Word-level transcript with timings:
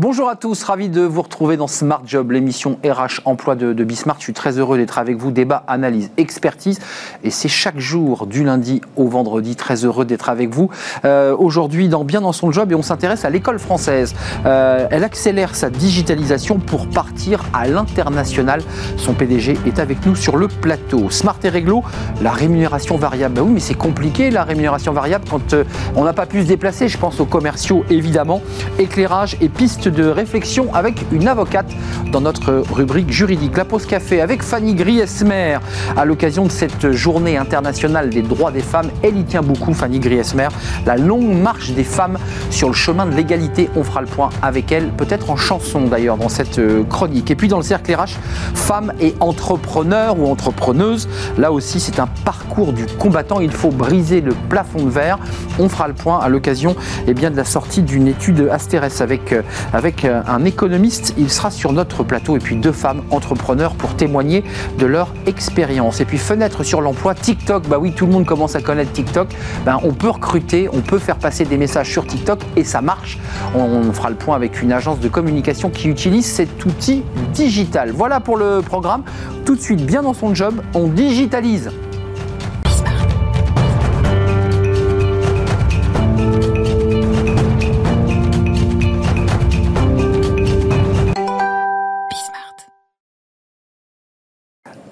Bonjour 0.00 0.30
à 0.30 0.34
tous, 0.34 0.62
ravi 0.62 0.88
de 0.88 1.02
vous 1.02 1.20
retrouver 1.20 1.58
dans 1.58 1.66
Smart 1.66 2.00
Job, 2.06 2.30
l'émission 2.30 2.78
RH 2.82 3.20
emploi 3.26 3.54
de, 3.54 3.74
de 3.74 3.84
Bismart. 3.84 4.16
Je 4.16 4.22
suis 4.22 4.32
très 4.32 4.58
heureux 4.58 4.78
d'être 4.78 4.96
avec 4.96 5.18
vous. 5.18 5.30
Débat, 5.30 5.62
analyse, 5.66 6.10
expertise. 6.16 6.78
Et 7.22 7.28
c'est 7.28 7.48
chaque 7.48 7.78
jour 7.78 8.26
du 8.26 8.42
lundi 8.42 8.80
au 8.96 9.08
vendredi. 9.08 9.56
Très 9.56 9.84
heureux 9.84 10.06
d'être 10.06 10.30
avec 10.30 10.54
vous. 10.54 10.70
Euh, 11.04 11.36
Aujourd'hui, 11.38 11.90
dans 11.90 12.04
Bien 12.04 12.22
dans 12.22 12.32
son 12.32 12.50
job, 12.50 12.72
et 12.72 12.74
on 12.74 12.80
s'intéresse 12.80 13.26
à 13.26 13.30
l'école 13.30 13.58
française. 13.58 14.14
Euh, 14.46 14.88
elle 14.90 15.04
accélère 15.04 15.54
sa 15.54 15.68
digitalisation 15.68 16.60
pour 16.60 16.88
partir 16.88 17.44
à 17.52 17.68
l'international. 17.68 18.62
Son 18.96 19.12
PDG 19.12 19.58
est 19.66 19.80
avec 19.80 20.06
nous 20.06 20.16
sur 20.16 20.38
le 20.38 20.48
plateau. 20.48 21.10
Smart 21.10 21.36
et 21.44 21.50
réglo, 21.50 21.84
la 22.22 22.30
rémunération 22.30 22.96
variable. 22.96 23.34
Bah 23.34 23.42
oui, 23.44 23.52
mais 23.52 23.60
c'est 23.60 23.74
compliqué 23.74 24.30
la 24.30 24.44
rémunération 24.44 24.94
variable 24.94 25.26
quand 25.30 25.52
euh, 25.52 25.64
on 25.94 26.04
n'a 26.04 26.14
pas 26.14 26.24
pu 26.24 26.40
se 26.40 26.46
déplacer. 26.46 26.88
Je 26.88 26.96
pense 26.96 27.20
aux 27.20 27.26
commerciaux 27.26 27.84
évidemment. 27.90 28.40
Éclairage 28.78 29.36
et 29.42 29.50
pistes 29.50 29.89
de 29.90 30.06
réflexion 30.06 30.72
avec 30.74 31.04
une 31.12 31.28
avocate 31.28 31.70
dans 32.12 32.20
notre 32.20 32.64
rubrique 32.72 33.10
juridique. 33.10 33.56
La 33.56 33.64
pause 33.64 33.86
café 33.86 34.20
avec 34.20 34.42
Fanny 34.42 34.74
Griesmer 34.74 35.58
à 35.96 36.04
l'occasion 36.04 36.44
de 36.44 36.50
cette 36.50 36.92
journée 36.92 37.36
internationale 37.36 38.10
des 38.10 38.22
droits 38.22 38.50
des 38.50 38.60
femmes. 38.60 38.90
Elle 39.02 39.18
y 39.18 39.24
tient 39.24 39.42
beaucoup, 39.42 39.74
Fanny 39.74 39.98
Griesmer. 39.98 40.48
La 40.86 40.96
longue 40.96 41.36
marche 41.40 41.70
des 41.72 41.84
femmes 41.84 42.18
sur 42.50 42.68
le 42.68 42.74
chemin 42.74 43.06
de 43.06 43.14
l'égalité. 43.14 43.70
On 43.76 43.84
fera 43.84 44.00
le 44.00 44.06
point 44.06 44.30
avec 44.42 44.72
elle, 44.72 44.88
peut-être 44.90 45.30
en 45.30 45.36
chanson 45.36 45.86
d'ailleurs 45.86 46.16
dans 46.16 46.28
cette 46.28 46.58
euh, 46.58 46.84
chronique. 46.84 47.30
Et 47.30 47.34
puis 47.34 47.48
dans 47.48 47.58
le 47.58 47.62
cercle 47.62 47.94
RH, 47.94 48.18
femmes 48.54 48.92
et 49.00 49.14
entrepreneurs 49.20 50.18
ou 50.18 50.30
entrepreneuses. 50.30 51.08
Là 51.38 51.52
aussi, 51.52 51.80
c'est 51.80 51.98
un 51.98 52.08
parcours 52.24 52.72
du 52.72 52.86
combattant. 52.86 53.40
Il 53.40 53.52
faut 53.52 53.70
briser 53.70 54.20
le 54.20 54.32
plafond 54.48 54.84
de 54.84 54.90
verre. 54.90 55.18
On 55.58 55.68
fera 55.68 55.88
le 55.88 55.94
point 55.94 56.18
à 56.18 56.28
l'occasion 56.28 56.76
eh 57.06 57.14
bien, 57.14 57.30
de 57.30 57.36
la 57.36 57.44
sortie 57.44 57.82
d'une 57.82 58.08
étude 58.08 58.48
Asterès 58.50 59.00
avec 59.00 59.32
euh, 59.32 59.42
avec 59.80 60.04
euh, 60.04 60.20
un 60.28 60.44
économiste. 60.44 61.14
Il 61.16 61.30
sera 61.30 61.50
sur 61.50 61.72
notre 61.72 62.04
plateau 62.04 62.36
et 62.36 62.38
puis 62.38 62.54
deux 62.54 62.70
femmes 62.70 63.00
entrepreneurs 63.10 63.72
pour 63.72 63.96
témoigner 63.96 64.44
de 64.78 64.84
leur 64.84 65.14
expérience. 65.24 66.02
Et 66.02 66.04
puis 66.04 66.18
fenêtre 66.18 66.64
sur 66.64 66.82
l'emploi, 66.82 67.14
TikTok, 67.14 67.66
bah 67.66 67.78
oui, 67.80 67.92
tout 67.92 68.04
le 68.04 68.12
monde 68.12 68.26
commence 68.26 68.56
à 68.56 68.60
connaître 68.60 68.92
TikTok. 68.92 69.28
Ben, 69.64 69.80
on 69.82 69.94
peut 69.94 70.10
recruter, 70.10 70.68
on 70.70 70.82
peut 70.82 70.98
faire 70.98 71.16
passer 71.16 71.46
des 71.46 71.56
messages 71.56 71.90
sur 71.90 72.06
TikTok 72.06 72.40
et 72.56 72.64
ça 72.64 72.82
marche. 72.82 73.18
On 73.54 73.90
fera 73.94 74.10
le 74.10 74.16
point 74.16 74.36
avec 74.36 74.60
une 74.60 74.70
agence 74.70 75.00
de 75.00 75.08
communication 75.08 75.70
qui 75.70 75.88
utilise 75.88 76.26
cet 76.26 76.62
outil 76.66 77.02
digital. 77.32 77.90
Voilà 77.90 78.20
pour 78.20 78.36
le 78.36 78.60
programme. 78.60 79.02
Tout 79.46 79.56
de 79.56 79.62
suite, 79.62 79.86
bien 79.86 80.02
dans 80.02 80.12
son 80.12 80.34
job, 80.34 80.60
on 80.74 80.88
digitalise. 80.88 81.70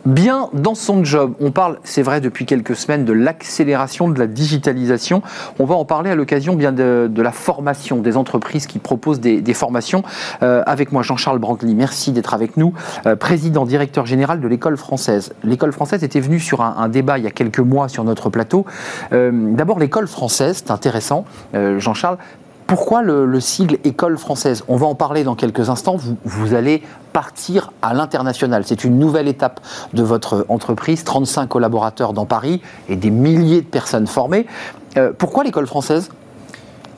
Bien 0.09 0.48
dans 0.55 0.75
son 0.75 1.05
job. 1.05 1.34
On 1.41 1.51
parle, 1.51 1.78
c'est 1.84 2.03
vrai, 2.03 2.20
depuis 2.20 2.47
quelques 2.47 2.75
semaines 2.75 3.05
de 3.05 3.12
l'accélération 3.12 4.09
de 4.09 4.19
la 4.19 4.27
digitalisation. 4.27 5.23
On 5.59 5.64
va 5.64 5.75
en 5.75 5.84
parler 5.84 6.11
à 6.11 6.14
l'occasion 6.14 6.55
bien 6.55 6.73
de, 6.73 7.11
la 7.17 7.33
formation 7.33 7.98
des 7.98 8.17
entreprises 8.17 8.67
qui 8.67 8.79
proposent 8.79 9.20
des, 9.20 9.55
formations. 9.55 10.03
Euh, 10.42 10.62
avec 10.67 10.92
moi, 10.92 11.03
Jean-Charles 11.03 11.39
Brantley, 11.39 11.75
merci 11.75 12.12
d'être 12.12 12.33
avec 12.33 12.56
nous, 12.56 12.73
euh, 13.06 13.17
président 13.17 13.67
directeur 13.67 14.06
général 14.06 14.41
de 14.41 14.48
l'école 14.48 14.77
française. 14.77 15.33
L'école 15.42 15.73
française 15.73 16.05
était 16.05 16.20
venue 16.20 16.41
sur 16.41 16.62
un, 16.62 16.89
débat 16.89 17.19
il 17.19 17.25
y 17.25 17.27
a 17.27 17.31
quelques 17.31 17.59
mois 17.59 17.89
sur 17.89 18.05
notre 18.05 18.31
plateau. 18.31 18.64
Euh, 19.12 19.31
d'abord, 19.33 19.79
l'école 19.79 20.09
française, 20.09 20.62
c'est 20.64 20.70
intéressant, 20.70 21.25
Jean-Charles, 21.53 22.19
pourquoi 22.69 23.02
le, 23.02 23.41
sigle 23.41 23.78
École 23.83 24.19
française? 24.19 24.62
On 24.68 24.77
va 24.77 24.86
en 24.86 24.95
parler 24.95 25.24
dans 25.24 25.34
quelques 25.34 25.70
instants. 25.70 25.96
Vous, 25.96 26.18
vous 26.24 26.52
allez 26.55 26.83
partir 27.14 27.73
à 27.80 27.95
l'international. 27.95 28.62
C'est 28.67 28.84
une 28.84 28.98
nouvelle 28.98 29.27
étape 29.27 29.61
de 29.95 30.02
votre 30.02 30.45
entreprise. 30.51 31.02
35 31.02 31.48
collaborateurs 31.48 32.12
dans 32.12 32.27
Paris 32.27 32.61
et 32.90 32.96
des 32.96 33.11
milliers 33.11 33.62
de 33.62 33.67
personnes 33.67 34.07
formées. 34.07 34.46
Euh, 34.98 35.12
pourquoi 35.17 35.45
l'école 35.45 35.67
française? 35.67 36.11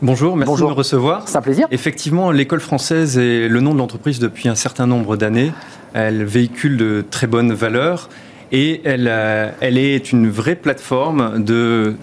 Bonjour, 0.03 0.37
merci 0.37 0.61
de 0.61 0.67
me 0.67 0.73
recevoir. 0.73 1.29
C'est 1.29 1.37
un 1.37 1.43
plaisir. 1.43 1.69
Effectivement, 1.71 2.33
l'école 2.33 2.61
française 2.61 3.17
est 3.17 3.49
le 3.49 3.61
nom 3.61 3.73
de 3.73 3.79
l'entreprise 3.79 4.19
depuis 4.19 4.49
un 4.49 4.57
certain 4.57 4.89
nombre 4.89 5.17
d'années. 5.17 5.53
Elle 5.95 6.25
véhicule 6.25 6.79
de 6.79 7.05
très 7.09 7.29
bonnes 7.29 7.53
valeurs 7.53 8.09
et 8.51 8.81
elle, 8.85 9.07
euh, 9.09 9.51
elle 9.61 9.79
est 9.79 10.11
une 10.11 10.29
vraie 10.29 10.57
plateforme 10.57 11.45
de 11.45 11.95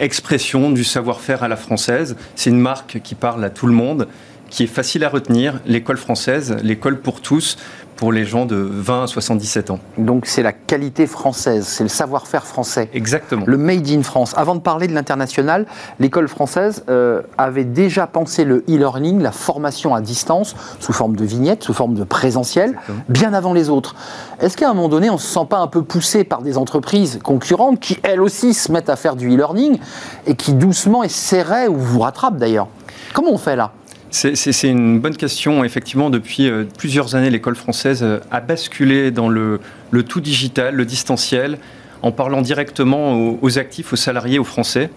expression 0.00 0.70
du 0.70 0.82
savoir-faire 0.82 1.42
à 1.42 1.48
la 1.48 1.56
française. 1.56 2.16
C'est 2.34 2.50
une 2.50 2.58
marque 2.58 3.00
qui 3.02 3.14
parle 3.14 3.44
à 3.44 3.50
tout 3.50 3.66
le 3.66 3.72
monde, 3.72 4.08
qui 4.48 4.64
est 4.64 4.66
facile 4.66 5.04
à 5.04 5.08
retenir, 5.08 5.60
l'école 5.66 5.96
française, 5.96 6.56
l'école 6.62 7.00
pour 7.00 7.20
tous, 7.20 7.56
pour 8.00 8.12
les 8.12 8.24
gens 8.24 8.46
de 8.46 8.56
20 8.56 9.04
à 9.04 9.06
77 9.06 9.70
ans. 9.70 9.78
Donc 9.98 10.24
c'est 10.24 10.42
la 10.42 10.54
qualité 10.54 11.06
française, 11.06 11.66
c'est 11.66 11.82
le 11.82 11.90
savoir-faire 11.90 12.46
français. 12.46 12.88
Exactement. 12.94 13.44
Le 13.46 13.58
Made 13.58 13.86
in 13.90 14.02
France. 14.02 14.32
Avant 14.38 14.54
de 14.54 14.60
parler 14.60 14.88
de 14.88 14.94
l'international, 14.94 15.66
l'école 15.98 16.26
française 16.26 16.82
euh, 16.88 17.20
avait 17.36 17.64
déjà 17.64 18.06
pensé 18.06 18.46
le 18.46 18.64
e-learning, 18.70 19.20
la 19.20 19.32
formation 19.32 19.94
à 19.94 20.00
distance, 20.00 20.56
sous 20.80 20.94
forme 20.94 21.14
de 21.14 21.26
vignette, 21.26 21.62
sous 21.62 21.74
forme 21.74 21.92
de 21.92 22.04
présentiel, 22.04 22.78
bien 23.10 23.34
avant 23.34 23.52
les 23.52 23.68
autres. 23.68 23.94
Est-ce 24.40 24.56
qu'à 24.56 24.70
un 24.70 24.74
moment 24.74 24.88
donné, 24.88 25.10
on 25.10 25.14
ne 25.14 25.18
se 25.18 25.28
sent 25.28 25.46
pas 25.50 25.58
un 25.58 25.66
peu 25.66 25.82
poussé 25.82 26.24
par 26.24 26.40
des 26.40 26.56
entreprises 26.56 27.20
concurrentes 27.22 27.80
qui, 27.80 27.98
elles 28.02 28.22
aussi, 28.22 28.54
se 28.54 28.72
mettent 28.72 28.88
à 28.88 28.96
faire 28.96 29.14
du 29.14 29.28
e-learning 29.28 29.78
et 30.26 30.36
qui 30.36 30.54
doucement 30.54 31.04
essaieraient, 31.04 31.68
ou 31.68 31.76
vous 31.76 32.00
rattrapent 32.00 32.38
d'ailleurs? 32.38 32.68
Comment 33.12 33.32
on 33.32 33.38
fait 33.38 33.56
là? 33.56 33.72
C'est 34.10 34.68
une 34.68 34.98
bonne 34.98 35.16
question. 35.16 35.64
Effectivement, 35.64 36.10
depuis 36.10 36.48
euh, 36.48 36.64
plusieurs 36.78 37.14
années, 37.14 37.30
l'école 37.30 37.54
française 37.54 38.02
euh, 38.02 38.18
a 38.30 38.40
basculé 38.40 39.10
dans 39.10 39.28
le, 39.28 39.60
tout 40.08 40.20
digital, 40.20 40.74
le 40.74 40.84
distanciel, 40.84 41.58
en 42.02 42.12
parlant 42.12 42.42
directement 42.42 43.36
aux, 43.40 43.58
actifs, 43.58 43.92
aux 43.92 43.96
salariés, 43.96 44.38
aux 44.38 44.44
Français. 44.44 44.90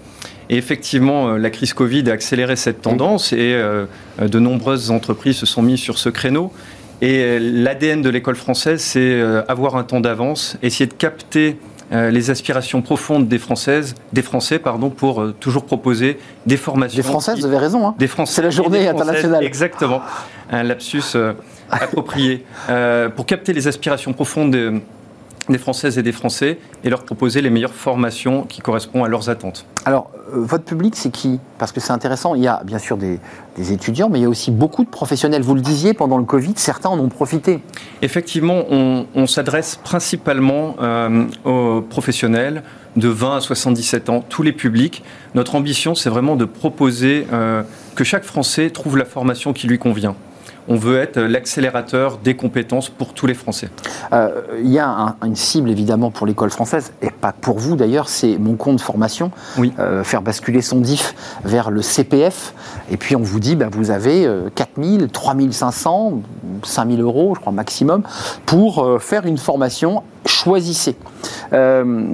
Et 0.50 0.58
effectivement, 0.58 1.30
euh, 1.30 1.38
la 1.38 1.50
crise 1.50 1.74
Covid 1.74 2.10
a 2.10 2.14
accéléré 2.14 2.56
cette 2.56 2.82
tendance 2.82 3.34
et 3.34 3.56
de 4.20 4.40
nombreuses 4.40 4.90
entreprises 4.90 5.38
se 5.38 5.46
sont 5.46 5.62
mises 5.62 5.80
sur 5.80 5.98
ce 5.98 6.10
créneau. 6.10 6.52
Et 7.02 7.40
l'ADN 7.40 8.02
de 8.02 8.10
l'école 8.10 8.36
française, 8.36 8.82
c'est 8.82 9.22
avoir 9.50 9.76
un 9.76 9.84
temps 9.84 10.00
d'avance, 10.00 10.58
essayer 10.64 10.88
de 10.88 10.94
capter 10.94 11.58
les 11.94 12.30
aspirations 12.30 12.82
profondes 12.82 13.28
des 13.28 13.38
Françaises, 13.38 13.96
des 14.12 14.22
Français, 14.22 14.60
pardon, 14.60 14.90
pour 14.90 15.22
euh, 15.22 15.36
toujours 15.40 15.66
proposer 15.66 16.18
des 16.46 16.58
formations. 16.58 16.98
Des 16.98 17.04
Françaises, 17.04 17.40
vous 17.40 17.46
avez 17.46 17.58
raison. 17.58 17.88
Hein. 17.88 17.96
Des 18.00 18.08
Français. 18.08 18.36
C'est 18.36 18.42
la 18.42 18.50
journée 18.50 18.88
internationale. 18.88 19.44
Exactement. 19.44 20.02
Un 20.52 20.64
lapsus 20.64 21.04
euh, 21.16 21.34
approprié. 21.70 22.46
pour 23.16 23.26
capter 23.26 23.54
les 23.54 23.68
aspirations 23.68 24.14
profondes 24.14 24.82
des 25.50 25.58
Françaises 25.58 25.98
et 25.98 26.04
des 26.04 26.12
Français 26.12 26.58
et 26.84 26.90
leur 26.90 27.04
proposer 27.04 27.42
les 27.42 27.50
meilleures 27.50 27.74
formations 27.74 28.44
qui 28.44 28.62
correspondent 28.62 29.06
à 29.06 29.10
leurs 29.10 29.30
attentes. 29.30 29.66
Alors, 29.86 30.10
euh, 30.34 30.40
votre 30.40 30.64
public, 30.64 30.96
c'est 30.96 31.12
qui? 31.12 31.40
Parce 31.58 31.72
que 31.72 31.82
c'est 31.82 31.92
intéressant, 31.92 32.36
il 32.36 32.44
y 32.44 32.48
a 32.48 32.62
bien 32.64 32.80
sûr 32.80 32.98
des, 32.98 33.20
étudiants, 33.58 34.10
mais 34.10 34.20
il 34.20 34.22
y 34.24 34.26
a 34.26 34.30
aussi 34.30 34.52
beaucoup 34.52 34.84
de 34.84 34.90
professionnels. 34.90 35.42
Vous 35.42 35.56
le 35.56 35.62
disiez, 35.62 35.94
pendant 35.94 36.18
le 36.18 36.24
Covid, 36.24 36.54
certains 36.56 36.90
en 36.90 37.00
ont 37.00 37.10
profité. 37.10 37.60
Effectivement, 38.02 38.64
on, 38.70 39.28
s'adresse 39.28 39.80
principalement 39.84 40.76
euh, 40.82 41.26
aux 41.46 41.82
professionnels 41.82 42.64
de 42.96 43.08
20 43.08 43.38
à 43.38 43.42
77 43.42 44.10
ans, 44.10 44.24
tous 44.28 44.44
les 44.44 44.54
publics. 44.54 45.04
Notre 45.36 45.56
ambition, 45.56 45.96
c'est 45.96 46.10
vraiment 46.10 46.36
de 46.36 46.46
proposer 46.46 47.28
euh, 47.32 47.64
que 47.96 48.04
chaque 48.04 48.24
Français 48.24 48.70
trouve 48.70 48.98
la 48.98 49.06
formation 49.06 49.54
qui 49.54 49.68
lui 49.68 49.80
convient 49.80 50.16
on 50.68 50.76
veut 50.76 51.00
être 51.00 51.20
l'accélérateur 51.20 52.18
des 52.18 52.36
compétences 52.36 52.90
pour 52.90 53.14
tous 53.14 53.28
les 53.28 53.34
Français. 53.34 53.70
Euh, 54.12 54.42
il 54.60 54.72
y 54.72 54.80
a 54.80 55.16
une 55.24 55.36
cible 55.36 55.70
évidemment 55.70 56.12
pour 56.12 56.26
l'école 56.28 56.52
française, 56.52 56.94
et 57.02 57.10
pas 57.10 57.34
pour 57.34 57.60
vous 57.60 57.76
d'ailleurs, 57.76 58.10
c'est 58.10 58.38
mon 58.38 58.56
compte 58.56 58.82
formation, 58.82 59.32
oui. 59.58 59.74
Euh, 59.80 60.04
faire 60.04 60.22
basculer 60.22 60.62
son 60.62 60.80
DIF 60.80 61.16
vers 61.44 61.72
le 61.72 61.82
CPF, 61.82 62.54
et 62.92 62.98
puis 62.98 63.16
on 63.16 63.22
vous 63.22 63.40
dit, 63.40 63.56
bah, 63.56 63.68
vous 63.72 63.92
avez 63.92 64.30
4 64.56 64.70
000, 64.82 65.08
3 65.08 65.36
500, 65.52 66.22
5 66.64 66.90
000 66.90 67.02
euros, 67.02 67.34
je 67.36 67.42
crois 67.42 67.54
maximum, 67.54 68.04
pour 68.46 68.84
euh, 68.84 69.00
faire 69.00 69.26
une 69.26 69.38
formation, 69.38 70.04
choisissez. 70.26 70.96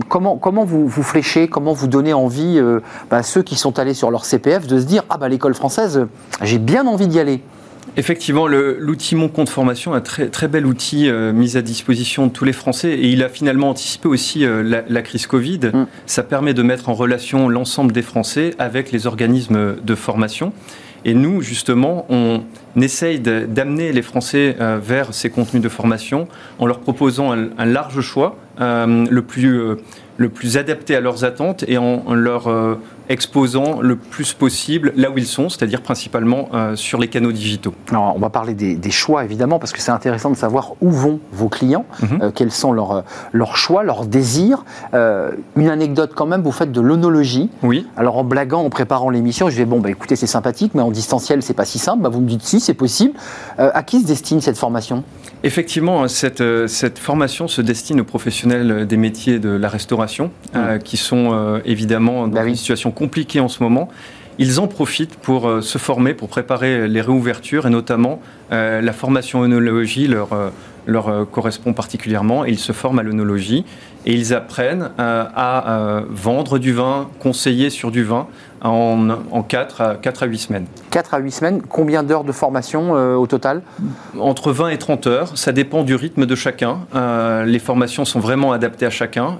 comment, 0.07 0.37
comment 0.37 0.65
vous, 0.65 0.87
vous 0.87 1.03
fléchez, 1.03 1.47
comment 1.47 1.73
vous 1.73 1.87
donnez 1.87 2.13
envie 2.13 2.59
à 2.59 2.79
bah, 3.09 3.23
ceux 3.23 3.43
qui 3.43 3.55
sont 3.55 3.77
allés 3.77 3.93
sur 3.93 4.09
leur 4.09 4.25
CPF 4.25 4.67
de 4.67 4.79
se 4.79 4.85
dire, 4.85 5.03
ah 5.09 5.17
bah 5.17 5.29
l'école 5.29 5.53
française, 5.53 6.07
j'ai 6.41 6.57
bien 6.57 6.87
envie 6.87 7.07
d'y 7.07 7.19
aller 7.19 7.43
Effectivement, 7.99 8.47
l'outil 8.47 9.17
Mon 9.17 9.27
Compte 9.27 9.49
Formation, 9.49 9.93
un 9.93 9.99
très, 9.99 10.29
très 10.29 10.47
bel 10.47 10.65
outil 10.65 11.09
euh, 11.09 11.33
mis 11.33 11.57
à 11.57 11.61
disposition 11.61 12.27
de 12.27 12.31
tous 12.31 12.45
les 12.45 12.53
Français 12.53 12.91
et 12.91 13.09
il 13.09 13.21
a 13.21 13.27
finalement 13.27 13.69
anticipé 13.71 14.07
aussi 14.07 14.45
euh, 14.45 14.63
la, 14.87 15.01
crise 15.01 15.27
Covid. 15.27 15.59
Mm. 15.73 15.85
Ça 16.05 16.23
permet 16.23 16.53
de 16.53 16.63
mettre 16.63 16.87
en 16.87 16.93
relation 16.93 17.49
l'ensemble 17.49 17.91
des 17.91 18.01
Français 18.01 18.51
avec 18.57 18.93
les 18.93 19.05
organismes 19.05 19.75
de 19.83 19.95
formation. 19.95 20.53
Et 21.03 21.13
nous, 21.13 21.41
justement, 21.41 22.05
on 22.07 22.41
essaye 22.79 23.19
d'amener 23.19 23.91
les 23.91 24.01
Français 24.01 24.55
euh, 24.61 24.79
vers 24.81 25.13
ces 25.13 25.29
contenus 25.29 25.61
de 25.61 25.69
formation 25.69 26.29
en 26.57 26.67
leur 26.67 26.79
proposant 26.79 27.33
un, 27.33 27.65
large 27.65 27.99
choix, 27.99 28.37
le 28.59 29.19
plus 29.21 29.75
le 30.17 30.27
plus 30.27 30.57
adapté 30.57 30.95
à 30.95 30.99
leurs 31.01 31.23
attentes 31.23 31.63
et 31.67 31.77
en 31.77 32.13
leur 32.13 32.49
exposant 33.09 33.81
le 33.81 33.95
plus 33.95 34.33
possible 34.33 34.93
là 34.95 35.09
où 35.09 35.17
ils 35.17 35.25
sont, 35.25 35.49
c'est-à-dire 35.49 35.81
principalement 35.81 36.49
euh, 36.53 36.75
sur 36.75 36.99
les 36.99 37.07
canaux 37.07 37.31
digitaux. 37.31 37.73
Alors, 37.89 38.13
on 38.15 38.19
va 38.19 38.29
parler 38.29 38.53
des, 38.53 38.91
choix 38.91 39.23
évidemment, 39.23 39.59
parce 39.59 39.71
que 39.71 39.81
c'est 39.81 39.91
intéressant 39.91 40.29
de 40.29 40.35
savoir 40.35 40.73
où 40.81 40.91
vont 40.91 41.19
vos 41.31 41.49
clients, 41.49 41.85
mhm. 42.01 42.21
euh, 42.21 42.31
quels 42.33 42.51
sont 42.51 42.71
leurs, 42.71 43.03
leurs 43.33 43.57
choix, 43.57 43.83
leurs 43.83 44.05
désirs. 44.05 44.63
Euh, 44.93 45.31
une 45.55 45.69
anecdote 45.69 46.11
quand 46.15 46.25
même, 46.27 46.41
vous 46.41 46.51
faites 46.51 46.71
de 46.71 46.81
l'onologie. 46.81 47.49
Oui. 47.63 47.87
Alors 47.97 48.17
en 48.17 48.23
blaguant, 48.23 48.63
en 48.63 48.69
préparant 48.69 49.09
l'émission, 49.09 49.49
je 49.49 49.55
vais 49.55 49.65
bon, 49.65 49.79
bah, 49.79 49.89
écoutez, 49.89 50.15
c'est 50.15 50.27
sympathique, 50.27 50.73
mais 50.75 50.81
en 50.81 50.91
distanciel, 50.91 51.41
c'est 51.41 51.53
pas 51.53 51.65
si 51.65 51.79
simple. 51.79 52.03
Bah, 52.03 52.09
vous 52.09 52.21
me 52.21 52.27
dites 52.27 52.43
si, 52.43 52.59
c'est 52.59 52.73
possible. 52.73 53.13
à 53.57 53.83
qui 53.83 54.01
se 54.01 54.05
destine 54.05 54.41
cette 54.41 54.57
formation? 54.57 55.03
Effectivement, 55.43 56.07
cette, 56.07 56.43
cette, 56.67 56.99
formation 56.99 57.47
se 57.47 57.61
destine 57.61 58.01
aux 58.01 58.05
professionnels 58.05 58.85
des 58.85 58.97
métiers 58.97 59.39
de 59.39 59.49
la 59.49 59.69
restauration, 59.69 60.31
mmh. 60.53 60.79
qui 60.83 60.97
sont 60.97 61.61
évidemment 61.63 62.27
dans 62.27 62.33
bah 62.33 62.45
une 62.45 62.55
situation 62.55 62.91
compliqué 62.99 63.39
en 63.39 63.47
ce 63.47 63.63
moment, 63.63 63.89
ils 64.39 64.61
en 64.61 64.67
profitent 64.67 65.17
pour 65.17 65.47
euh, 65.47 65.61
se 65.61 65.77
former, 65.77 66.13
pour 66.13 66.29
préparer 66.29 66.87
les 66.87 67.01
réouvertures 67.01 67.67
et 67.67 67.69
notamment 67.69 68.21
euh, 68.51 68.81
la 68.81 68.93
formation 68.93 69.43
œnologie 69.43 70.07
leur, 70.07 70.31
euh, 70.31 70.49
leur 70.87 71.29
correspond 71.29 71.73
particulièrement. 71.73 72.45
Ils 72.45 72.57
se 72.57 72.71
forment 72.71 72.99
à 72.99 73.03
l'œnologie 73.03 73.65
et 74.05 74.13
ils 74.13 74.33
apprennent 74.33 74.91
à 74.97 76.01
vendre 76.09 76.57
du 76.57 76.73
vin, 76.73 77.09
conseiller 77.19 77.69
sur 77.69 77.91
du 77.91 78.03
vin 78.03 78.27
en, 78.61 79.09
en 79.29 79.43
4, 79.43 79.81
à, 79.81 79.95
4 79.95 80.23
à 80.23 80.25
8 80.25 80.37
semaines. 80.37 80.65
4 80.89 81.13
à 81.13 81.19
8 81.19 81.31
semaines, 81.31 81.61
combien 81.61 82.01
d'heures 82.01 82.23
de 82.23 82.31
formation 82.31 82.93
au 82.93 83.27
total? 83.27 83.61
Entre 84.17 84.51
20 84.51 84.69
et 84.69 84.77
30 84.77 85.07
heures, 85.07 85.37
ça 85.37 85.51
dépend 85.51 85.83
du 85.83 85.93
rythme 85.93 86.25
de 86.25 86.35
chacun. 86.35 86.79
les 87.45 87.59
formations 87.59 88.05
sont 88.05 88.21
vraiment 88.21 88.51
adaptées 88.51 88.85
à 88.87 88.89
chacun 88.89 89.37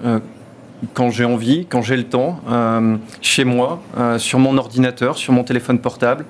quand 0.93 1.09
j'ai 1.09 1.25
envie, 1.25 1.65
quand 1.65 1.81
j'ai 1.81 1.97
le 1.97 2.05
temps, 2.05 2.39
euh, 2.49 2.95
chez 3.21 3.43
moi, 3.43 3.81
euh, 3.97 4.17
sur 4.17 4.39
mon 4.39 4.57
ordinateur, 4.57 5.17
sur 5.17 5.33
mon 5.33 5.43
téléphone 5.43 5.79
portable. 5.79 6.25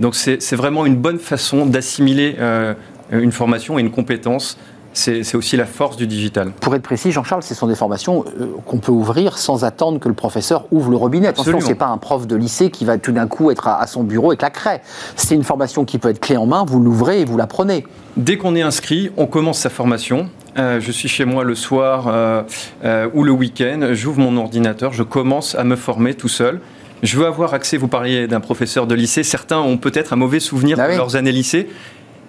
Donc 0.00 0.14
c'est 0.14 0.56
vraiment 0.56 0.84
une 0.84 0.96
bonne 0.96 1.18
façon 1.18 1.64
d'assimiler 1.64 2.36
euh, 2.38 2.74
une 3.10 3.32
formation 3.32 3.78
et 3.78 3.82
une 3.82 3.90
compétence. 3.90 4.58
C'est 4.92 5.34
aussi 5.34 5.58
la 5.58 5.66
force 5.66 5.98
du 5.98 6.06
digital. 6.06 6.52
Pour 6.52 6.74
être 6.74 6.82
précis, 6.82 7.12
Jean-Charles, 7.12 7.42
ce 7.42 7.54
sont 7.54 7.66
des 7.66 7.74
formations 7.74 8.24
qu'on 8.64 8.78
peut 8.78 8.92
ouvrir 8.92 9.36
sans 9.36 9.62
attendre 9.62 10.00
que 10.00 10.08
le 10.08 10.14
professeur 10.14 10.64
ouvre 10.70 10.90
le 10.90 10.96
robinet. 10.96 11.26
Attention, 11.26 11.60
ce 11.60 11.66
n'est 11.66 11.74
pas 11.74 11.88
un 11.88 11.98
prof 11.98 12.26
de 12.26 12.34
lycée 12.34 12.70
qui 12.70 12.86
va 12.86 12.96
tout 12.96 13.12
d'un 13.12 13.26
coup 13.26 13.50
être 13.50 13.68
à, 13.68 13.86
son 13.86 14.04
bureau 14.04 14.30
avec 14.30 14.40
la 14.40 14.48
craie. 14.48 14.80
C'est 15.14 15.34
une 15.34 15.44
formation 15.44 15.84
qui 15.84 15.98
peut 15.98 16.08
être 16.08 16.20
clé 16.20 16.38
en 16.38 16.46
main, 16.46 16.64
vous 16.64 16.80
l'ouvrez 16.80 17.20
et 17.20 17.24
vous 17.26 17.36
la 17.36 17.46
prenez. 17.46 17.86
Dès 18.16 18.38
qu'on 18.38 18.56
est 18.56 18.62
inscrit, 18.62 19.10
on 19.18 19.26
commence 19.26 19.58
sa 19.58 19.68
formation. 19.68 20.30
Euh, 20.58 20.80
je 20.80 20.90
suis 20.90 21.08
chez 21.08 21.24
moi 21.24 21.44
le 21.44 21.54
soir 21.54 22.08
euh, 22.08 22.42
euh, 22.84 23.08
ou 23.12 23.24
le 23.24 23.32
week-end, 23.32 23.90
j'ouvre 23.92 24.20
mon 24.20 24.36
ordinateur, 24.38 24.92
je 24.92 25.02
commence 25.02 25.54
à 25.54 25.64
me 25.64 25.76
former 25.76 26.14
tout 26.14 26.28
seul. 26.28 26.60
Je 27.02 27.18
veux 27.18 27.26
avoir 27.26 27.52
accès, 27.52 27.76
vous 27.76 27.88
parliez 27.88 28.26
d'un 28.26 28.40
professeur 28.40 28.86
de 28.86 28.94
lycée, 28.94 29.22
certains 29.22 29.58
ont 29.58 29.76
peut-être 29.76 30.14
un 30.14 30.16
mauvais 30.16 30.40
souvenir 30.40 30.78
bah 30.78 30.90
de 30.90 30.96
leurs 30.96 31.16
années 31.16 31.32
lycée. 31.32 31.68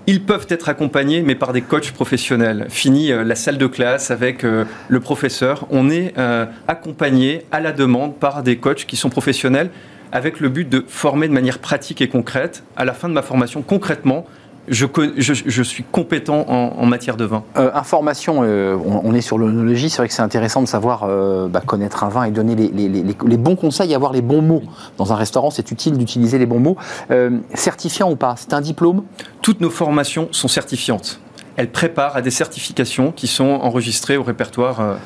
Ils 0.08 0.24
peuvent 0.24 0.48
être 0.50 0.68
accompagnés, 0.68 1.22
mais 1.22 1.36
par 1.36 1.54
des 1.54 1.62
coachs 1.62 1.92
professionnels. 1.92 2.68
Fini 2.70 3.10
la 3.10 3.36
salle 3.36 3.58
de 3.58 3.68
classe 3.68 4.10
avec 4.10 4.44
le 4.44 5.00
professeur. 5.02 5.68
On 5.70 5.90
est 5.90 6.14
accompagné 6.70 7.42
à 7.52 7.60
la 7.60 7.74
demande 7.74 8.16
par 8.16 8.42
des 8.42 8.56
coachs 8.56 8.86
qui 8.86 8.96
sont 8.96 9.10
professionnels 9.10 9.70
avec 10.14 10.40
le 10.40 10.48
but 10.48 10.70
de 10.70 10.86
former 10.88 11.28
de 11.28 11.34
manière 11.34 11.60
pratique 11.60 12.02
et 12.02 12.08
concrète. 12.08 12.64
À 12.78 12.86
la 12.86 12.94
fin 12.94 13.10
de 13.10 13.14
ma 13.14 13.22
formation, 13.22 13.62
concrètement, 13.62 14.26
je, 14.68 15.64
suis 15.64 15.84
compétent 15.84 16.46
en, 16.48 16.86
matière 16.86 17.18
de 17.18 17.26
vin. 17.26 17.44
Euh, 17.58 17.72
information, 17.74 18.40
euh, 18.44 18.76
on, 18.76 19.14
est 19.14 19.22
sur 19.22 19.38
l'onologie, 19.38 19.90
c'est 19.90 19.98
vrai 19.98 20.08
que 20.08 20.14
c'est 20.14 20.22
intéressant 20.22 20.62
de 20.62 20.68
savoir 20.68 21.04
euh, 21.04 21.48
bah, 21.48 21.62
connaître 21.66 22.04
un 22.04 22.10
vin 22.10 22.24
et 22.24 22.32
donner 22.32 22.56
les, 22.56 23.38
bons 23.38 23.56
conseils, 23.56 23.94
avoir 23.96 24.12
les 24.12 24.22
bons 24.22 24.42
mots. 24.42 24.64
Dans 24.98 25.14
un 25.14 25.16
restaurant, 25.16 25.52
c'est 25.52 25.72
utile 25.72 25.98
d'utiliser 25.98 26.38
les 26.38 26.46
bons 26.46 26.60
mots. 26.60 26.78
certifiant 27.54 28.12
ou 28.12 28.16
pas, 28.16 28.36
c'est 28.38 28.54
un 28.54 28.62
diplôme? 28.62 29.04
Toutes 29.42 29.62
nos 29.62 29.70
formations 29.70 30.28
sont 30.32 30.48
certifiantes. 30.48 31.20
Elles 31.56 31.72
préparent 31.72 32.16
à 32.16 32.22
des 32.22 32.32
certifications 32.32 33.12
qui 33.12 33.28
sont 33.28 33.60
enregistrées 33.62 34.18
au 34.18 34.24
répertoire 34.24 34.98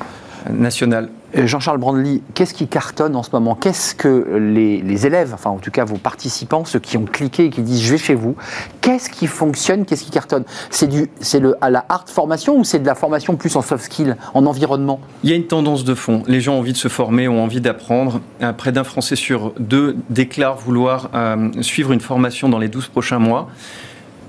national. 0.50 1.08
Euh, 1.36 1.46
Jean-Charles 1.46 1.78
Brandly, 1.78 2.22
qu'est-ce 2.34 2.52
qui 2.54 2.66
cartonne 2.66 3.16
en 3.16 3.22
ce 3.22 3.30
moment? 3.32 3.54
Qu'est-ce 3.54 3.94
que 3.94 4.36
les, 4.36 5.06
élèves, 5.06 5.32
enfin 5.34 5.50
en 5.50 5.58
tout 5.58 5.70
cas 5.70 5.84
vos 5.84 5.96
participants, 5.96 6.64
ceux 6.64 6.78
qui 6.78 6.96
ont 6.96 7.04
cliqué 7.04 7.46
et 7.46 7.50
qui 7.50 7.62
disent 7.62 7.82
je 7.82 7.92
vais 7.92 7.98
chez 7.98 8.14
vous, 8.14 8.36
qu'est-ce 8.80 9.08
qui 9.08 9.26
fonctionne 9.26 9.84
Qu'est-ce 9.84 10.04
qui 10.04 10.10
cartonne? 10.10 10.44
C'est 10.70 10.86
du, 10.86 11.08
c'est 11.20 11.40
le 11.40 11.56
à 11.60 11.70
la 11.70 11.84
hard 11.88 12.08
formation 12.08 12.58
ou 12.58 12.64
c'est 12.64 12.78
de 12.78 12.86
la 12.86 12.94
formation 12.94 13.36
plus 13.36 13.56
en 13.56 13.62
soft 13.62 13.84
skill, 13.84 14.16
en 14.34 14.46
environnement? 14.46 15.00
Il 15.24 15.30
y 15.30 15.32
a 15.32 15.36
une 15.36 15.46
tendance 15.46 15.84
de 15.84 15.94
fond. 15.94 16.22
Les 16.26 16.40
gens 16.40 16.54
ont 16.54 16.58
envie 16.58 16.72
de 16.72 16.78
se 16.78 16.88
former, 16.88 17.28
ont 17.28 17.42
envie 17.42 17.60
d'apprendre. 17.60 18.20
Euh, 18.42 18.52
près 18.52 18.72
d'un 18.72 18.84
Français 18.84 19.16
sur 19.16 19.54
deux 19.58 19.96
déclare 20.10 20.56
vouloir 20.56 21.10
euh, 21.14 21.48
suivre 21.62 21.92
une 21.92 22.00
formation 22.00 22.48
dans 22.48 22.58
les 22.58 22.68
12 22.68 22.88
prochains 22.88 23.18
mois 23.18 23.48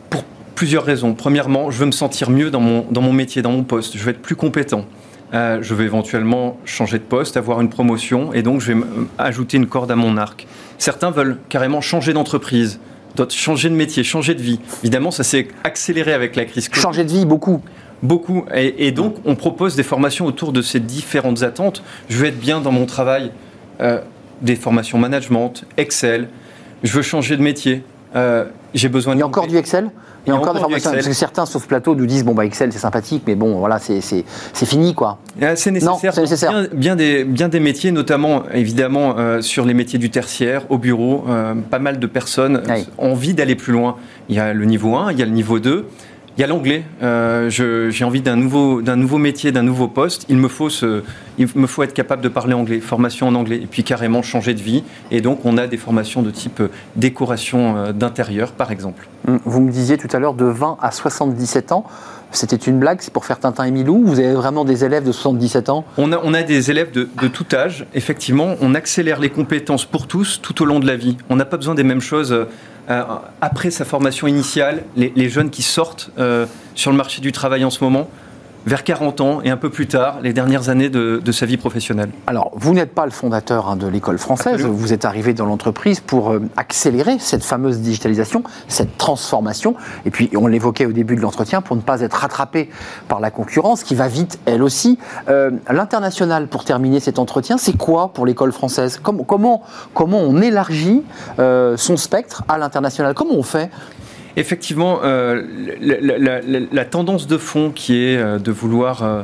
pour 0.10 0.24
plusieurs 0.56 0.84
raisons. 0.84 1.14
Premièrement, 1.14 1.72
je 1.72 1.80
veux 1.80 1.86
me 1.86 1.92
sentir 1.92 2.30
mieux 2.30 2.50
dans 2.50 2.60
mon, 2.60 2.86
dans 2.90 3.02
mon 3.02 3.14
métier, 3.14 3.42
dans 3.42 3.52
mon 3.52 3.64
poste. 3.64 3.98
Je 3.98 4.04
veux 4.04 4.12
être 4.12 4.22
plus 4.22 4.36
compétent. 4.36 4.86
Euh, 5.34 5.60
je 5.62 5.74
vais 5.74 5.86
éventuellement 5.86 6.58
changer 6.64 7.00
de 7.00 7.04
poste, 7.04 7.38
avoir 7.38 7.60
une 7.62 7.70
promotion, 7.70 8.34
et 8.34 8.44
donc 8.44 8.62
je 8.62 8.74
vais 8.74 8.84
ajouter 9.18 9.58
une 9.58 9.68
corde 9.68 9.90
à 9.90 9.96
mon 9.96 10.18
arc. 10.18 10.48
Certains 10.78 11.10
veulent 11.10 11.38
carrément 11.50 11.82
changer 11.82 12.14
d'entreprise, 12.14 12.80
d'autres 13.16 13.34
changer 13.34 13.70
de 13.70 13.76
métier, 13.76 14.04
changer 14.04 14.36
de 14.36 14.42
vie. 14.42 14.60
Évidemment, 14.84 15.10
ça 15.12 15.24
s'est 15.24 15.48
accéléré 15.64 16.14
avec 16.14 16.36
la 16.36 16.46
crise. 16.46 16.70
Changer 16.72 17.04
de 17.04 17.12
vie, 17.12 17.26
beaucoup. 17.26 17.62
Beaucoup. 18.04 18.46
Et, 18.54 18.92
donc, 18.92 19.16
on 19.24 19.36
propose 19.36 19.76
des 19.76 19.84
formations 19.84 20.26
autour 20.26 20.52
de 20.52 20.62
ces 20.62 20.82
différentes 20.82 21.42
attentes. 21.42 21.84
Je 22.10 22.18
veux 22.18 22.26
être 22.26 22.40
bien 22.40 22.60
dans 22.60 22.72
mon 22.72 22.86
travail, 22.86 23.32
euh, 23.80 24.02
des 24.42 24.58
formations 24.58 25.00
management, 25.00 25.64
Excel. 25.78 26.28
Je 26.84 26.92
veux 26.92 27.02
changer 27.02 27.38
de 27.38 27.42
métier. 27.42 27.82
Euh, 28.16 28.46
j'ai 28.74 28.90
besoin. 28.90 29.16
Il 29.16 29.20
y 29.20 29.22
a 29.22 29.26
encore 29.26 29.48
du 29.48 29.56
Excel? 29.56 29.90
Il 30.26 30.30
y 30.30 30.32
a 30.32 30.36
encore 30.36 30.54
des 30.54 30.60
formations, 30.60 30.92
parce 30.92 31.08
que 31.08 31.14
certains 31.14 31.46
sur 31.46 31.60
ce 31.60 31.68
plateau 31.68 31.96
nous 31.96 32.06
disent 32.06 32.24
bon 32.24 32.34
bah 32.34 32.46
Excel 32.46 32.72
c'est 32.72 32.80
sympathique, 32.80 33.24
mais 33.28 33.36
bon 33.36 33.58
voilà 33.60 33.80
c'est 33.80 34.02
fini 34.54 34.94
quoi. 34.94 35.18
C'est 35.56 35.72
nécessaire. 35.72 36.20
nécessaire. 36.22 36.68
Bien, 36.74 36.96
des, 36.96 37.24
bien 37.24 37.50
des 37.50 37.60
métiers, 37.60 37.92
notamment 37.92 38.44
évidemment 38.54 39.16
euh, 39.18 39.42
sur 39.42 39.66
les 39.66 39.74
métiers 39.74 40.00
du 40.00 40.10
tertiaire, 40.10 40.64
au 40.70 40.78
bureau, 40.78 41.26
euh, 41.28 41.56
pas 41.56 41.80
mal 41.80 42.00
de 42.00 42.08
personnes 42.08 42.64
ont 42.98 43.12
envie 43.12 43.34
d'aller 43.34 43.56
plus 43.56 43.74
loin. 43.74 43.96
Il 44.30 44.36
y 44.36 44.40
a 44.40 44.54
le 44.54 44.66
niveau 44.66 44.96
1, 44.96 45.12
il 45.12 45.20
y 45.20 45.22
a 45.22 45.26
le 45.26 45.32
niveau 45.32 45.60
2. 45.60 45.88
Il 46.36 46.42
y 46.42 46.44
a 46.44 46.48
l'anglais. 46.48 46.84
Euh, 47.04 47.50
j'ai 47.50 48.04
envie 48.04 48.22
d'un 48.22 48.36
nouveau, 48.36 48.82
d'un 48.82 48.96
nouveau 48.96 49.20
métier, 49.20 49.52
d'un 49.52 49.62
nouveau 49.62 49.88
poste. 49.88 50.26
Il 50.30 50.38
me, 50.38 50.48
faut 50.48 50.70
ce, 50.70 51.04
il 51.38 51.48
me 51.54 51.68
faut 51.68 51.84
être 51.84 51.94
capable 51.94 52.24
de 52.24 52.30
parler 52.30 52.56
anglais, 52.56 52.80
formation 52.80 53.28
en 53.28 53.36
anglais, 53.36 53.58
et 53.58 53.68
puis 53.68 53.84
carrément 53.84 54.24
changer 54.24 54.56
de 54.56 54.62
vie. 54.62 54.84
Et 55.12 55.22
donc, 55.22 55.46
on 55.46 55.58
a 55.58 55.68
des 55.68 55.78
formations 55.78 56.24
de 56.24 56.32
type 56.32 56.62
euh, 56.62 56.70
décoration 56.96 57.78
euh, 57.78 57.92
d'intérieur, 57.92 58.54
par 58.54 58.72
exemple. 58.72 59.08
Hum, 59.28 59.40
vous 59.46 59.62
me 59.62 59.70
disiez 59.70 59.98
tout 59.98 60.08
à 60.12 60.18
l'heure 60.18 60.34
de 60.34 60.46
20 60.46 60.78
à 60.82 60.90
77 60.90 61.72
ans. 61.72 61.86
C'était 62.32 62.56
une 62.56 62.80
blague, 62.80 62.98
c'est 63.02 63.14
pour 63.14 63.26
faire 63.26 63.40
Tintin 63.40 63.66
et 63.66 63.72
Milou 63.72 64.04
Vous 64.04 64.18
avez 64.18 64.34
vraiment 64.34 64.66
des 64.66 64.84
élèves 64.84 65.04
de 65.04 65.12
77 65.12 65.70
ans? 65.70 65.86
On 66.00 66.12
a, 66.12 66.20
on 66.24 66.34
a 66.34 66.42
des 66.42 66.72
élèves 66.72 66.90
de, 66.90 67.08
de, 67.22 67.28
tout 67.28 67.46
âge. 67.54 67.86
Effectivement, 67.94 68.56
on 68.60 68.74
accélère 68.74 69.20
les 69.20 69.30
compétences 69.30 69.86
pour 69.86 70.08
tous 70.08 70.40
tout 70.42 70.64
au 70.64 70.66
long 70.66 70.80
de 70.80 70.88
la 70.88 70.96
vie. 70.96 71.16
On 71.30 71.36
n'a 71.36 71.46
pas 71.46 71.58
besoin 71.58 71.76
des 71.76 71.84
mêmes 71.84 72.02
choses 72.02 72.36
euh, 72.90 73.04
après 73.42 73.72
sa 73.72 73.86
formation 73.86 74.28
initiale, 74.28 74.84
les, 74.96 75.30
jeunes 75.30 75.50
qui 75.50 75.62
sortent 75.62 76.12
euh, 76.18 76.46
sur 76.76 76.92
le 76.92 76.98
marché 76.98 77.22
du 77.22 77.32
travail 77.32 77.64
en 77.64 77.70
ce 77.70 77.84
moment, 77.84 78.10
vers 78.66 78.84
40 78.84 79.22
ans 79.22 79.42
et 79.44 79.50
un 79.50 79.58
peu 79.58 79.70
plus 79.70 79.88
tard, 79.88 80.20
les 80.22 80.34
dernières 80.34 80.70
années 80.70 80.90
de, 80.90 81.32
sa 81.32 81.46
vie 81.46 81.58
professionnelle. 81.58 82.10
Alors, 82.28 82.52
vous 82.56 82.74
n'êtes 82.74 82.94
pas 82.94 83.06
le 83.06 83.12
fondateur 83.12 83.68
hein, 83.70 83.76
de 83.76 83.88
l'école 83.88 84.18
française, 84.18 84.62
vous 84.62 84.94
êtes 84.94 85.06
arrivé 85.06 85.34
dans 85.34 85.46
l'entreprise 85.46 86.00
pour 86.00 86.32
euh, 86.32 86.42
accélérer 86.58 87.18
cette 87.20 87.44
fameuse 87.44 87.80
digitalisation, 87.80 88.44
cette 88.68 88.98
transformation, 88.98 89.76
et 90.06 90.12
puis 90.12 90.30
on 90.36 90.48
l'évoquait 90.48 90.86
au 90.86 90.92
début 90.92 91.16
de 91.16 91.22
l'entretien, 91.22 91.62
pour 91.62 91.76
ne 91.76 91.82
pas 91.82 92.02
être 92.02 92.14
rattrapé 92.14 92.70
par 93.08 93.20
la 93.20 93.32
concurrence 93.32 93.84
qui 93.84 93.96
va 93.96 94.08
vite, 94.08 94.40
elle 94.46 94.62
aussi. 94.62 95.00
Euh, 95.28 95.52
l'international, 95.70 96.48
pour 96.48 96.64
terminer 96.66 97.00
cet 97.00 97.20
entretien, 97.20 97.58
c'est 97.58 97.78
quoi 97.78 98.10
pour 98.14 98.26
l'école 98.26 98.52
française? 98.52 99.00
Comment, 99.02 99.24
comment, 99.24 99.64
comment 99.94 100.20
on 100.20 100.42
élargit 100.42 101.04
euh, 101.40 101.78
son 101.78 101.98
spectre 101.98 102.44
à 102.48 102.58
l'international? 102.58 103.14
Comment 103.14 103.36
on 103.36 103.44
fait 103.44 103.72
Effectivement, 104.36 105.02
euh, 105.04 105.44
la, 106.72 106.86
tendance 106.86 107.28
de 107.28 107.38
fond 107.38 107.72
qui 107.74 108.04
est 108.04 108.18
euh, 108.18 108.40
de 108.40 108.52
vouloir 108.52 109.04
euh, 109.04 109.22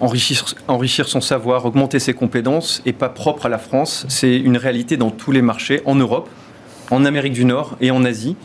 enrichir, 0.00 0.44
enrichir, 0.66 1.08
son 1.08 1.20
savoir, 1.20 1.64
augmenter 1.64 2.00
ses 2.00 2.12
compétences, 2.12 2.82
n'est 2.84 2.92
pas 2.92 3.08
propre 3.08 3.46
à 3.46 3.48
la 3.48 3.58
France. 3.58 4.04
C'est 4.08 4.36
une 4.36 4.56
réalité 4.56 4.96
dans 4.96 5.10
tous 5.10 5.30
les 5.30 5.42
marchés, 5.42 5.80
en 5.84 5.94
Europe, 5.94 6.28
en 6.90 7.04
Amérique 7.04 7.34
du 7.34 7.44
Nord 7.44 7.76
et 7.80 7.92
en 7.92 8.04
Asie. 8.04 8.36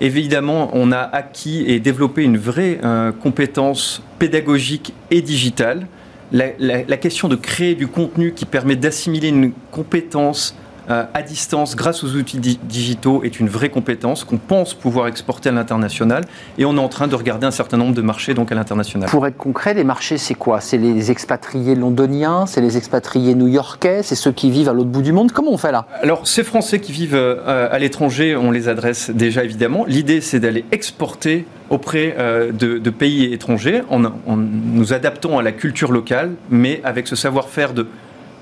Évidemment, 0.00 0.70
on 0.74 0.92
a 0.92 0.98
acquis 0.98 1.64
et 1.66 1.80
développé 1.80 2.22
une 2.22 2.38
vraie 2.38 2.80
compétence 3.22 4.02
pédagogique 4.18 4.94
et 5.12 5.22
digitale. 5.22 5.86
La, 6.32 6.96
question 6.96 7.28
de 7.28 7.36
créer 7.36 7.76
du 7.76 7.86
contenu 7.86 8.32
qui 8.32 8.44
permet 8.44 8.74
d'assimiler 8.74 9.28
une 9.28 9.52
compétence 9.70 10.56
euh, 10.90 11.04
à 11.14 11.22
distance 11.22 11.76
grâce 11.76 12.02
aux 12.02 12.16
outils 12.16 12.38
digitaux 12.38 13.22
est 13.22 13.38
une 13.38 13.48
vraie 13.48 13.68
compétence 13.68 14.24
qu'on 14.24 14.38
pense 14.38 14.74
pouvoir 14.74 15.06
exporter 15.06 15.48
à 15.48 15.52
l'international 15.52 16.24
et 16.58 16.64
on 16.64 16.76
est 16.76 16.80
en 16.80 16.88
train 16.88 17.06
de 17.06 17.14
regarder 17.14 17.46
un 17.46 17.52
certain 17.52 17.76
nombre 17.76 17.94
de 17.94 18.02
marchés 18.02 18.34
donc 18.34 18.50
à 18.50 18.54
l'international. 18.54 19.08
Pour 19.08 19.26
être 19.26 19.36
concret, 19.36 19.74
les 19.74 19.84
marchés 19.84 20.18
c'est 20.18 20.34
quoi? 20.34 20.60
C'est 20.60 20.78
les 20.78 21.10
expatriés 21.10 21.74
londoniens, 21.74 22.46
c'est 22.46 22.60
les 22.60 22.76
expatriés 22.76 23.34
new-yorkais, 23.34 24.02
c'est 24.02 24.16
ceux 24.16 24.32
qui 24.32 24.50
vivent 24.50 24.68
à 24.68 24.72
l'autre 24.72 24.90
bout 24.90 25.02
du 25.02 25.12
monde? 25.12 25.32
Comment 25.32 25.52
on 25.52 25.58
fait 25.58 25.72
là? 25.72 25.86
Alors 26.02 26.26
ces 26.26 26.42
Français 26.42 26.80
qui 26.80 26.92
vivent 26.92 27.14
euh, 27.14 27.68
à 27.70 27.78
l'étranger, 27.78 28.36
on 28.36 28.50
les 28.50 28.68
adresse 28.68 29.10
déjà 29.10 29.44
évidemment. 29.44 29.84
L'idée 29.86 30.20
c'est 30.20 30.40
d'aller 30.40 30.64
exporter 30.72 31.46
auprès 31.70 32.16
euh, 32.18 32.52
de, 32.52 32.90
pays 32.90 33.32
étrangers 33.32 33.82
en, 33.88 34.04
en 34.04 34.36
nous 34.36 34.92
adaptant 34.92 35.38
à 35.38 35.42
la 35.42 35.52
culture 35.52 35.92
locale, 35.92 36.32
mais 36.50 36.80
avec 36.84 37.06
ce 37.06 37.16
savoir-faire 37.16 37.72
de 37.72 37.86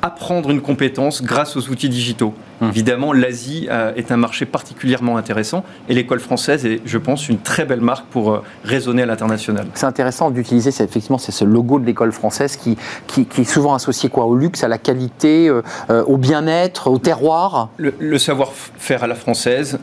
apprendre 0.03 0.51
une 0.51 0.61
compétence 0.61 1.23
grâce 1.23 1.57
aux 1.57 1.69
outils 1.69 1.89
digitaux. 1.89 2.35
Hum. 2.61 2.69
Évidemment, 2.69 3.13
l'Asie 3.13 3.69
euh, 3.71 3.93
est 3.97 4.13
un 4.13 4.17
marché 4.17 4.45
particulièrement 4.45 5.17
intéressant 5.17 5.65
et 5.89 5.95
l'école 5.95 6.21
française 6.21 6.67
est, 6.67 6.81
je 6.85 6.99
pense, 6.99 7.29
une 7.29 7.39
très 7.39 7.65
belle 7.65 7.81
marque 7.81 8.07
pour 8.07 8.33
euh, 8.33 8.43
raisonner 8.65 9.03
à 9.03 9.07
l'international. 9.07 9.67
C'est 9.75 9.87
intéressant 9.87 10.31
d'utiliser, 10.31 10.69
effectivement, 10.71 11.19
c'est 11.19 11.33
ce 11.33 11.45
logo 11.45 11.79
de 11.79 11.87
l'école 11.87 12.13
française 12.13 12.57
qui, 12.57 12.77
qui, 13.07 13.27
est 13.41 13.45
souvent 13.45 13.75
associé 13.75 14.09
quoi, 14.09 14.27
au 14.27 14.37
luxe, 14.37 14.63
à 14.63 14.69
la 14.69 14.79
qualité, 14.79 15.49
euh, 15.49 15.63
au 16.05 16.17
bien-être, 16.17 16.89
au 16.91 16.99
terroir. 16.99 17.71
Le, 17.79 18.19
savoir-faire 18.19 19.05
à 19.05 19.07
la 19.07 19.15
française, 19.15 19.79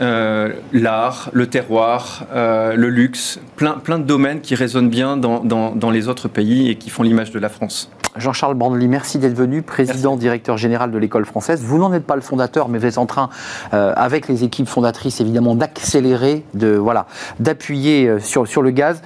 l'art, 0.71 1.29
le 1.33 1.47
terroir, 1.47 2.25
le 2.33 2.89
luxe, 2.89 3.39
plein, 3.55 3.73
plein 3.73 3.97
de 3.97 4.03
domaines 4.03 4.41
qui 4.41 4.55
résonnent 4.55 4.89
bien 4.89 5.17
dans, 5.17 5.39
dans, 5.39 5.75
dans 5.75 5.89
les 5.89 6.07
autres 6.07 6.27
pays 6.27 6.69
et 6.69 6.75
qui 6.75 6.89
font 6.89 7.03
l'image 7.03 7.31
de 7.31 7.39
la 7.39 7.49
France. 7.49 7.89
Jean-Charles 8.17 8.55
Brandely, 8.55 8.87
merci 8.87 9.17
d'être 9.17 9.35
venu, 9.35 9.61
président, 9.61 10.15
directeur 10.15 10.57
général 10.57 10.91
de 10.91 10.97
l'école 10.97 11.25
française. 11.25 11.61
Vous 11.63 11.77
n'en 11.77 11.93
êtes 11.93 12.05
pas 12.05 12.15
le 12.15 12.21
fondateur, 12.21 12.69
mais 12.69 12.79
vous 12.79 12.85
êtes 12.85 12.97
en 12.97 13.05
train, 13.05 13.29
euh, 13.73 13.93
avec 13.95 14.27
les 14.27 14.43
équipes 14.43 14.67
fondatrices 14.67 15.21
évidemment, 15.21 15.55
d'accélérer, 15.55 16.43
de 16.53 16.75
voilà, 16.75 17.05
d'appuyer 17.39 18.07
euh, 18.07 18.19
sur, 18.19 18.47
sur 18.47 18.61
le 18.61 18.71
gaz. 18.71 19.01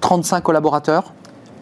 35 0.00 0.36
euh, 0.36 0.40
collaborateurs 0.40 1.12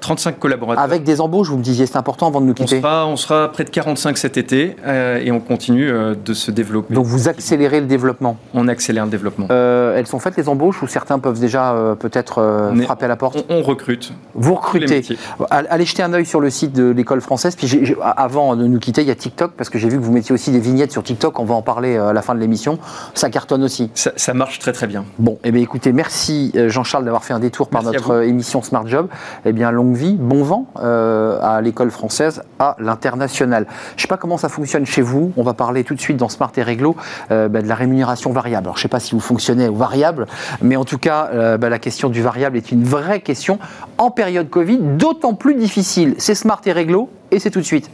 35 0.02 0.38
collaborateurs. 0.38 0.82
Avec 0.82 1.04
des 1.04 1.21
embauches, 1.21 1.49
vous 1.49 1.56
me 1.56 1.62
disiez, 1.62 1.87
c'est 1.87 1.97
important 1.97 2.26
avant 2.26 2.40
de 2.40 2.47
nous 2.47 2.54
quitter. 2.54 2.76
On 2.76 2.80
sera, 2.80 3.06
on 3.06 3.16
sera 3.16 3.50
près 3.50 3.64
de 3.64 3.71
45 3.71 4.18
cet 4.18 4.37
été 4.37 4.76
euh, 4.85 5.21
et 5.23 5.30
on 5.30 5.40
continue 5.40 5.90
euh, 5.90 6.14
de 6.14 6.35
se 6.35 6.50
développer. 6.50 6.92
Donc 6.92 7.06
vous 7.06 7.28
accélérez 7.28 7.80
le 7.80 7.87
développement 7.87 8.37
On 8.52 8.68
accélère 8.68 9.04
le 9.04 9.11
développement. 9.11 9.47
Euh, 9.50 9.97
elles 9.97 10.09
sont 10.09 10.18
faites 10.18 10.37
les 10.37 10.49
embauches 10.49 10.82
ou 10.82 10.88
certains 10.88 11.18
peuvent 11.18 11.40
déjà 11.40 11.94
peut-être 11.99 12.73
frapper 12.82 13.06
à 13.06 13.09
la 13.09 13.16
porte? 13.16 13.44
on, 13.49 13.62
recrute. 13.62 14.12
Vous 14.35 14.54
recrutez. 14.54 15.02
Allez 15.50 15.85
jeter 15.85 16.02
un 16.02 16.12
œil 16.12 16.26
sur 16.26 16.40
le 16.40 16.50
site 16.50 16.73
de 16.73 16.90
l'école 16.90 17.21
française. 17.21 17.54
Puis 17.54 17.94
avant 18.02 18.56
de 18.56 18.66
nous 18.66 18.78
quitter, 18.80 19.02
il 19.02 19.09
y 19.09 19.12
a 19.12 19.14
TikTok 19.14 19.52
parce 19.56 19.71
que 19.71 19.78
j'ai 19.78 19.88
vu 19.88 19.99
que 19.99 20.02
vous 20.02 20.12
mettiez 20.12 20.35
aussi 20.35 20.50
des 20.50 20.59
vignettes 20.59 20.92
sur 20.92 21.04
TikTok. 21.04 21.38
On 21.38 21.44
va 21.44 21.54
en 21.54 21.62
parler 21.62 21.97
à 21.97 22.12
la 22.12 22.23
fin 22.23 22.35
de 22.35 22.40
l'émission. 22.40 22.78
Ça 23.14 23.30
cartonne 23.30 23.62
aussi. 23.62 23.90
Ça, 23.94 24.35
marche 24.35 24.59
très 24.59 24.73
très 24.73 24.88
bien. 24.88 25.04
Bon, 25.18 25.32
et 25.44 25.49
eh 25.49 25.52
bien 25.52 25.62
écoutez, 25.62 25.92
merci 25.92 26.52
Jean-Charles 26.66 27.04
d'avoir 27.04 27.25
fait 27.25 27.35
un 27.35 27.40
détour 27.40 27.68
par 27.68 27.85
notre 27.85 28.25
émission 28.25 28.62
Smart 28.62 28.87
Job. 28.87 29.09
Eh 29.44 29.52
bien, 29.52 29.71
longue 29.71 29.91
bon 29.92 30.42
vent 30.42 30.66
euh, 30.80 31.38
à 31.42 31.61
l'école 31.61 31.90
française, 31.90 32.42
à 32.58 32.76
l'international. 32.78 33.66
Je 33.68 33.94
ne 33.96 34.00
sais 34.02 34.08
pas 34.08 34.16
comment 34.16 34.37
ça 34.37 34.49
fonctionne 34.49 34.87
chez 34.87 35.02
vous. 35.02 35.32
On 35.37 35.42
va 35.42 35.54
parler 35.54 35.84
tout 35.84 35.94
de 35.94 36.00
suite 36.00 36.16
dans 36.16 36.28
Smart 36.28 36.52
et 36.56 36.62
Réglo 36.62 36.96
euh, 37.30 37.49
bah, 37.49 37.62
de 37.62 37.68
la 37.68 37.75
rémunération 37.75 38.32
variable. 38.32 38.66
Alors, 38.66 38.76
je 38.76 38.80
ne 38.80 38.82
sais 38.82 38.88
pas 38.88 39.00
si 39.00 39.14
vous 39.14 39.20
fonctionnez 39.20 39.68
au 39.68 39.75
variable, 39.75 40.26
mais 40.61 40.76
en 40.76 40.84
tout 40.84 40.99
cas, 40.99 41.30
euh, 41.32 41.58
bah, 41.58 41.68
la 41.68 41.78
question 41.78 42.08
du 42.08 42.22
variable 42.22 42.56
est 42.56 42.72
une 42.72 42.84
vraie 42.84 43.20
question 43.20 43.58
en 43.99 44.11
période 44.11 44.50
Covid, 44.50 44.78
d'autant 44.78 45.34
plus 45.34 45.54
difficile. 45.54 46.14
C'est 46.18 46.34
Smart 46.34 46.61
et 46.66 46.72
Réglo 46.72 47.11
et 47.30 47.38
c'est 47.38 47.50
tout 47.50 47.61
de 47.61 47.64
suite. 47.64 47.90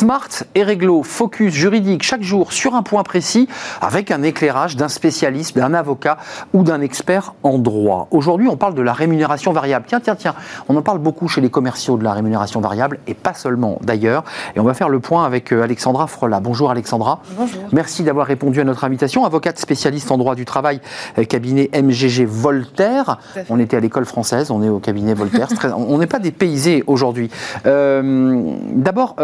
Smart 0.00 0.30
et 0.54 0.62
réglo, 0.62 1.02
focus 1.02 1.52
juridique 1.52 2.02
chaque 2.02 2.22
jour 2.22 2.54
sur 2.54 2.74
un 2.74 2.82
point 2.82 3.02
précis 3.02 3.50
avec 3.82 4.10
un 4.10 4.22
éclairage 4.22 4.74
d'un 4.74 4.88
spécialiste, 4.88 5.58
d'un 5.58 5.74
avocat 5.74 6.16
ou 6.54 6.62
d'un 6.62 6.80
expert 6.80 7.34
en 7.42 7.58
droit. 7.58 8.08
Aujourd'hui, 8.10 8.48
on 8.48 8.56
parle 8.56 8.74
de 8.74 8.80
la 8.80 8.94
rémunération 8.94 9.52
variable. 9.52 9.84
Tiens, 9.86 10.00
tiens, 10.00 10.14
tiens, 10.14 10.34
on 10.70 10.76
en 10.76 10.80
parle 10.80 11.00
beaucoup 11.00 11.28
chez 11.28 11.42
les 11.42 11.50
commerciaux 11.50 11.98
de 11.98 12.04
la 12.04 12.14
rémunération 12.14 12.62
variable 12.62 12.98
et 13.06 13.12
pas 13.12 13.34
seulement 13.34 13.78
d'ailleurs. 13.82 14.24
Et 14.56 14.60
on 14.60 14.64
va 14.64 14.72
faire 14.72 14.88
le 14.88 15.00
point 15.00 15.26
avec 15.26 15.52
euh, 15.52 15.64
Alexandra 15.64 16.06
Frola. 16.06 16.40
Bonjour 16.40 16.70
Alexandra. 16.70 17.20
Bonjour. 17.36 17.60
Merci 17.72 18.02
d'avoir 18.02 18.26
répondu 18.26 18.58
à 18.62 18.64
notre 18.64 18.84
invitation. 18.84 19.26
Avocate 19.26 19.58
spécialiste 19.58 20.10
en 20.10 20.16
droit 20.16 20.34
du 20.34 20.46
travail, 20.46 20.80
euh, 21.18 21.24
cabinet 21.24 21.68
MGG 21.74 22.24
Voltaire. 22.24 23.18
On 23.50 23.58
était 23.58 23.76
à 23.76 23.80
l'école 23.80 24.06
française, 24.06 24.50
on 24.50 24.62
est 24.62 24.70
au 24.70 24.78
cabinet 24.78 25.12
Voltaire. 25.12 25.48
on 25.76 25.98
n'est 25.98 26.06
pas 26.06 26.20
dépaysé 26.20 26.84
aujourd'hui. 26.86 27.30
Euh, 27.66 28.54
d'abord, 28.72 29.16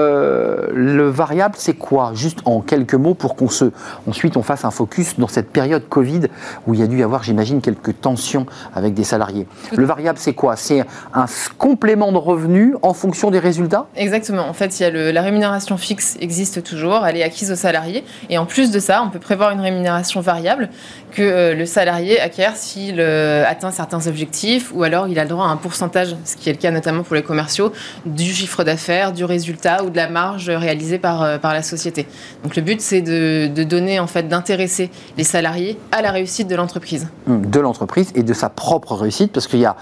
le 0.73 1.09
variable, 1.09 1.55
c'est 1.59 1.75
quoi? 1.75 2.13
Juste 2.15 2.41
en 2.45 2.61
quelques 2.61 2.95
mots 2.95 3.15
pour 3.15 3.37
qu'on 3.37 3.49
se. 3.49 3.67
Ensuite, 4.09 4.37
on 4.37 4.43
fasse 4.43 4.65
un 4.65 4.71
focus 4.71 5.19
dans 5.19 5.29
cette 5.29 5.51
période 5.51 5.89
Covid 5.89 6.23
où 6.67 6.75
il 6.75 6.81
y 6.81 6.83
a 6.83 6.87
dû 6.87 6.99
y 6.99 7.03
avoir, 7.03 7.23
j'imagine, 7.23 7.61
quelques 7.61 8.01
tensions 8.01 8.47
avec 8.75 8.95
des 8.95 9.05
salariés. 9.05 9.47
Le 9.73 9.85
variable, 9.85 10.19
c'est 10.19 10.35
quoi? 10.35 10.57
C'est 10.57 10.85
un 11.15 11.27
complément 11.59 12.13
de 12.13 12.19
revenu 12.19 12.75
en 12.83 12.95
fonction 12.95 13.31
des 13.31 13.39
résultats? 13.39 13.87
Exactement. 13.97 14.49
En 14.49 14.53
fait, 14.53 14.79
il 14.81 14.83
y 14.83 14.87
a 14.87 15.13
la 15.13 15.23
rémunération 15.23 15.77
fixe 15.77 16.17
existe 16.21 16.63
toujours, 16.63 17.07
elle 17.07 17.17
est 17.17 17.23
acquise 17.23 17.51
aux 17.51 17.57
salariés. 17.57 18.05
Et 18.31 18.39
en 18.39 18.47
plus 18.47 18.71
de 18.71 18.79
ça, 18.79 19.03
on 19.03 19.11
peut 19.11 19.19
prévoir 19.19 19.51
une 19.51 19.61
rémunération 19.61 20.21
variable 20.21 20.69
que 21.13 21.23
euh, 21.23 21.55
le 21.55 21.67
salarié 21.67 22.21
acquiert 22.21 22.57
s'il 22.57 22.97
euh, 22.99 23.45
atteint 23.47 23.71
certains 23.71 24.07
objectifs 24.07 24.73
ou 24.75 24.83
alors 24.83 25.09
il 25.09 25.19
a 25.19 25.23
le 25.23 25.31
droit 25.31 25.47
à 25.47 25.49
un 25.49 25.57
pourcentage, 25.57 26.15
ce 26.25 26.37
qui 26.37 26.51
est 26.51 26.53
le 26.53 26.59
cas 26.59 26.71
notamment 26.71 27.03
pour 27.03 27.17
les 27.17 27.23
commerciaux, 27.23 27.73
du 28.05 28.33
chiffre 28.33 28.65
d'affaires, 28.65 29.13
du 29.13 29.25
résultat 29.25 29.85
ou 29.85 29.91
de 29.91 29.97
la 29.97 30.09
marge 30.09 30.51
réalisée 30.57 30.99
par, 30.99 31.23
euh, 31.23 31.39
par 31.39 31.53
la 31.53 31.63
société. 31.63 32.07
Donc 32.43 32.57
le 32.57 32.63
but 32.63 32.81
c'est 32.81 33.03
de, 33.03 33.49
de, 33.49 33.65
donner 33.65 33.99
en 34.01 34.07
fait 34.07 34.29
d'intéresser 34.29 34.91
les 35.17 35.25
salariés 35.25 35.79
à 35.93 36.03
la 36.03 36.11
réussite 36.11 36.49
de 36.49 36.55
l'entreprise. 36.55 37.09
De 37.27 37.61
l'entreprise 37.61 38.13
et 38.15 38.23
de 38.23 38.33
sa 38.33 38.49
propre 38.49 38.95
réussite 38.95 39.33
parce 39.33 39.47
qu'il 39.47 39.61
y 39.61 39.67
a 39.67 39.77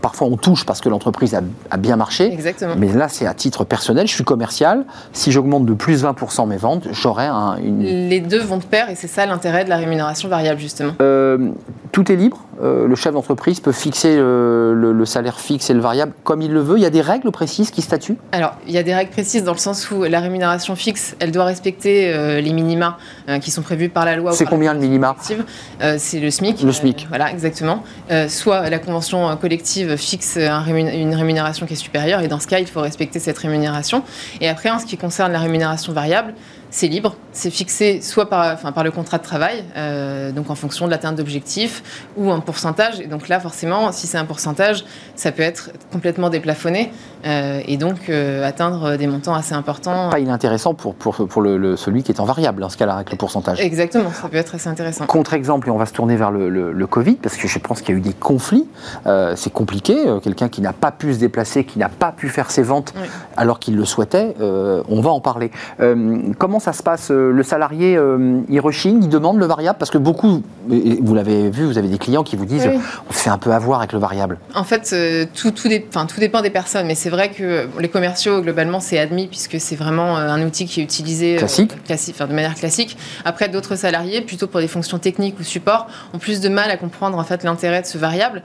parfois 0.00 0.28
on 0.28 0.36
touche 0.36 0.64
parce 0.64 0.80
que 0.80 0.88
l'entreprise 0.88 1.34
a, 1.34 1.40
a, 1.70 1.76
bien 1.76 1.96
marché. 1.96 2.32
Exactement. 2.32 2.74
Mais 2.76 2.92
là 2.92 3.08
c'est 3.08 3.26
à 3.26 3.34
titre 3.34 3.64
personnel, 3.64 4.06
je 4.06 4.14
suis 4.14 4.24
commercial, 4.24 4.84
si 5.12 5.32
j'augmente 5.32 5.66
de 5.66 5.74
plus 5.74 6.04
20% 6.04 6.48
mes 6.48 6.56
ventes, 6.56 6.88
j'aurai 6.92 7.26
un, 7.26 7.56
une... 7.56 7.82
Les 7.82 8.20
deux 8.20 8.40
vont 8.40 8.58
de 8.58 8.64
pair 8.64 8.90
et 8.90 8.94
c'est 8.94 9.08
ça 9.08 9.26
l'intérêt 9.26 9.64
de 9.64 9.70
la 9.70 9.76
rémunération 9.76 10.28
variable 10.28 10.60
justement 10.60 10.92
euh, 11.00 11.50
Tout 11.92 12.10
est 12.10 12.16
libre. 12.16 12.44
Euh, 12.60 12.88
le 12.88 12.96
chef 12.96 13.12
d'entreprise 13.12 13.60
peut 13.60 13.72
fixer 13.72 14.16
le, 14.18 15.04
salaire 15.04 15.38
fixe 15.38 15.70
et 15.70 15.74
le 15.74 15.80
variable 15.80 16.12
comme 16.24 16.42
il 16.42 16.52
le 16.52 16.60
veut. 16.60 16.76
Il 16.76 16.82
y 16.82 16.86
a 16.86 16.90
des 16.90 17.00
règles 17.00 17.30
précises 17.30 17.70
qui 17.70 17.82
statuent? 17.82 18.16
Alors, 18.32 18.54
il 18.66 18.72
y 18.72 18.78
a 18.78 18.82
des 18.82 18.94
règles 18.94 19.10
précises 19.10 19.44
dans 19.44 19.52
le 19.52 19.58
sens 19.58 19.90
où 19.90 19.97
la 20.04 20.20
rémunération 20.20 20.76
fixe, 20.76 21.16
elle 21.20 21.32
doit 21.32 21.44
respecter 21.44 22.12
euh, 22.12 22.40
les 22.40 22.52
minima 22.52 22.98
qui 23.42 23.50
sont 23.50 23.62
prévus 23.62 23.88
par 23.88 24.04
la 24.04 24.16
loi. 24.16 24.32
C'est 24.32 24.46
combien 24.46 24.72
le 24.72 24.80
minima 24.80 25.16
C'est 25.20 26.20
le 26.20 26.30
SMIC. 26.30 26.62
Le 26.62 26.72
SMIC. 26.72 27.06
voilà, 27.08 27.30
exactement. 27.30 27.84
soit 28.28 28.70
la 28.70 28.78
convention 28.78 29.36
collective 29.36 29.96
fixe 29.96 30.38
une 30.38 31.14
rémunération 31.14 31.66
qui 31.66 31.74
est 31.74 31.76
supérieure, 31.76 32.20
et 32.20 32.28
dans 32.28 32.40
ce 32.40 32.46
cas, 32.46 32.58
il 32.58 32.66
faut 32.66 32.80
respecter 32.80 33.18
cette 33.18 33.38
rémunération. 33.38 34.02
Et 34.40 34.48
après, 34.48 34.70
en 34.70 34.78
ce 34.78 34.86
qui 34.86 34.96
concerne 34.96 35.32
la 35.32 35.38
rémunération 35.38 35.92
variable, 35.92 36.34
c'est 36.70 36.88
libre, 36.88 37.16
c'est 37.32 37.50
fixé 37.50 38.00
soit 38.02 38.28
par, 38.28 38.52
enfin, 38.52 38.72
par 38.72 38.84
le 38.84 38.90
contrat 38.90 39.18
de 39.18 39.22
travail, 39.22 39.64
euh, 39.76 40.32
donc 40.32 40.50
en 40.50 40.54
fonction 40.54 40.84
de 40.86 40.90
l'atteinte 40.90 41.16
d'objectifs, 41.16 42.04
ou 42.16 42.30
un 42.30 42.40
pourcentage. 42.40 43.00
Et 43.00 43.06
donc 43.06 43.28
là, 43.28 43.40
forcément, 43.40 43.90
si 43.92 44.06
c'est 44.06 44.18
un 44.18 44.26
pourcentage, 44.26 44.84
ça 45.16 45.32
peut 45.32 45.42
être 45.42 45.70
complètement 45.90 46.28
déplafonné 46.28 46.92
euh, 47.24 47.60
et 47.66 47.76
donc 47.76 48.08
euh, 48.08 48.46
atteindre 48.46 48.96
des 48.96 49.06
montants 49.06 49.34
assez 49.34 49.54
importants. 49.54 50.10
Pas 50.10 50.20
inintéressant 50.20 50.74
pour, 50.74 50.94
pour, 50.94 51.14
pour 51.14 51.42
le, 51.42 51.76
celui 51.76 52.02
qui 52.02 52.12
est 52.12 52.20
en 52.20 52.24
variable, 52.24 52.60
dans 52.60 52.68
ce 52.68 52.76
cas-là, 52.76 52.94
avec 52.94 53.10
le 53.10 53.16
pourcentage. 53.16 53.60
Exactement, 53.60 54.10
ça 54.12 54.28
peut 54.28 54.36
être 54.36 54.54
assez 54.54 54.68
intéressant. 54.68 55.06
Contre-exemple, 55.06 55.68
et 55.68 55.70
on 55.70 55.78
va 55.78 55.86
se 55.86 55.92
tourner 55.92 56.16
vers 56.16 56.30
le, 56.30 56.48
le 56.48 56.86
Covid, 56.86 57.14
parce 57.14 57.36
que 57.36 57.48
je 57.48 57.58
pense 57.58 57.80
qu'il 57.80 57.94
y 57.94 57.96
a 57.96 57.98
eu 57.98 58.02
des 58.02 58.12
conflits. 58.12 58.66
c'est 59.36 59.52
compliqué. 59.52 59.96
Quelqu'un 60.22 60.48
qui 60.48 60.60
n'a 60.60 60.72
pas 60.72 60.90
pu 60.90 61.14
se 61.14 61.18
déplacer, 61.18 61.64
qui 61.64 61.78
n'a 61.78 61.88
pas 61.88 62.12
pu 62.12 62.28
faire 62.28 62.50
ses 62.50 62.62
ventes 62.62 62.94
alors 63.36 63.58
qu'il 63.58 63.76
le 63.76 63.84
souhaitait, 63.84 64.34
on 64.40 65.00
va 65.00 65.10
en 65.10 65.20
parler. 65.20 65.50
comment 66.38 66.60
ça 66.60 66.72
se 66.72 66.82
passe 66.82 67.10
euh, 67.10 67.32
Le 67.32 67.42
salarié, 67.42 67.96
euh, 67.96 68.40
il 68.48 68.60
rechigne, 68.60 69.02
il 69.02 69.08
demande 69.08 69.38
le 69.38 69.46
variable 69.46 69.78
Parce 69.78 69.90
que 69.90 69.98
beaucoup, 69.98 70.42
vous 70.68 71.14
l'avez 71.14 71.50
vu, 71.50 71.64
vous 71.64 71.78
avez 71.78 71.88
des 71.88 71.98
clients 71.98 72.22
qui 72.22 72.36
vous 72.36 72.46
disent 72.46 72.68
on 73.08 73.12
se 73.12 73.18
fait 73.18 73.30
un 73.30 73.38
peu 73.38 73.52
avoir 73.52 73.80
avec 73.80 73.92
le 73.92 73.98
variable. 73.98 74.38
En 74.54 74.64
fait, 74.64 74.90
euh, 74.92 75.26
tout, 75.34 75.50
tout, 75.50 75.68
tout 75.68 76.20
dépend 76.20 76.42
des 76.42 76.50
personnes, 76.50 76.86
mais 76.86 76.94
c'est 76.94 77.07
vrai 77.08 77.30
que 77.30 77.68
les 77.78 77.88
commerciaux, 77.88 78.40
globalement, 78.42 78.80
c'est 78.80 78.98
admis 78.98 79.26
puisque 79.26 79.60
c'est 79.60 79.76
vraiment 79.76 80.16
un 80.16 80.42
outil 80.42 80.66
qui 80.66 80.80
est 80.80 80.84
utilisé 80.84 81.36
classique. 81.36 82.18
de 82.18 82.32
manière 82.32 82.54
classique. 82.54 82.96
Après, 83.24 83.48
d'autres 83.48 83.76
salariés, 83.76 84.20
plutôt 84.20 84.46
pour 84.46 84.60
des 84.60 84.68
fonctions 84.68 84.98
techniques 84.98 85.38
ou 85.40 85.42
support, 85.42 85.86
ont 86.12 86.18
plus 86.18 86.40
de 86.40 86.48
mal 86.48 86.70
à 86.70 86.76
comprendre 86.76 87.18
en 87.18 87.24
fait 87.24 87.44
l'intérêt 87.44 87.82
de 87.82 87.86
ce 87.86 87.98
variable 87.98 88.42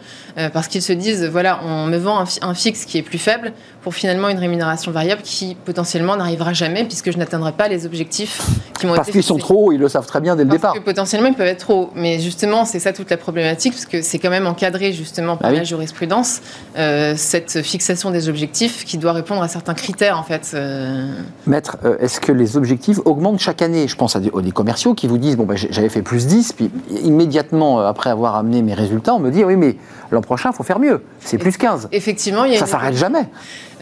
parce 0.54 0.68
qu'ils 0.68 0.82
se 0.82 0.94
disent 0.94 1.26
voilà, 1.26 1.60
on 1.64 1.86
me 1.86 1.98
vend 1.98 2.24
un, 2.42 2.54
fixe 2.54 2.86
qui 2.86 2.98
est 2.98 3.02
plus 3.02 3.18
faible 3.18 3.54
pour 3.82 3.94
finalement 3.94 4.30
une 4.30 4.38
rémunération 4.38 4.92
variable 4.92 5.22
qui 5.24 5.56
potentiellement 5.66 6.16
n'arrivera 6.16 6.54
jamais 6.54 6.84
puisque 6.84 7.12
je 7.12 7.18
n'atteindrai 7.18 7.52
pas 7.52 7.68
les 7.68 7.86
objectifs 7.86 8.42
qui 8.80 8.86
m'ont 8.86 8.96
Parce 8.96 9.12
qu'ils 9.12 9.24
sont 9.24 9.38
trop 9.38 9.68
hauts, 9.68 9.72
ils 9.72 9.80
le 9.80 9.90
savent 9.90 10.06
très 10.06 10.22
bien 10.22 10.36
dès 10.36 10.44
le 10.44 10.50
Parce 10.50 10.60
départ. 10.62 10.74
que 10.74 10.80
potentiellement, 10.80 11.30
ils 11.30 11.36
peuvent 11.36 11.48
être 11.48 11.60
trop 11.60 11.74
hauts. 11.74 11.90
Mais 11.96 12.20
justement, 12.20 12.66
c'est 12.66 12.80
ça 12.80 12.94
toute 12.94 13.10
la 13.10 13.18
problématique, 13.18 13.74
parce 13.74 13.86
que 13.86 14.02
c'est 14.02 14.20
quand 14.20 14.30
même 14.30 14.48
encadré 14.48 14.94
justement 14.94 15.38
par 15.38 15.50
Ah 15.50 15.54
oui. 15.54 15.60
la 15.60 15.64
jurisprudence, 15.64 16.42
euh, 16.78 17.14
cette 17.18 17.62
fixation 17.62 18.12
des 18.12 18.30
objectifs 18.30 18.53
qui 18.54 18.98
doit 18.98 19.12
répondre 19.14 19.42
à 19.42 19.48
certains 19.48 19.74
critères, 19.74 20.18
en 20.20 20.24
fait. 20.24 20.52
euh. 20.54 21.12
Maître, 21.48 21.78
euh, 21.86 21.98
est-ce 22.00 22.20
que 22.20 22.32
les 22.32 22.56
objectifs 22.56 23.00
augmentent 23.06 23.40
chaque 23.40 23.62
année? 23.62 23.88
Je 23.88 23.96
pense 23.96 24.16
à 24.16 24.20
des, 24.20 24.30
aux 24.30 24.42
des 24.42 24.52
commerciaux 24.52 24.94
qui 24.94 25.08
vous 25.08 25.18
disent 25.18 25.36
bon, 25.38 25.44
ben, 25.46 25.58
j'ai- 25.58 25.72
j'avais 25.72 25.90
fait 25.90 26.02
plus 26.02 26.28
10, 26.28 26.54
puis 26.54 26.72
immédiatement 27.04 27.82
euh, 27.82 27.88
après 27.88 28.10
avoir 28.10 28.36
amené 28.36 28.62
mes 28.62 28.74
résultats, 28.74 29.14
on 29.16 29.20
me 29.20 29.32
dit 29.32 29.44
oui, 29.44 29.56
mais 29.56 29.76
l'an 30.12 30.22
prochain, 30.22 30.50
il 30.52 30.56
faut 30.56 30.64
faire 30.64 30.80
mieux. 30.80 31.02
C'est 31.20 31.38
plus 31.38 31.58
15. 31.58 31.90
Effectivement, 31.92 32.46
il 32.46 32.54
y 32.54 32.56
a 32.56 32.60
Ça 32.60 32.66
une- 32.66 32.72
s'arrête 32.72 32.96
jamais. 32.96 33.28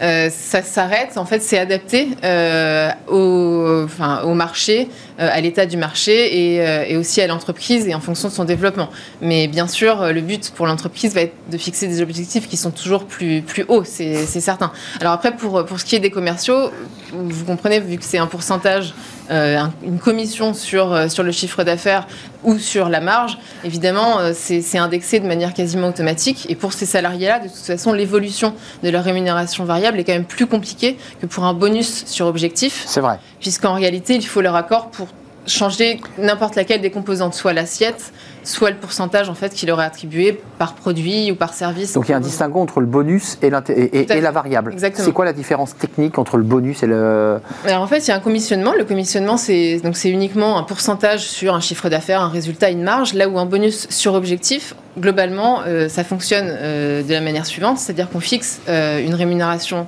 Euh, 0.00 0.30
ça 0.30 0.62
s'arrête, 0.62 1.16
en 1.16 1.24
fait, 1.24 1.40
c'est 1.40 1.58
adapté 1.58 2.08
euh, 2.24 2.90
au, 3.08 4.34
marché, 4.34 4.88
euh, 5.20 5.28
à 5.30 5.40
l'état 5.40 5.66
du 5.66 5.76
marché 5.76 6.90
et, 6.90 6.96
aussi 6.96 7.20
à 7.20 7.26
l'entreprise 7.26 7.86
et 7.86 7.94
en 7.94 8.00
fonction 8.00 8.28
de 8.28 8.32
son 8.32 8.44
développement. 8.44 8.88
Mais 9.20 9.48
bien 9.48 9.68
sûr, 9.68 10.12
le 10.12 10.20
but 10.20 10.50
pour 10.54 10.66
l'entreprise 10.66 11.14
va 11.14 11.22
être 11.22 11.34
de 11.50 11.58
fixer 11.58 11.88
des 11.88 12.00
objectifs 12.00 12.48
qui 12.48 12.56
sont 12.56 12.70
toujours 12.70 13.04
plus, 13.04 13.44
hauts, 13.68 13.84
c'est 13.84 14.26
certain. 14.26 14.72
Alors 15.00 15.12
après, 15.12 15.34
pour, 15.36 15.64
ce 15.78 15.84
qui 15.84 15.96
est 15.96 16.00
des 16.00 16.10
commerciaux, 16.10 16.70
vous 17.12 17.44
comprenez, 17.44 17.80
vu 17.80 17.98
que 17.98 18.04
c'est 18.04 18.18
un 18.18 18.26
pourcentage, 18.26 18.94
une 19.30 19.98
commission 19.98 20.54
sur, 20.54 20.92
euh, 20.92 21.08
sur 21.08 21.22
le 21.22 21.32
chiffre 21.32 21.64
d'affaires 21.64 22.06
ou 22.44 22.58
sur 22.58 22.88
la 22.88 23.00
marge, 23.00 23.38
évidemment, 23.64 24.18
euh, 24.18 24.32
c'est 24.34 24.60
c'est 24.62 24.78
indexé 24.78 25.20
de 25.20 25.26
manière 25.26 25.54
quasiment 25.54 25.88
automatique. 25.88 26.46
Et 26.48 26.54
pour 26.56 26.72
ces 26.72 26.86
salariés-là, 26.86 27.38
de 27.38 27.48
toute 27.48 27.56
façon, 27.56 27.92
l'évolution 27.92 28.54
de 28.82 28.90
leur 28.90 29.04
rémunération 29.04 29.64
variable 29.64 29.98
est 30.00 30.04
quand 30.04 30.12
même 30.12 30.24
plus 30.24 30.46
compliquée 30.46 30.96
que 31.20 31.26
pour 31.26 31.44
un 31.44 31.54
bonus 31.54 32.04
sur 32.06 32.26
objectif, 32.26 32.84
C'est 32.86 33.00
vrai. 33.00 33.18
puisqu'en 33.40 33.74
réalité, 33.74 34.14
il 34.14 34.26
faut 34.26 34.40
leur 34.40 34.56
accord 34.56 34.90
pour 34.90 35.08
changer 35.46 36.00
n'importe 36.18 36.54
laquelle 36.56 36.80
des 36.80 36.90
composantes, 36.90 37.34
soit 37.34 37.52
l'assiette, 37.52 38.12
soit 38.44 38.70
le 38.70 38.76
pourcentage 38.76 39.28
en 39.28 39.34
fait 39.34 39.52
qu'il 39.54 39.68
est 39.68 39.72
attribué 39.72 40.40
par 40.58 40.74
produit 40.74 41.30
ou 41.30 41.36
par 41.36 41.54
service. 41.54 41.92
Donc 41.92 42.08
il 42.08 42.10
y 42.10 42.14
a 42.14 42.16
un 42.16 42.20
distinguo 42.20 42.60
entre 42.60 42.80
le 42.80 42.86
bonus 42.86 43.38
et, 43.42 43.50
et- 43.68 44.12
et- 44.12 44.20
la 44.20 44.30
variable. 44.30 44.72
Exactement. 44.72 45.04
C'est 45.04 45.12
quoi 45.12 45.24
la 45.24 45.32
différence 45.32 45.76
technique 45.76 46.18
entre 46.18 46.36
le 46.36 46.42
bonus 46.42 46.82
et 46.82 46.86
le. 46.86 47.38
Alors 47.66 47.82
en 47.82 47.86
fait, 47.86 47.98
il 47.98 48.08
y 48.08 48.10
a 48.10 48.16
un 48.16 48.20
commissionnement. 48.20 48.72
Le 48.76 48.84
commissionnement, 48.84 49.36
c'est 49.36 49.80
donc 49.82 49.96
c'est 49.96 50.10
uniquement 50.10 50.58
un 50.58 50.62
pourcentage 50.62 51.20
sur 51.20 51.54
un 51.54 51.60
chiffre 51.60 51.88
d'affaires, 51.88 52.20
un 52.22 52.28
résultat, 52.28 52.70
une 52.70 52.82
marge. 52.82 53.14
Là 53.14 53.28
où 53.28 53.38
un 53.38 53.46
bonus 53.46 53.86
sur 53.90 54.14
objectif, 54.14 54.74
globalement, 54.98 55.60
euh, 55.66 55.88
ça 55.88 56.04
fonctionne 56.04 56.46
euh, 56.50 57.02
de 57.02 57.12
la 57.12 57.20
manière 57.20 57.46
suivante, 57.46 57.78
c'est-à-dire 57.78 58.08
qu'on 58.10 58.20
fixe 58.20 58.60
euh, 58.68 59.04
une 59.04 59.14
rémunération 59.14 59.86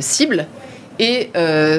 cible 0.00 0.46
et 1.00 1.30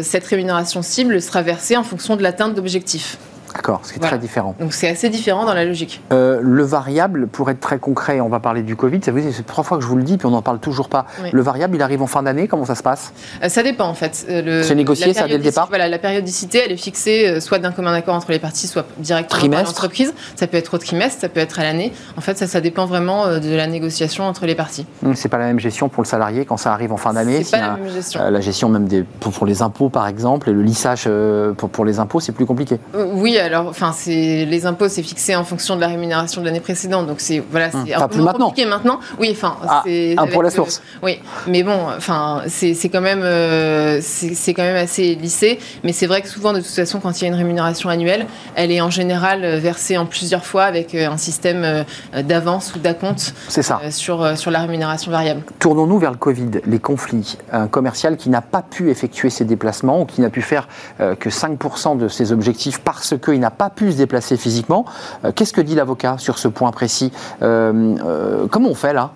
cette 0.04 0.26
rémunération 0.28 0.82
cible 0.82 1.22
sera 1.22 1.42
versée 1.42 1.78
en 1.78 1.84
fonction 1.84 2.18
de 2.18 2.24
l'atteinte 2.24 2.56
d'objectifs. 2.56 3.18
D'accord, 3.56 3.80
ce 3.84 3.90
qui 3.94 3.96
est 3.96 4.00
Voilà. 4.00 4.18
très 4.18 4.20
différent. 4.20 4.54
Donc 4.60 4.74
c'est 4.74 4.90
assez 4.90 5.10
différent 5.10 5.46
dans 5.46 5.54
la 5.54 5.64
logique. 5.66 6.02
Euh, 6.12 6.40
le 6.42 6.64
variable, 6.64 7.28
pour 7.28 7.50
être 7.50 7.60
très 7.62 7.80
concret, 7.80 8.20
on 8.20 8.28
va 8.30 8.40
parler 8.40 8.62
du 8.64 8.76
Covid. 8.76 9.00
Ça 9.04 9.12
c'est 9.32 9.46
trois 9.46 9.64
fois 9.64 9.78
que 9.78 9.84
je 9.84 9.88
vous 9.88 9.96
le 9.96 10.04
dis, 10.04 10.18
puis 10.18 10.26
on 10.26 10.32
n'en 10.32 10.42
parle 10.42 10.60
toujours 10.60 10.90
pas. 10.90 11.06
Oui. 11.24 11.30
Le 11.32 11.42
variable, 11.42 11.76
il 11.76 11.82
arrive 11.82 12.02
en 12.02 12.08
fin 12.08 12.22
d'année. 12.24 12.48
Comment 12.48 12.66
ça 12.66 12.76
se 12.76 12.84
passe? 12.84 13.14
Euh, 13.44 13.50
ça 13.50 13.64
dépend 13.64 13.86
en 13.88 13.94
fait. 13.94 14.26
Euh, 14.30 14.62
C'est 14.64 14.76
négocié, 14.76 15.14
ça, 15.14 15.28
dès 15.28 15.38
le 15.38 15.44
départ? 15.44 15.68
Voilà, 15.70 15.88
la 15.88 16.00
périodicité, 16.00 16.62
elle 16.66 16.72
est 16.74 16.78
fixée 16.78 17.40
soit 17.40 17.60
d'un 17.60 17.72
commun 17.72 17.94
accord 17.94 18.16
entre 18.16 18.32
les 18.32 18.40
parties, 18.40 18.68
soit 18.68 18.86
directement 18.98 19.40
Trimestre 19.40 19.64
par 19.64 19.72
l'entreprise. 19.74 20.14
Ça 20.36 20.48
peut 20.48 20.58
être 20.58 20.74
au 20.74 20.78
trimestre, 20.78 21.22
ça 21.22 21.30
peut 21.30 21.40
être 21.40 21.60
à 21.60 21.64
l'année. 21.64 21.94
En 22.18 22.22
fait, 22.22 22.38
ça, 22.38 22.48
ça 22.48 22.60
dépend 22.62 22.86
vraiment 22.86 23.28
de 23.40 23.56
la 23.56 23.68
négociation 23.68 24.26
entre 24.26 24.46
les 24.46 24.56
parties. 24.56 24.86
Hum, 25.06 25.16
C'est 25.16 25.30
pas 25.30 25.38
la 25.38 25.46
même 25.46 25.60
gestion 25.60 25.88
pour 25.90 26.04
le 26.04 26.08
salarié 26.08 26.46
quand 26.46 26.58
ça 26.58 26.74
arrive 26.74 26.92
en 26.92 26.98
fin 26.98 27.14
d'année. 27.14 27.44
C'est 27.44 27.58
pas 27.58 27.68
la 27.68 27.78
même 27.78 27.90
gestion. 27.94 28.20
euh, 28.22 28.30
la 28.30 28.42
gestion 28.42 28.70
même 28.70 28.88
des, 28.88 29.04
pour, 29.04 29.32
pour 29.32 29.46
les 29.46 29.62
impôts, 29.62 29.90
par 29.90 30.08
exemple, 30.08 30.50
et 30.50 30.54
le 30.54 30.62
lissage 30.62 31.10
pour, 31.58 31.70
pour 31.70 31.86
les 31.86 32.00
impôts, 32.00 32.20
c'est 32.20 32.32
plus 32.34 32.46
compliqué. 32.46 32.80
Oui, 32.94 33.38
alors, 33.46 33.68
enfin, 33.68 33.92
c'est 33.94 34.46
les 34.46 34.66
impôts, 34.66 34.90
c'est 34.90 35.04
fixé 35.04 35.36
en 35.36 35.44
fonction 35.44 35.76
de 35.76 35.82
la 35.82 35.88
rémunération 35.88 36.42
de 36.42 36.46
l'année 36.46 36.60
précédente, 36.60 37.08
donc 37.08 37.20
c'est 37.20 37.42
voilà, 37.52 37.72
c'est 37.72 37.96
Enfin, 37.96 38.06
un 38.06 38.08
peu 38.08 38.22
maintenant. 38.22 38.48
compliqué 38.48 38.68
maintenant. 38.68 39.00
Oui, 39.20 39.30
enfin, 39.32 39.58
Ah, 39.68 39.84
c'est 39.86 40.16
pour 40.32 40.44
la 40.44 40.50
source. 40.50 40.82
Oui, 41.04 41.20
mais 41.48 41.64
bon, 41.64 41.78
enfin, 41.96 42.42
c'est 42.48 42.76
quand 42.90 43.02
même 43.02 43.22
euh, 43.24 44.00
c'est 44.02 44.54
quand 44.54 44.64
même 44.64 44.76
assez 44.76 45.16
lissé, 45.16 45.60
mais 45.84 45.94
c'est 45.94 46.08
vrai 46.08 46.22
que 46.22 46.28
souvent, 46.28 46.54
de 46.54 46.60
toute 46.60 46.68
façon, 46.68 47.00
quand 47.00 47.20
il 47.20 47.24
y 47.24 47.26
a 47.26 47.28
une 47.30 47.36
rémunération 47.36 47.90
annuelle, 47.90 48.26
elle 48.56 48.72
est 48.72 48.82
en 48.82 48.90
général 48.90 49.44
euh, 49.44 49.60
versée 49.60 49.98
en 49.98 50.06
plusieurs 50.06 50.46
fois 50.46 50.64
avec 50.64 50.94
euh, 50.96 51.10
un 51.10 51.18
système 51.18 51.86
d'avance 52.24 52.74
ou 52.76 52.80
d'acompte 52.80 53.34
C'est 53.48 53.62
ça. 53.62 53.80
sur 53.92 54.38
sur 54.38 54.52
la 54.52 54.60
rémunération 54.62 55.12
variable. 55.12 55.42
Tournons-nous 55.60 56.00
vers 56.00 56.12
le 56.12 56.18
Covid, 56.18 56.50
les 56.66 56.80
conflits. 56.80 57.38
Un 57.52 57.68
commercial 57.68 58.18
qui 58.18 58.30
n'a 58.30 58.42
pas 58.42 58.62
pu 58.62 58.90
effectuer 58.90 59.30
ses 59.30 59.46
déplacements 59.46 60.02
ou 60.02 60.06
qui 60.06 60.22
n'a 60.22 60.30
pu 60.30 60.42
faire 60.42 60.68
que 61.00 61.30
5% 61.30 61.98
de 61.98 62.08
ses 62.08 62.32
objectifs 62.32 62.80
parce 62.80 63.14
qu'il 63.36 63.42
n'a 63.42 63.52
pas 63.52 63.70
pu 63.70 63.92
se 63.92 63.98
déplacer 63.98 64.38
physiquement. 64.38 64.86
Euh, 65.26 65.32
Qu'est-ce 65.36 65.54
que 65.54 65.62
dit 65.62 65.76
l'avocat 65.76 66.16
sur 66.18 66.38
ce 66.38 66.48
point 66.48 66.72
précis 66.72 67.12
Euh, 67.42 67.96
euh, 68.06 68.48
Comment 68.50 68.70
on 68.70 68.76
fait 68.76 68.94
là 68.94 69.12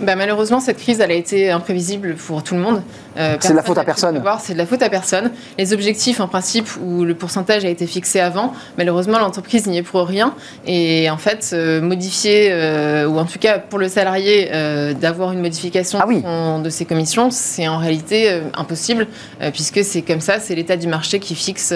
Bah, 0.00 0.14
malheureusement, 0.16 0.60
cette 0.60 0.76
crise, 0.76 1.00
elle 1.00 1.10
a 1.10 1.14
été 1.14 1.50
imprévisible 1.50 2.14
pour 2.16 2.42
tout 2.42 2.54
le 2.54 2.60
monde. 2.60 2.82
Euh, 3.16 3.36
C'est 3.40 3.52
de 3.52 3.56
la 3.56 3.62
faute 3.62 3.78
à 3.78 3.84
personne. 3.84 4.22
C'est 4.40 4.52
de 4.52 4.58
la 4.58 4.66
faute 4.66 4.82
à 4.82 4.90
personne. 4.90 5.30
Les 5.58 5.72
objectifs, 5.72 6.20
en 6.20 6.28
principe, 6.28 6.68
où 6.84 7.04
le 7.04 7.14
pourcentage 7.14 7.64
a 7.64 7.68
été 7.68 7.86
fixé 7.86 8.20
avant, 8.20 8.52
malheureusement, 8.76 9.18
l'entreprise 9.18 9.66
n'y 9.66 9.78
est 9.78 9.82
pour 9.82 10.06
rien. 10.06 10.34
Et 10.66 11.08
en 11.08 11.16
fait, 11.16 11.50
euh, 11.54 11.80
modifier, 11.80 12.48
euh, 12.50 13.06
ou 13.08 13.18
en 13.18 13.24
tout 13.24 13.38
cas 13.38 13.58
pour 13.58 13.78
le 13.78 13.88
salarié, 13.88 14.50
d'avoir 15.00 15.32
une 15.32 15.40
modification 15.40 15.98
Ah 16.02 16.06
oui. 16.06 16.22
de, 16.62 16.68
ses 16.68 16.84
commissions, 16.84 17.30
c'est 17.30 17.66
en 17.66 17.78
réalité 17.78 18.42
impossible, 18.54 19.06
puisque 19.52 19.82
c'est 19.82 20.02
comme 20.02 20.20
ça, 20.20 20.40
c'est 20.40 20.54
l'état 20.54 20.76
du 20.76 20.88
marché 20.88 21.20
qui 21.20 21.34
fixe 21.34 21.72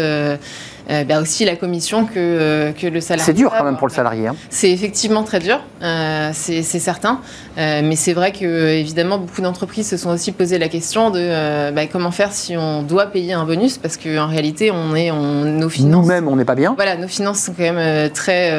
euh, 0.90 1.04
bah, 1.04 1.20
aussi 1.20 1.44
la 1.44 1.56
commission 1.56 2.04
que, 2.06 2.12
euh, 2.16 2.72
que 2.72 2.86
le 2.86 3.00
salarié. 3.00 3.24
C'est 3.24 3.32
dur 3.36 3.52
quand 3.56 3.64
même 3.64 3.76
pour 3.76 3.86
le 3.88 3.92
salarié. 3.92 4.28
hein. 4.28 4.36
C'est 4.48 4.70
effectivement 4.70 5.22
très 5.22 5.38
dur, 5.38 5.60
euh, 5.82 6.30
c'est 6.32 6.62
certain. 6.62 7.20
Euh, 7.58 7.80
mais 7.84 7.96
c'est 7.96 8.12
vrai 8.12 8.32
que 8.32 8.68
évidemment 8.68 9.18
beaucoup 9.18 9.42
d'entreprises 9.42 9.88
se 9.88 9.96
sont 9.96 10.10
aussi 10.10 10.32
posé 10.32 10.58
la 10.58 10.68
question 10.68 11.10
de 11.10 11.18
euh, 11.20 11.72
bah, 11.72 11.86
comment 11.86 12.10
faire 12.10 12.32
si 12.32 12.56
on 12.56 12.82
doit 12.82 13.06
payer 13.06 13.32
un 13.32 13.44
bonus 13.44 13.76
parce 13.78 13.96
qu'en 13.96 14.26
réalité 14.28 14.70
on 14.70 14.94
est 14.94 15.10
on, 15.10 15.44
nos 15.44 15.68
finances. 15.68 16.06
Nous-mêmes, 16.06 16.28
on 16.28 16.36
n'est 16.36 16.44
pas 16.44 16.54
bien. 16.54 16.74
Voilà, 16.74 16.96
nos 16.96 17.08
finances 17.08 17.40
sont 17.40 17.52
quand 17.52 17.72
même 17.72 18.10
très 18.10 18.50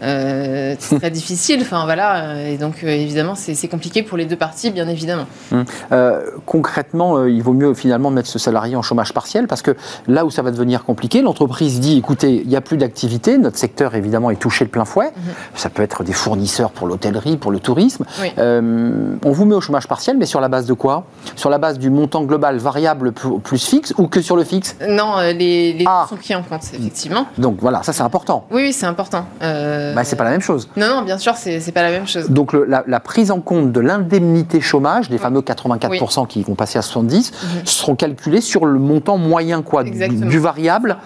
très 0.00 1.10
difficiles. 1.10 1.60
Enfin 1.62 1.84
voilà, 1.84 2.42
et 2.48 2.56
donc 2.58 2.82
évidemment 2.82 3.34
c'est 3.34 3.68
compliqué 3.68 4.02
pour 4.02 4.16
les 4.16 4.26
deux 4.26 4.36
parties, 4.36 4.70
bien 4.70 4.88
évidemment. 4.88 5.26
Euh, 5.92 6.20
concrètement, 6.44 7.24
il 7.24 7.42
vaut 7.42 7.52
mieux 7.52 7.74
finalement 7.74 8.10
mettre 8.10 8.28
ce 8.28 8.38
salarié 8.38 8.76
en 8.76 8.82
chômage 8.82 9.12
partiel 9.12 9.46
parce 9.46 9.62
que 9.62 9.76
là 10.06 10.24
où 10.24 10.30
ça 10.30 10.42
va 10.42 10.50
devenir 10.50 10.84
compliqué, 10.84 11.22
l'entreprise 11.26 11.80
dit 11.80 11.98
écoutez, 11.98 12.40
il 12.42 12.48
n'y 12.48 12.56
a 12.56 12.60
plus 12.60 12.76
d'activité, 12.76 13.36
notre 13.38 13.58
secteur 13.58 13.94
évidemment 13.94 14.30
est 14.30 14.36
touché 14.36 14.64
de 14.64 14.70
plein 14.70 14.84
fouet. 14.84 15.10
Ça 15.54 15.68
peut 15.68 15.82
être 15.82 16.02
des 16.04 16.12
fournisseurs 16.12 16.70
pour 16.70 16.86
l'hôtellerie, 16.86 17.36
pour 17.36 17.50
le 17.50 17.58
tourisme. 17.60 18.04
Oui. 18.22 18.32
Euh, 18.38 19.16
on 19.24 19.30
vous 19.32 19.44
met 19.44 19.54
au 19.54 19.60
chômage 19.60 19.86
partiel, 19.88 20.16
mais 20.16 20.26
sur 20.26 20.40
la 20.40 20.48
base 20.48 20.66
de 20.66 20.72
quoi? 20.72 21.04
Sur 21.34 21.50
la 21.50 21.58
base 21.58 21.78
du 21.78 21.90
montant 21.90 22.22
global 22.22 22.56
variable 22.58 23.12
plus 23.12 23.64
fixe 23.64 23.92
ou 23.98 24.06
que 24.06 24.20
sur 24.22 24.36
le 24.36 24.44
fixe? 24.44 24.76
Non, 24.88 25.18
euh, 25.18 25.32
les, 25.32 25.72
les 25.74 25.84
Ah. 25.86 26.06
sont 26.08 26.16
pris 26.16 26.34
en 26.34 26.42
compte 26.42 26.62
effectivement. 26.72 27.26
Donc 27.38 27.56
voilà, 27.60 27.82
ça 27.82 27.92
c'est 27.92 28.02
important. 28.02 28.46
Oui, 28.50 28.62
oui, 28.62 28.72
c'est 28.72 28.86
important. 28.86 29.26
Euh, 29.42 29.94
Bah, 29.94 30.04
c'est 30.04 30.16
pas 30.16 30.24
la 30.24 30.30
même 30.30 30.40
chose. 30.40 30.68
Non, 30.76 30.86
non, 30.88 31.02
bien 31.02 31.18
sûr, 31.18 31.34
c'est 31.36 31.72
pas 31.72 31.82
la 31.82 31.90
même 31.90 32.06
chose. 32.06 32.30
Donc 32.30 32.52
le- 32.52 32.64
la, 32.64 32.84
la 32.86 33.00
prise 33.00 33.30
en 33.30 33.40
compte 33.40 33.72
de 33.72 33.80
l'indemnité 33.80 34.60
chômage, 34.60 35.10
des 35.10 35.18
fameux 35.18 35.40
84% 35.42 36.26
qui 36.26 36.42
vont 36.42 36.54
passer 36.54 36.78
à 36.78 36.82
70, 36.82 37.32
seront 37.64 37.96
calculés 37.96 38.40
sur 38.40 38.64
le 38.66 38.78
montant 38.78 39.18
moyen 39.18 39.62
quoi, 39.62 39.82
du, 39.84 40.38
variable 40.38 40.96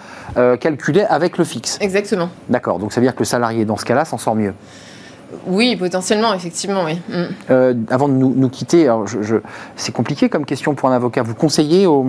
calculé 0.59 1.01
avec 1.01 1.37
le 1.37 1.43
fixe. 1.43 1.77
Exactement. 1.81 2.29
D'accord, 2.49 2.79
donc 2.79 2.93
ça 2.93 2.99
veut 2.99 3.05
dire 3.05 3.15
que 3.15 3.19
le 3.21 3.25
salarié 3.25 3.65
dans 3.65 3.77
ce 3.77 3.85
cas-là 3.85 4.05
s'en 4.05 4.17
sort 4.17 4.35
mieux. 4.35 4.53
Oui, 5.47 5.75
potentiellement, 5.75 6.33
effectivement, 6.33 6.83
oui. 6.85 6.99
Mm. 7.09 7.23
Euh, 7.49 7.73
avant 7.89 8.07
de 8.07 8.13
nous, 8.13 8.33
nous 8.35 8.49
quitter, 8.49 8.83
alors 8.85 9.07
je- 9.07 9.21
je- 9.21 9.35
c'est 9.75 9.91
compliqué 9.91 10.29
comme 10.29 10.45
question 10.45 10.75
pour 10.75 10.89
un 10.89 10.93
avocat. 10.93 11.23
Vous 11.23 11.35
conseillez 11.35 11.85
aux, 11.87 12.05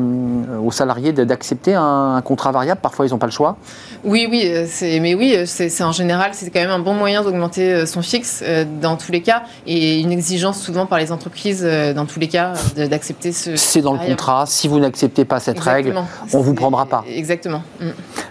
aux 0.64 0.70
salariés 0.70 1.12
d'accepter 1.12 1.74
un, 1.74 2.16
un 2.16 2.22
contrat 2.22 2.52
variable? 2.52 2.80
Parfois, 2.82 3.06
ils 3.06 3.10
n'ont 3.10 3.18
pas 3.18 3.26
le 3.26 3.32
choix. 3.32 3.56
Oui, 4.04 4.26
oui, 4.30 4.44
euh, 4.46 4.66
mais 5.00 5.14
oui, 5.14 5.34
euh, 5.36 5.44
c'est, 5.46 5.82
en 5.82 5.92
général, 5.92 6.30
c'est 6.34 6.50
quand 6.50 6.60
même 6.60 6.70
un 6.70 6.78
bon 6.78 6.94
moyen 6.94 7.22
d'augmenter 7.22 7.72
euh, 7.72 7.86
son 7.86 8.02
fixe 8.02 8.42
euh, 8.46 8.64
dans 8.80 8.96
tous 8.96 9.12
les 9.12 9.22
cas, 9.22 9.42
et 9.66 10.00
une 10.00 10.12
exigence 10.12 10.60
souvent 10.60 10.86
par 10.86 10.98
les 10.98 11.12
entreprises 11.12 11.62
euh, 11.64 11.94
dans 11.94 12.06
tous 12.06 12.20
les 12.20 12.28
cas 12.28 12.52
euh, 12.78 12.88
d'accepter 12.88 13.32
ce. 13.32 13.56
C'est 13.56 13.80
dans 13.82 13.92
le 13.92 13.98
contrat. 13.98 14.44
Si 14.46 14.68
vous 14.68 14.78
n'acceptez 14.80 15.24
pas 15.24 15.40
cette 15.40 15.60
règle, 15.60 15.94
on 16.32 16.40
vous 16.40 16.54
prendra 16.54 16.86
pas. 16.86 17.04
Exactement. 17.08 17.62
Mm. 17.80 17.86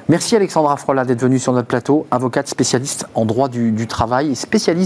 Merci 0.10 0.36
Alexandra 0.36 0.76
Frola 0.76 1.06
d'être 1.06 1.22
venue 1.22 1.40
sur 1.40 1.54
notre 1.54 1.68
plateau, 1.68 2.06
avocate 2.12 2.48
spécialiste 2.48 3.06
en 3.16 3.24
droit 3.26 3.48
du, 3.48 3.72
du 3.72 3.88
travail 3.88 4.32
et 4.32 4.36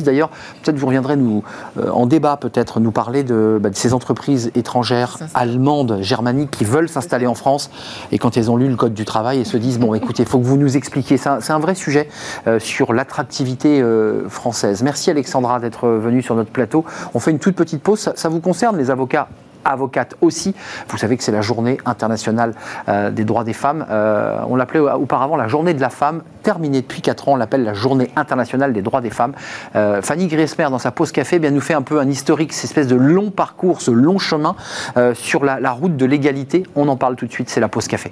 d'ailleurs, 0.03 0.29
peut-être 0.63 0.77
vous 0.77 0.87
reviendrez 0.87 1.15
nous 1.15 1.43
euh, 1.77 1.89
en 1.89 2.05
débat 2.05 2.37
peut-être 2.37 2.79
nous 2.79 2.91
parler 2.91 3.23
de, 3.23 3.59
bah, 3.61 3.69
de 3.69 3.75
ces 3.75 3.93
entreprises 3.93 4.51
étrangères, 4.55 5.17
allemandes, 5.33 5.99
germaniques 6.01 6.51
qui 6.51 6.65
veulent 6.65 6.89
s'installer 6.89 7.27
en 7.27 7.35
France. 7.35 7.69
Et 8.11 8.17
quand 8.17 8.37
elles 8.37 8.51
ont 8.51 8.57
lu 8.57 8.67
le 8.67 8.75
code 8.75 8.93
du 8.93 9.05
travail 9.05 9.39
et 9.39 9.45
se 9.45 9.57
disent 9.57 9.79
bon 9.79 9.93
écoutez, 9.93 10.23
il 10.23 10.29
faut 10.29 10.39
que 10.39 10.45
vous 10.45 10.57
nous 10.57 10.77
expliquiez, 10.77 11.17
c'est 11.17 11.29
un, 11.29 11.59
vrai 11.59 11.75
sujet 11.75 12.09
euh, 12.47 12.59
sur 12.59 12.93
l'attractivité 12.93 13.81
euh, 13.81 14.27
française. 14.29 14.83
Merci 14.83 15.09
Alexandra 15.09 15.59
d'être 15.59 15.87
venue 15.87 16.21
sur 16.21 16.35
notre 16.35 16.51
plateau. 16.51 16.85
On 17.13 17.19
fait 17.19 17.31
une 17.31 17.39
toute 17.39 17.55
petite 17.55 17.81
pause, 17.81 17.99
ça, 17.99 18.13
ça 18.15 18.29
vous 18.29 18.41
concerne 18.41 18.77
les 18.77 18.91
avocats? 18.91 19.27
Avocate 19.65 20.15
aussi. 20.21 20.55
Vous 20.89 20.97
savez 20.97 21.17
que 21.17 21.23
c'est 21.23 21.31
la 21.31 21.41
journée 21.41 21.77
internationale 21.85 22.53
euh, 22.87 23.09
des 23.11 23.25
droits 23.25 23.43
des 23.43 23.53
femmes. 23.53 23.85
Euh, 23.89 24.39
on 24.47 24.55
l'appelait 24.55 24.79
auparavant 24.79 25.35
la 25.35 25.47
journée 25.47 25.73
de 25.73 25.81
la 25.81 25.89
femme, 25.89 26.21
terminée 26.43 26.81
depuis 26.81 27.01
4 27.01 27.29
ans, 27.29 27.33
on 27.33 27.35
l'appelle 27.35 27.63
la 27.63 27.73
journée 27.73 28.11
internationale 28.15 28.73
des 28.73 28.81
droits 28.81 29.01
des 29.01 29.09
femmes. 29.09 29.33
Euh, 29.75 30.01
Fanny 30.01 30.27
Griesmer, 30.27 30.67
dans 30.69 30.79
sa 30.79 30.91
pause 30.91 31.11
café, 31.11 31.37
eh 31.37 31.39
bien, 31.39 31.51
nous 31.51 31.61
fait 31.61 31.73
un 31.73 31.81
peu 31.81 31.99
un 31.99 32.07
historique, 32.07 32.53
cette 32.53 32.65
espèce 32.65 32.87
de 32.87 32.95
long 32.95 33.31
parcours, 33.31 33.81
ce 33.81 33.91
long 33.91 34.19
chemin 34.19 34.55
sur 35.13 35.43
la, 35.43 35.59
la 35.59 35.71
route 35.71 35.97
de 35.97 36.05
l'égalité. 36.05 36.63
On 36.75 36.87
en 36.87 36.95
parle 36.95 37.15
tout 37.15 37.25
de 37.25 37.31
suite, 37.31 37.49
c'est 37.49 37.59
la 37.59 37.67
pause 37.67 37.87
café. 37.87 38.11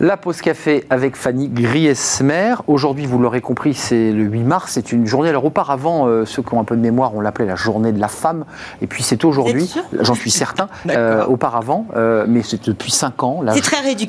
La 0.00 0.16
pause 0.16 0.40
café 0.40 0.84
avec 0.90 1.16
Fanny 1.16 1.48
Griesmer. 1.48 2.54
Aujourd'hui, 2.68 3.04
vous 3.04 3.18
l'aurez 3.18 3.40
compris, 3.40 3.74
c'est 3.74 4.12
le 4.12 4.22
8 4.22 4.44
mars. 4.44 4.72
C'est 4.74 4.92
une 4.92 5.06
journée. 5.06 5.28
Alors, 5.28 5.44
auparavant, 5.44 6.06
euh, 6.06 6.24
ceux 6.24 6.40
qui 6.40 6.54
ont 6.54 6.60
un 6.60 6.64
peu 6.64 6.76
de 6.76 6.80
mémoire, 6.80 7.16
on 7.16 7.20
l'appelait 7.20 7.46
la 7.46 7.56
journée 7.56 7.90
de 7.90 7.98
la 7.98 8.06
femme. 8.06 8.44
Et 8.80 8.86
puis, 8.86 9.02
c'est 9.02 9.24
aujourd'hui, 9.24 9.74
j'en 10.00 10.14
suis 10.14 10.30
certain, 10.30 10.68
euh, 10.88 11.26
auparavant, 11.26 11.84
euh, 11.96 12.26
mais 12.28 12.44
c'est 12.44 12.64
depuis 12.68 12.92
5 12.92 13.24
ans, 13.24 13.42
la, 13.42 13.54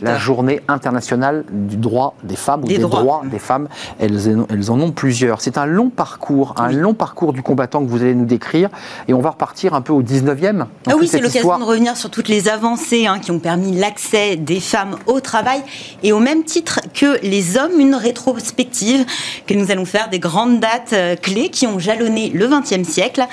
la, 0.04 0.18
journée 0.20 0.62
internationale 0.68 1.44
du 1.52 1.78
droit 1.78 2.14
des 2.22 2.36
femmes, 2.36 2.66
ou 2.66 2.68
des, 2.68 2.78
droits. 2.78 3.24
des 3.26 3.40
femmes. 3.40 3.68
Elles, 4.00 4.46
elles, 4.48 4.70
en 4.70 4.80
ont 4.80 4.92
plusieurs. 4.92 5.42
C'est 5.42 5.58
un 5.58 5.66
long 5.66 5.90
parcours, 5.90 6.54
un 6.58 6.72
long 6.72 6.94
parcours 6.94 7.34
du 7.34 7.42
combattant 7.42 7.84
que 7.84 7.90
vous 7.90 8.04
allez 8.04 8.14
nous 8.14 8.26
décrire. 8.26 8.70
Et 9.08 9.16
on 9.16 9.22
va 9.22 9.32
repartir 9.32 9.74
un 9.74 9.82
peu 9.82 9.94
au 9.94 10.04
19e. 10.04 10.66
Ah 10.86 10.92
oui, 11.00 11.08
c'est 11.08 11.20
l'occasion 11.20 11.58
de 11.58 11.64
revenir 11.64 11.98
sur 11.98 12.12
toutes 12.12 12.28
les 12.28 12.48
avancées 12.48 13.08
hein, 13.08 13.18
qui 13.18 13.32
ont 13.32 13.40
permis 13.40 13.76
l'accès 13.76 14.36
des 14.36 14.60
femmes 14.60 14.96
au 15.08 15.20
travail 15.20 15.64
et 16.04 16.14
au 16.14 16.20
même 16.20 16.44
titre 16.44 16.80
que 16.94 17.20
les 17.24 17.58
hommes, 17.58 17.80
une 17.80 17.96
rétrospective 17.96 19.06
que 19.48 19.54
nous 19.54 19.72
allons 19.72 19.86
faire 19.86 20.10
des 20.10 20.20
grandes 20.20 20.60
dates 20.60 20.94
euh, 20.94 21.16
clés 21.16 21.50
qui 21.50 21.68
ont 21.68 21.80
jalonné 21.80 22.30
le 22.30 22.48
XXe 22.48 22.88
siècle. 22.88 23.26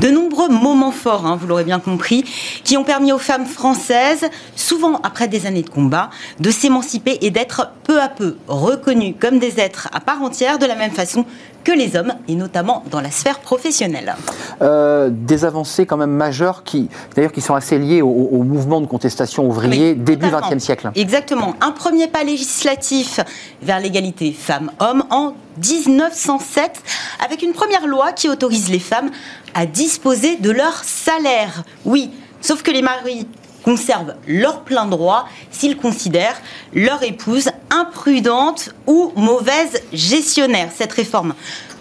De 0.00 0.08
nombreux 0.08 0.48
moments 0.48 0.92
forts, 0.92 1.26
hein, 1.26 1.38
vous 1.40 1.46
l'aurez 1.46 1.64
bien 1.64 1.80
compris, 1.80 2.24
qui 2.64 2.76
ont 2.76 2.84
permis 2.84 3.12
aux 3.12 3.18
femmes 3.18 3.46
françaises, 3.46 4.26
souvent 4.56 5.00
après 5.02 5.28
des 5.28 5.46
années 5.46 5.62
de 5.62 5.70
combat, 5.70 6.10
de 6.40 6.50
s'émanciper 6.50 7.18
et 7.20 7.30
d'être 7.30 7.70
peu 7.84 8.00
à 8.00 8.08
peu 8.08 8.36
reconnues 8.48 9.14
comme 9.14 9.38
des 9.38 9.60
êtres 9.60 9.88
à 9.92 10.00
part 10.00 10.22
entière 10.22 10.58
de 10.58 10.66
la 10.66 10.74
même 10.74 10.92
façon 10.92 11.24
que 11.64 11.72
les 11.72 11.96
hommes, 11.96 12.14
et 12.28 12.34
notamment 12.34 12.84
dans 12.90 13.00
la 13.00 13.10
sphère 13.10 13.40
professionnelle. 13.40 14.14
Euh, 14.62 15.08
des 15.10 15.44
avancées 15.44 15.86
quand 15.86 15.96
même 15.96 16.10
majeures 16.10 16.62
qui, 16.62 16.88
d'ailleurs, 17.16 17.32
qui 17.32 17.40
sont 17.40 17.54
assez 17.54 17.78
liées 17.78 18.02
au, 18.02 18.42
mouvement 18.44 18.80
de 18.80 18.86
contestation 18.86 19.46
ouvrier 19.46 19.94
début 19.94 20.28
XXe 20.28 20.62
siècle. 20.62 20.90
Exactement. 20.94 21.56
Un 21.60 21.72
premier 21.72 22.06
pas 22.06 22.22
législatif 22.22 23.20
vers 23.62 23.80
l'égalité 23.80 24.32
femmes-hommes 24.32 25.04
en 25.10 25.34
1907, 25.58 26.82
avec 27.24 27.42
une 27.42 27.52
première 27.52 27.86
loi 27.86 28.12
qui 28.12 28.28
autorise 28.28 28.68
les 28.68 28.78
femmes 28.78 29.10
à 29.54 29.66
disposer 29.66 30.36
de 30.36 30.50
leur 30.50 30.84
salaire. 30.84 31.62
Oui, 31.84 32.10
sauf 32.40 32.62
que 32.62 32.70
les 32.70 32.82
maris 32.82 33.26
conservent 33.64 34.14
leur 34.26 34.60
plein 34.60 34.86
droit 34.86 35.26
s'ils 35.50 35.76
considèrent 35.76 36.40
leur 36.74 37.02
épouse 37.02 37.48
imprudente 37.70 38.70
ou 38.86 39.12
mauvaise 39.16 39.82
gestionnaire. 39.92 40.70
Cette 40.74 40.92
réforme 40.92 41.34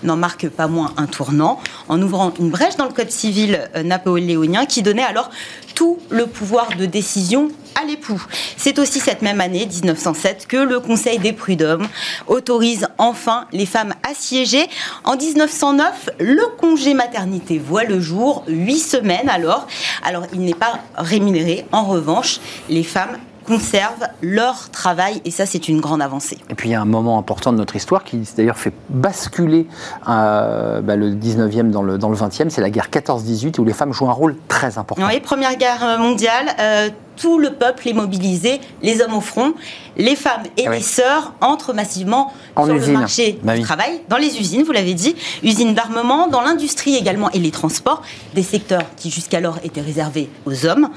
n'en 0.04 0.18
marque 0.18 0.50
pas 0.50 0.68
moins 0.68 0.94
un 0.98 1.06
tournant 1.06 1.60
en 1.88 2.02
ouvrant 2.02 2.34
une 2.40 2.50
brèche 2.50 2.76
dans 2.76 2.86
le 2.86 2.94
code 2.94 3.12
civil 3.12 3.70
euh, 3.76 3.84
napoléonien 3.84 4.66
qui 4.66 4.82
donnait 4.82 5.04
alors 5.04 5.30
tout 5.76 6.00
le 6.10 6.28
pouvoir 6.28 6.76
de 6.78 6.86
décision 6.86 7.50
à 7.82 7.86
l'époux. 7.86 8.22
C'est 8.58 8.80
aussi 8.80 9.00
cette 9.00 9.22
même 9.22 9.42
année, 9.42 9.66
1907, 9.66 10.48
que 10.48 10.58
le 10.58 10.80
Conseil 10.80 11.20
des 11.20 11.34
prud'hommes 11.34 11.88
autorise 12.28 12.88
enfin 12.98 13.48
les 13.52 13.66
femmes 13.66 13.94
à 14.08 14.14
siéger. 14.14 14.66
En 15.04 15.16
1909, 15.16 16.10
le 16.20 16.44
congé 16.58 16.94
maternité 16.94 17.58
voit 17.58 17.84
le 17.84 18.00
jour, 18.00 18.44
huit 18.48 18.80
semaines 18.80 19.30
alors. 19.30 19.68
Alors, 20.04 20.26
il 20.34 20.42
n'est 20.42 20.54
pas 20.54 20.80
rémunéré. 20.96 21.66
En 21.72 21.86
revanche, 21.86 22.40
les 22.70 22.84
femmes 22.84 23.18
conservent 23.46 24.08
leur 24.22 24.70
travail 24.70 25.22
et 25.26 25.32
ça 25.32 25.46
c'est 25.46 25.68
une 25.68 25.82
grande 25.82 26.02
avancée. 26.02 26.38
Et 26.50 26.56
puis 26.56 26.70
il 26.70 26.72
y 26.72 26.76
a 26.76 26.82
un 26.82 26.86
moment 26.86 27.18
important 27.18 27.52
de 27.52 27.58
notre 27.58 27.76
histoire 27.76 28.04
qui 28.04 28.28
d'ailleurs 28.36 28.58
fait 28.58 28.74
basculer 28.90 29.68
euh, 30.08 30.82
bah, 30.82 30.96
le 30.96 31.12
19e 31.12 31.70
dans 31.70 31.84
le, 31.84 31.98
dans 31.98 32.10
le 32.10 32.16
20e, 32.16 32.50
c'est 32.50 32.62
la 32.62 32.70
guerre 32.70 32.90
14-18 32.92 33.60
où 33.60 33.66
les 33.66 33.74
femmes 33.74 33.94
jouent 33.94 34.10
un 34.10 34.14
rôle 34.14 34.36
très 34.48 34.78
important. 34.78 35.06
Oui, 35.08 35.20
Première 35.20 35.56
Guerre 35.56 36.00
mondiale, 36.00 36.48
euh, 36.60 36.90
tout 37.16 37.40
le 37.40 37.54
peuple 37.54 37.88
est 37.88 37.94
mobilisé, 37.94 38.60
les 38.82 39.02
hommes 39.02 39.14
au 39.14 39.22
front, 39.22 39.54
les 39.98 40.16
femmes 40.16 40.44
et 40.58 40.68
ah 40.68 40.72
les 40.72 40.82
sœurs 40.82 41.34
entrent 41.42 41.74
massivement 41.74 42.34
sur 42.56 42.66
le 42.74 42.88
marché 42.88 43.40
bah 43.44 43.56
du 43.56 43.62
travail, 43.62 44.02
dans 44.10 44.18
les 44.18 44.40
usines, 44.40 44.64
vous 44.64 44.72
l'avez 44.72 44.94
dit, 44.94 45.16
usines 45.44 45.74
d'armement, 45.74 46.28
dans 46.28 46.42
l'industrie 46.42 46.96
également 46.96 47.30
et 47.32 47.40
les 47.40 47.52
transports, 47.52 48.02
des 48.34 48.44
secteurs 48.44 48.84
qui 48.98 49.10
jusqu'alors 49.10 49.60
étaient 49.64 49.82
réservés 49.82 50.30
aux 50.46 50.66
hommes. 50.66 50.90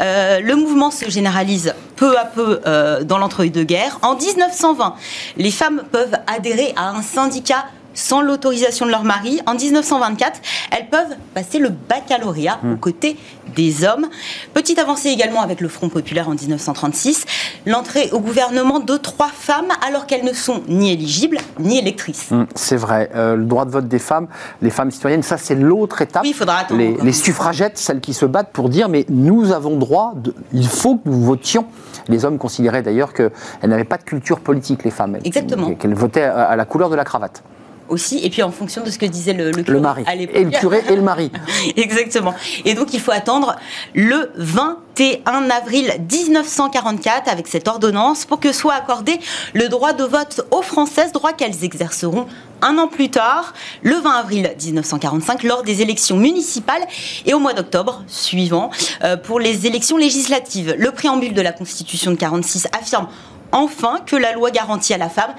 Euh, 0.00 0.40
le 0.40 0.56
mouvement 0.56 0.90
se 0.90 1.08
généralise 1.08 1.74
peu 1.96 2.16
à 2.18 2.24
peu 2.24 2.60
euh, 2.66 3.04
dans 3.04 3.18
l'entre-deux-guerres. 3.18 3.98
En 4.02 4.16
1920, 4.16 4.94
les 5.36 5.50
femmes 5.50 5.82
peuvent 5.90 6.16
adhérer 6.26 6.72
à 6.76 6.90
un 6.90 7.02
syndicat 7.02 7.64
sans 7.94 8.20
l'autorisation 8.20 8.86
de 8.86 8.90
leur 8.90 9.04
mari. 9.04 9.40
En 9.46 9.54
1924, 9.54 10.40
elles 10.72 10.88
peuvent 10.88 11.16
passer 11.34 11.58
le 11.58 11.70
baccalauréat 11.70 12.58
aux 12.62 12.66
hmm. 12.66 12.78
côtés 12.78 13.16
des 13.56 13.84
hommes. 13.84 14.06
Petite 14.54 14.78
avancée 14.78 15.08
également 15.08 15.42
avec 15.42 15.60
le 15.60 15.68
Front 15.68 15.88
populaire 15.88 16.28
en 16.28 16.34
1936, 16.34 17.24
l'entrée 17.66 18.10
au 18.12 18.20
gouvernement 18.20 18.80
de 18.80 18.96
trois 18.96 19.28
femmes 19.28 19.68
alors 19.86 20.06
qu'elles 20.06 20.24
ne 20.24 20.32
sont 20.32 20.62
ni 20.68 20.92
éligibles 20.92 21.38
ni 21.58 21.78
électrices. 21.78 22.30
Hmm, 22.30 22.44
c'est 22.54 22.76
vrai. 22.76 23.10
Euh, 23.14 23.36
le 23.36 23.44
droit 23.44 23.64
de 23.64 23.70
vote 23.70 23.88
des 23.88 23.98
femmes, 23.98 24.28
les 24.62 24.70
femmes 24.70 24.90
citoyennes, 24.90 25.22
ça 25.22 25.36
c'est 25.36 25.54
l'autre 25.54 26.02
étape. 26.02 26.22
Oui, 26.22 26.30
il 26.30 26.34
faudra 26.34 26.58
attendre. 26.58 26.80
Les, 27.02 27.12
suffragettes, 27.12 27.78
celles 27.78 28.00
qui 28.00 28.14
se 28.14 28.24
battent 28.24 28.52
pour 28.52 28.68
dire 28.68 28.88
mais 28.88 29.04
nous 29.08 29.52
avons 29.52 29.76
droit, 29.76 30.14
il 30.52 30.66
faut 30.66 30.96
que 30.96 31.08
nous 31.08 31.20
votions. 31.20 31.66
Les 32.08 32.24
hommes 32.24 32.38
considéraient 32.38 32.82
d'ailleurs 32.82 33.12
qu'elles 33.12 33.30
n'avaient 33.64 33.84
pas 33.84 33.98
de 33.98 34.04
culture 34.04 34.40
politique, 34.40 34.84
les 34.84 34.90
femmes. 34.90 35.18
Exactement. 35.24 35.74
Qu'elles 35.74 35.94
votaient 35.94 36.22
à 36.22 36.56
la 36.56 36.64
couleur 36.64 36.90
de 36.90 36.96
la 36.96 37.04
cravate 37.04 37.42
aussi, 37.90 38.24
et 38.24 38.30
puis 38.30 38.42
en 38.42 38.50
fonction 38.50 38.82
de 38.82 38.90
ce 38.90 38.98
que 38.98 39.06
disait 39.06 39.32
le, 39.32 39.50
le, 39.50 39.62
le 39.62 39.80
mari. 39.80 40.04
Et 40.34 40.44
le 40.44 40.50
curé 40.50 40.82
et 40.88 40.96
le 40.96 41.02
mari. 41.02 41.30
Exactement. 41.76 42.34
Et 42.64 42.74
donc 42.74 42.94
il 42.94 43.00
faut 43.00 43.12
attendre 43.12 43.56
le 43.94 44.30
21 44.36 45.50
avril 45.50 45.92
1944 46.10 47.28
avec 47.28 47.46
cette 47.48 47.68
ordonnance 47.68 48.24
pour 48.24 48.40
que 48.40 48.52
soit 48.52 48.74
accordé 48.74 49.18
le 49.54 49.68
droit 49.68 49.92
de 49.92 50.04
vote 50.04 50.42
aux 50.50 50.62
Françaises, 50.62 51.12
droit 51.12 51.32
qu'elles 51.32 51.64
exerceront 51.64 52.26
un 52.62 52.78
an 52.78 52.88
plus 52.88 53.10
tard, 53.10 53.54
le 53.82 53.94
20 53.96 54.10
avril 54.10 54.54
1945, 54.62 55.42
lors 55.44 55.62
des 55.62 55.82
élections 55.82 56.16
municipales 56.16 56.82
et 57.26 57.34
au 57.34 57.38
mois 57.38 57.54
d'octobre 57.54 58.02
suivant 58.06 58.70
euh, 59.02 59.16
pour 59.16 59.40
les 59.40 59.66
élections 59.66 59.96
législatives. 59.96 60.74
Le 60.78 60.90
préambule 60.90 61.34
de 61.34 61.42
la 61.42 61.52
Constitution 61.52 62.10
de 62.10 62.16
46 62.16 62.68
affirme 62.78 63.08
enfin 63.52 64.00
que 64.06 64.16
la 64.16 64.32
loi 64.32 64.50
garantit 64.50 64.94
à 64.94 64.98
la 64.98 65.08
femme 65.08 65.34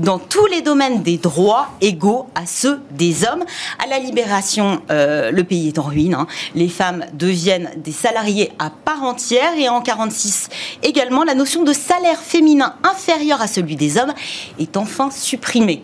dans 0.00 0.18
tous 0.18 0.46
les 0.46 0.62
domaines 0.62 1.02
des 1.02 1.18
droits 1.18 1.68
égaux 1.80 2.26
à 2.34 2.46
ceux 2.46 2.80
des 2.90 3.24
hommes. 3.24 3.44
À 3.78 3.86
la 3.86 3.98
libération, 3.98 4.80
euh, 4.90 5.30
le 5.30 5.44
pays 5.44 5.68
est 5.68 5.78
en 5.78 5.82
ruine. 5.82 6.14
Hein. 6.14 6.26
Les 6.54 6.68
femmes 6.68 7.04
deviennent 7.12 7.70
des 7.76 7.92
salariés 7.92 8.52
à 8.58 8.70
part 8.70 9.02
entière 9.02 9.54
et 9.56 9.68
en 9.68 9.80
46 9.82 10.48
également, 10.82 11.24
la 11.24 11.34
notion 11.34 11.62
de 11.62 11.72
salaire 11.72 12.20
féminin 12.20 12.74
inférieur 12.82 13.40
à 13.40 13.46
celui 13.46 13.76
des 13.76 13.98
hommes 13.98 14.14
est 14.58 14.76
enfin 14.76 15.10
supprimée. 15.10 15.82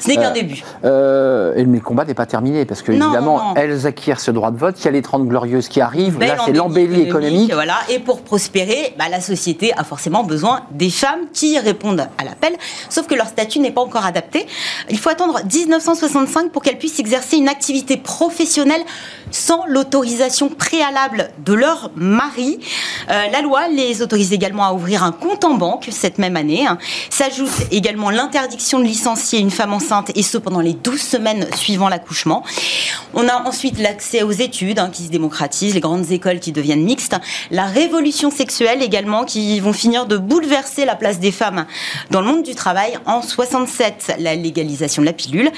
Ce 0.00 0.08
n'est 0.08 0.16
qu'un 0.16 0.30
euh, 0.30 0.32
début. 0.32 0.62
Euh, 0.84 1.52
mais 1.66 1.78
le 1.78 1.84
combat 1.84 2.04
n'est 2.04 2.14
pas 2.14 2.26
terminé 2.26 2.64
parce 2.64 2.82
que 2.82 2.92
évidemment 2.92 3.54
elles 3.56 3.86
acquièrent 3.86 4.20
ce 4.20 4.30
droit 4.30 4.50
de 4.50 4.58
vote. 4.58 4.76
Il 4.80 4.84
y 4.84 4.88
a 4.88 4.90
les 4.90 5.02
30 5.02 5.26
glorieuses 5.26 5.68
qui 5.68 5.80
arrivent. 5.80 6.18
là, 6.18 6.36
c'est 6.44 6.52
l'embellie 6.52 7.02
économique. 7.02 7.52
Voilà. 7.52 7.76
Et 7.88 7.98
pour 7.98 8.22
prospérer, 8.22 8.94
bah, 8.98 9.04
la 9.10 9.20
société 9.20 9.72
a 9.76 9.84
forcément 9.84 10.24
besoin 10.24 10.62
des 10.70 10.90
femmes 10.90 11.26
qui 11.32 11.58
répondent 11.58 12.06
à 12.18 12.24
l'appel. 12.24 12.54
Sauf 12.88 13.06
que 13.06 13.14
leur 13.14 13.26
statut 13.26 13.58
n'est 13.58 13.70
pas 13.70 13.82
encore 13.82 14.04
adapté. 14.04 14.46
Il 14.90 14.98
faut 14.98 15.10
attendre 15.10 15.40
1965 15.44 16.50
pour 16.50 16.62
qu'elles 16.62 16.78
puissent 16.78 17.00
exercer 17.00 17.36
une 17.36 17.48
activité 17.48 17.96
professionnelle 17.96 18.82
sans 19.30 19.64
l'autorisation 19.66 20.48
préalable 20.48 21.30
de 21.44 21.54
leur 21.54 21.90
mari. 21.96 22.60
Euh, 23.10 23.28
la 23.32 23.40
loi 23.40 23.68
les 23.68 24.02
autorise 24.02 24.32
également 24.32 24.64
à 24.64 24.72
ouvrir 24.72 25.02
un 25.02 25.12
compte 25.12 25.44
en 25.44 25.54
banque 25.54 25.88
cette 25.90 26.18
même 26.18 26.36
année. 26.36 26.66
S'ajoute 27.10 27.50
également 27.70 28.10
l'interdiction 28.10 28.78
de 28.78 28.84
licencier 29.14 29.38
une 29.38 29.52
femme 29.52 29.72
enceinte 29.72 30.10
et 30.16 30.24
ce 30.24 30.38
pendant 30.38 30.58
les 30.58 30.72
12 30.72 31.00
semaines 31.00 31.46
suivant 31.54 31.88
l'accouchement. 31.88 32.42
On 33.14 33.28
a 33.28 33.44
ensuite 33.44 33.78
l'accès 33.78 34.24
aux 34.24 34.32
études 34.32 34.80
hein, 34.80 34.90
qui 34.92 35.04
se 35.04 35.10
démocratisent, 35.10 35.74
les 35.74 35.80
grandes 35.80 36.10
écoles 36.10 36.40
qui 36.40 36.50
deviennent 36.50 36.82
mixtes, 36.82 37.14
la 37.52 37.64
révolution 37.64 38.32
sexuelle 38.32 38.82
également 38.82 39.24
qui 39.24 39.60
vont 39.60 39.72
finir 39.72 40.06
de 40.06 40.16
bouleverser 40.16 40.84
la 40.84 40.96
place 40.96 41.20
des 41.20 41.30
femmes 41.30 41.66
dans 42.10 42.22
le 42.22 42.26
monde 42.26 42.42
du 42.42 42.56
travail. 42.56 42.98
En 43.06 43.22
67, 43.22 44.16
la 44.18 44.34
légalisation 44.34 45.00
de 45.00 45.06
la 45.06 45.12
pilule 45.12 45.52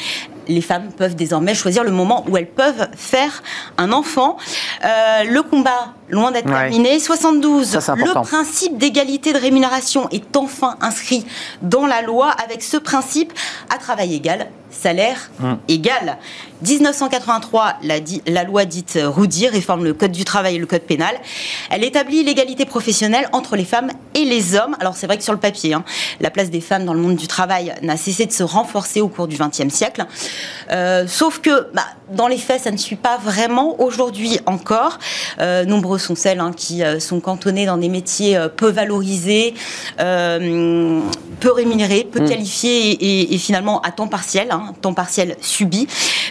les 0.48 0.60
femmes 0.60 0.90
peuvent 0.92 1.16
désormais 1.16 1.54
choisir 1.54 1.84
le 1.84 1.90
moment 1.90 2.24
où 2.28 2.36
elles 2.36 2.48
peuvent 2.48 2.88
faire 2.94 3.42
un 3.78 3.92
enfant. 3.92 4.36
Euh, 4.84 5.24
le 5.24 5.42
combat, 5.42 5.94
loin 6.08 6.30
d'être 6.30 6.46
terminé. 6.46 6.98
72, 6.98 7.74
le 7.74 8.22
principe 8.22 8.78
d'égalité 8.78 9.32
de 9.32 9.38
rémunération 9.38 10.08
est 10.10 10.36
enfin 10.36 10.76
inscrit 10.80 11.26
dans 11.62 11.86
la 11.86 12.02
loi 12.02 12.30
avec 12.30 12.62
ce 12.62 12.76
principe 12.76 13.32
à 13.70 13.78
travail 13.78 14.14
égal, 14.14 14.48
salaire 14.70 15.30
mmh. 15.38 15.52
égal. 15.68 16.18
1983, 16.62 17.78
la, 17.82 17.96
la, 18.26 18.44
loi 18.44 18.64
dite 18.64 18.98
Roudy 19.02 19.48
réforme 19.48 19.84
le 19.84 19.92
code 19.92 20.12
du 20.12 20.24
travail 20.24 20.56
et 20.56 20.58
le 20.58 20.66
code 20.66 20.82
pénal. 20.82 21.14
Elle 21.70 21.84
établit 21.84 22.24
l'égalité 22.24 22.64
professionnelle 22.64 23.28
entre 23.32 23.56
les 23.56 23.64
femmes 23.64 23.90
et 24.14 24.24
les 24.24 24.54
hommes. 24.54 24.76
Alors 24.80 24.96
c'est 24.96 25.06
vrai 25.06 25.18
que 25.18 25.24
sur 25.24 25.34
le 25.34 25.38
papier, 25.38 25.74
hein, 25.74 25.84
la 26.20 26.30
place 26.30 26.50
des 26.50 26.60
femmes 26.60 26.84
dans 26.84 26.94
le 26.94 27.00
monde 27.00 27.16
du 27.16 27.26
travail 27.26 27.74
n'a 27.82 27.96
cessé 27.96 28.26
de 28.26 28.32
se 28.32 28.42
renforcer 28.42 29.00
au 29.00 29.08
cours 29.08 29.28
du 29.28 29.36
XXe 29.36 29.68
siècle. 29.68 30.06
Euh, 30.70 31.06
sauf 31.06 31.40
que 31.40 31.68
bah, 31.74 31.84
dans 32.10 32.28
les 32.28 32.38
faits, 32.38 32.62
ça 32.62 32.70
ne 32.70 32.76
suit 32.76 32.96
pas 32.96 33.18
vraiment 33.18 33.80
aujourd'hui 33.80 34.38
encore. 34.46 34.98
Euh, 35.40 35.64
nombreux 35.64 35.98
sont 35.98 36.14
celles 36.14 36.40
hein, 36.40 36.52
qui 36.56 36.84
euh, 36.84 37.00
sont 37.00 37.20
cantonnées 37.20 37.66
dans 37.66 37.78
des 37.78 37.88
métiers 37.88 38.38
peu 38.56 38.68
valorisés, 38.68 39.54
peu 39.98 41.52
rémunérés, 41.52 42.06
peu 42.10 42.20
mmh. 42.20 42.28
qualifiés 42.28 43.34
et, 43.34 43.38
finalement 43.38 43.80
à 43.82 43.90
temps 43.90 44.08
partiel, 44.08 44.48
hein, 44.50 44.72
temps 44.80 44.94
partiel 44.94 45.36
subi. 45.40 45.86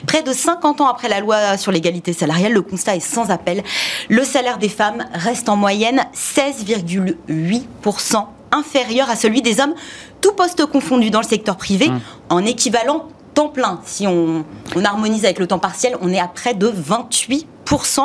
Près 0.08 0.24
de 0.24 0.34
50 0.34 0.82
ans 0.82 0.88
après 0.88 1.10
la 1.10 1.20
loi 1.20 1.58
sur 1.58 1.72
l'égalité 1.72 2.14
salariale, 2.14 2.54
le 2.54 2.62
constat 2.62 2.96
est 2.96 3.00
sans 3.00 3.30
appel. 3.30 3.64
Le 4.10 4.24
salaire 4.24 4.58
des 4.58 4.70
femmes 4.70 5.06
reste 5.14 5.50
en 5.50 5.56
moyenne 5.56 6.02
16,8% 6.14 8.26
inférieur 8.52 9.10
à 9.10 9.16
celui 9.16 9.42
des 9.42 9.60
hommes, 9.60 9.74
tout 10.22 10.34
poste 10.34 10.66
confondu 10.66 11.10
dans 11.10 11.22
le 11.22 11.28
secteur 11.28 11.58
privé, 11.58 11.90
mmh. 11.90 12.00
en 12.30 12.46
équivalent 12.46 13.08
temps 13.36 13.50
plein. 13.50 13.80
Si 13.86 14.08
on, 14.08 14.44
on, 14.76 14.86
harmonise 14.86 15.26
avec 15.26 15.38
le 15.38 15.46
temps 15.46 15.60
partiel, 15.60 15.96
on 16.02 16.10
est 16.10 16.20
à 16.20 16.28
près 16.28 16.56
de 16.56 16.68
28% 16.68 17.46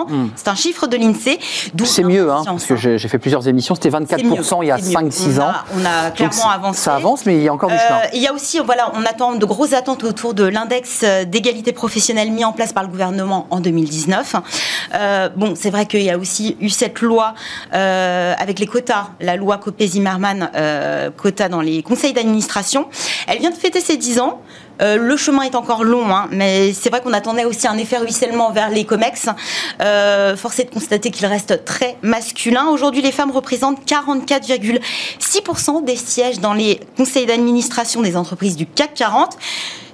Hmm. 0.08 0.28
C'est 0.36 0.48
un 0.48 0.54
chiffre 0.54 0.86
de 0.86 0.96
l'INSEE. 0.96 1.38
C'est 1.84 2.02
mieux, 2.02 2.30
hein, 2.30 2.42
parce 2.44 2.64
que 2.64 2.76
j'ai 2.76 2.98
fait 2.98 3.18
plusieurs 3.18 3.46
émissions. 3.46 3.74
C'était 3.74 3.90
24% 3.90 4.58
il 4.62 4.68
y 4.68 4.70
a 4.70 4.78
5-6 4.78 5.40
ans. 5.40 5.52
on 5.74 5.84
a 5.84 6.10
clairement 6.10 6.50
avancé. 6.50 6.80
Ça 6.80 6.94
avance, 6.94 7.26
mais 7.26 7.36
il 7.36 7.42
y 7.42 7.48
a 7.48 7.52
encore 7.52 7.70
du 7.70 7.76
chemin. 7.76 8.00
Euh, 8.00 8.08
il 8.14 8.22
y 8.22 8.26
a 8.26 8.32
aussi, 8.32 8.58
voilà, 8.64 8.90
on 8.94 9.04
attend 9.04 9.34
de 9.34 9.44
grosses 9.44 9.72
attentes 9.72 10.04
autour 10.04 10.34
de 10.34 10.44
l'index 10.44 11.04
d'égalité 11.26 11.72
professionnelle 11.72 12.30
mis 12.30 12.44
en 12.44 12.52
place 12.52 12.72
par 12.72 12.82
le 12.82 12.88
gouvernement 12.88 13.46
en 13.50 13.60
2019. 13.60 14.36
Euh, 14.94 15.28
bon, 15.36 15.54
c'est 15.54 15.70
vrai 15.70 15.86
qu'il 15.86 16.02
y 16.02 16.10
a 16.10 16.18
aussi 16.18 16.56
eu 16.60 16.70
cette 16.70 17.00
loi 17.00 17.34
euh, 17.74 18.34
avec 18.38 18.58
les 18.58 18.66
quotas, 18.66 19.08
la 19.20 19.36
loi 19.36 19.58
Copé-Zimmermann, 19.58 20.50
quotas 21.16 21.48
dans 21.48 21.60
les 21.60 21.82
conseils 21.82 22.12
d'administration. 22.12 22.88
Elle 23.26 23.38
vient 23.38 23.50
de 23.50 23.56
fêter 23.56 23.80
ses 23.80 23.96
10 23.96 24.20
ans. 24.20 24.40
Le 24.80 25.16
chemin 25.16 25.42
est 25.42 25.54
encore 25.54 25.84
long, 25.84 26.14
hein, 26.14 26.28
mais 26.30 26.72
c'est 26.72 26.90
vrai 26.90 27.00
qu'on 27.00 27.12
attendait 27.12 27.44
aussi 27.44 27.68
un 27.68 27.76
effet 27.78 27.98
ruissellement 27.98 28.50
vers 28.50 28.70
les 28.70 28.84
COMEX. 28.84 29.28
Euh, 29.80 30.36
force 30.36 30.58
est 30.58 30.64
de 30.64 30.70
constater 30.70 31.10
qu'il 31.10 31.26
reste 31.26 31.64
très 31.64 31.96
masculin. 32.02 32.68
Aujourd'hui, 32.68 33.02
les 33.02 33.12
femmes 33.12 33.30
représentent 33.30 33.84
44,6% 33.86 35.84
des 35.84 35.96
sièges 35.96 36.40
dans 36.40 36.54
les 36.54 36.80
conseils 36.96 37.26
d'administration 37.26 38.02
des 38.02 38.16
entreprises 38.16 38.56
du 38.56 38.66
CAC 38.66 38.94
40. 38.94 39.36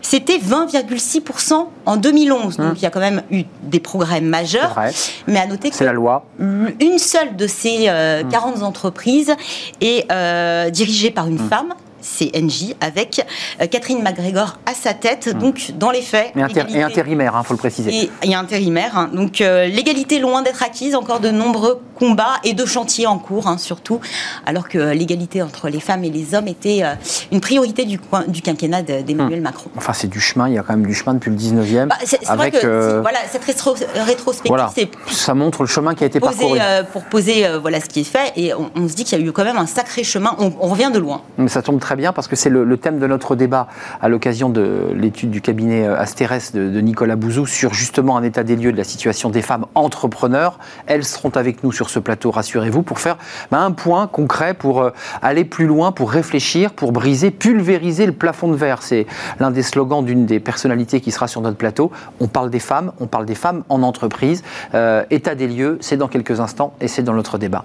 C'était 0.03 0.39
20,6% 0.39 1.67
en 1.85 1.97
2011. 1.97 2.57
Donc 2.59 2.67
hum. 2.67 2.75
il 2.77 2.83
y 2.83 2.87
a 2.87 2.91
quand 2.91 3.01
même 3.01 3.23
eu 3.33 3.43
des 3.63 3.81
progrès 3.81 4.21
majeurs. 4.21 4.79
Mais 5.27 5.41
à 5.41 5.47
noter 5.47 5.71
que 5.71 5.83
la 5.83 5.93
loi. 5.93 6.25
une 6.39 6.99
seule 6.99 7.35
de 7.35 7.49
ces 7.49 7.87
40 7.87 7.89
euh, 7.89 8.23
hum. 8.59 8.63
entreprises 8.63 9.35
est 9.81 10.11
euh, 10.13 10.71
dirigée 10.71 11.11
par 11.11 11.27
une 11.27 11.41
hum. 11.41 11.49
femme 11.49 11.75
CNJ, 12.07 12.75
avec 12.81 13.27
euh, 13.61 13.67
Catherine 13.67 14.03
McGregor 14.03 14.59
à 14.67 14.75
sa 14.75 14.95
tête. 14.95 15.35
Hmm. 15.35 15.39
Donc, 15.39 15.73
dans 15.77 15.91
les 15.91 16.03
faits. 16.03 16.33
Et, 16.37 16.83
intérimaire, 16.83 17.33
il 17.35 17.39
hein, 17.39 17.43
faut 17.43 17.55
le 17.55 17.59
préciser. 17.59 18.11
Et, 18.23 18.35
intérimaire. 18.35 18.97
Hein. 18.97 19.11
Donc, 19.13 19.41
euh, 19.41 19.67
l'égalité 19.67 20.19
loin 20.19 20.43
d'être 20.43 20.63
acquise, 20.63 20.95
encore 20.95 21.21
de 21.21 21.31
nombreux 21.31 21.81
combats 21.95 22.37
et 22.45 22.53
de 22.53 22.65
chantiers 22.67 23.07
en 23.07 23.19
cours, 23.19 23.47
hein, 23.47 23.59
surtout, 23.59 24.01
alors 24.45 24.69
que 24.69 24.79
l'égalité 24.79 25.43
entre 25.43 25.69
les 25.69 25.81
femmes 25.81 26.05
et 26.05 26.11
les 26.11 26.35
hommes 26.35 26.49
était 26.49 26.81
euh, 26.83 26.95
une 27.33 27.41
priorité 27.41 27.85
du, 27.85 27.99
du 28.29 28.43
quinquennat 28.43 28.83
d'Emmanuel 28.83 29.41
hmm. 29.41 29.43
Macron. 29.43 29.71
Enfin, 29.77 29.93
c'est 29.93 30.09
du 30.09 30.21
chemin, 30.21 30.49
il 30.49 30.55
y 30.55 30.59
a 30.59 30.63
quand 30.63 30.77
même 30.77 30.87
du 30.87 30.95
chemin 30.95 31.15
depuis 31.15 31.31
le 31.31 31.37
19e. 31.37 31.87
Bah, 31.87 31.97
c'est 32.05 32.23
vrai 32.25 32.51
que 32.51 33.01
voilà, 33.01 33.19
cette 33.31 33.45
rétrospective, 33.45 34.89
ça 35.11 35.35
montre 35.35 35.63
le 35.63 35.69
chemin 35.69 35.95
qui 35.95 36.05
a 36.05 36.07
été 36.07 36.21
parcouru. 36.21 36.59
pour 36.93 37.05
poser 37.05 37.47
voilà, 37.61 37.81
ce 37.81 37.87
qui 37.87 38.01
est 38.01 38.05
fait, 38.05 38.33
et 38.37 38.53
on, 38.55 38.89
se 38.89 38.95
dit 38.95 39.05
qu'il 39.05 39.19
y 39.19 39.23
a 39.23 39.25
eu 39.25 39.33
quand 39.33 39.45
même 39.45 39.57
un 39.57 39.67
sacré 39.67 40.05
chemin, 40.05 40.37
on, 40.39 40.53
on 40.61 40.69
revient 40.69 40.91
de 40.93 40.99
loin. 40.99 41.23
Mais 41.39 41.49
ça 41.49 41.63
tombe 41.63 41.81
très 41.81 41.96
bien 41.97 42.13
parce 42.13 42.29
que 42.29 42.37
c'est 42.37 42.51
le, 42.51 42.77
thème 42.77 42.99
de 42.99 43.07
notre 43.07 43.35
débat 43.37 43.69
à 44.01 44.09
l'occasion 44.09 44.49
de 44.51 44.91
l'étude 44.95 45.31
du 45.31 45.41
cabinet 45.41 45.87
euh, 45.87 45.99
Astérès 45.99 46.55
de, 46.55 46.81
Nicolas 46.81 47.17
Bouzou 47.17 47.47
sur 47.47 47.75
justement 47.75 48.17
un 48.17 48.23
état 48.23 48.45
des 48.45 48.55
lieux 48.55 48.73
de 48.73 48.77
la 48.77 48.85
situation 48.85 49.31
des 49.31 49.43
femmes 49.43 49.67
entrepreneurs. 49.75 50.59
Elles 50.87 51.05
seront 51.05 51.31
avec 51.31 51.65
nous 51.65 51.73
sur 51.73 51.91
ce 51.91 51.99
plateau, 51.99 52.31
rassurez-vous, 52.31 52.83
pour 52.83 53.01
faire 53.01 53.17
bah, 53.51 53.61
un 53.61 53.73
point 53.73 54.07
concret, 54.07 54.55
pour 54.55 54.83
euh, 54.83 54.91
aller 55.23 55.45
plus 55.45 55.67
loin, 55.67 55.93
pour 55.93 56.11
réfléchir, 56.11 56.73
pour 56.73 56.93
briser, 56.93 57.31
pulvériser 57.31 58.07
le 58.07 58.13
plafond 58.13 58.49
de 58.49 58.57
verre. 58.57 58.83
C'est 58.83 59.07
l'un 59.41 59.51
des 59.51 59.63
slogans 59.63 60.05
d'une 60.05 60.27
des 60.27 60.41
personnalités 60.41 61.01
qui 61.01 61.11
sera 61.11 61.29
sur 61.29 61.41
notre 61.41 61.57
plateau. 61.57 61.91
On 62.21 62.29
parle 62.29 62.51
des 62.51 62.61
femmes, 62.61 62.93
on 63.01 63.07
parle 63.07 63.27
des 63.27 63.35
femmes 63.35 63.65
en 63.69 63.83
entreprise. 63.83 64.43
Euh, 64.75 65.05
état 65.11 65.35
des 65.35 65.49
lieux, 65.49 65.79
c'est 65.81 65.97
dans 65.97 66.09
quelques 66.09 66.41
instants 66.41 66.75
et 66.81 66.89
c'est 66.89 67.03
dans 67.03 67.15
notre 67.15 67.39
débat. 67.39 67.65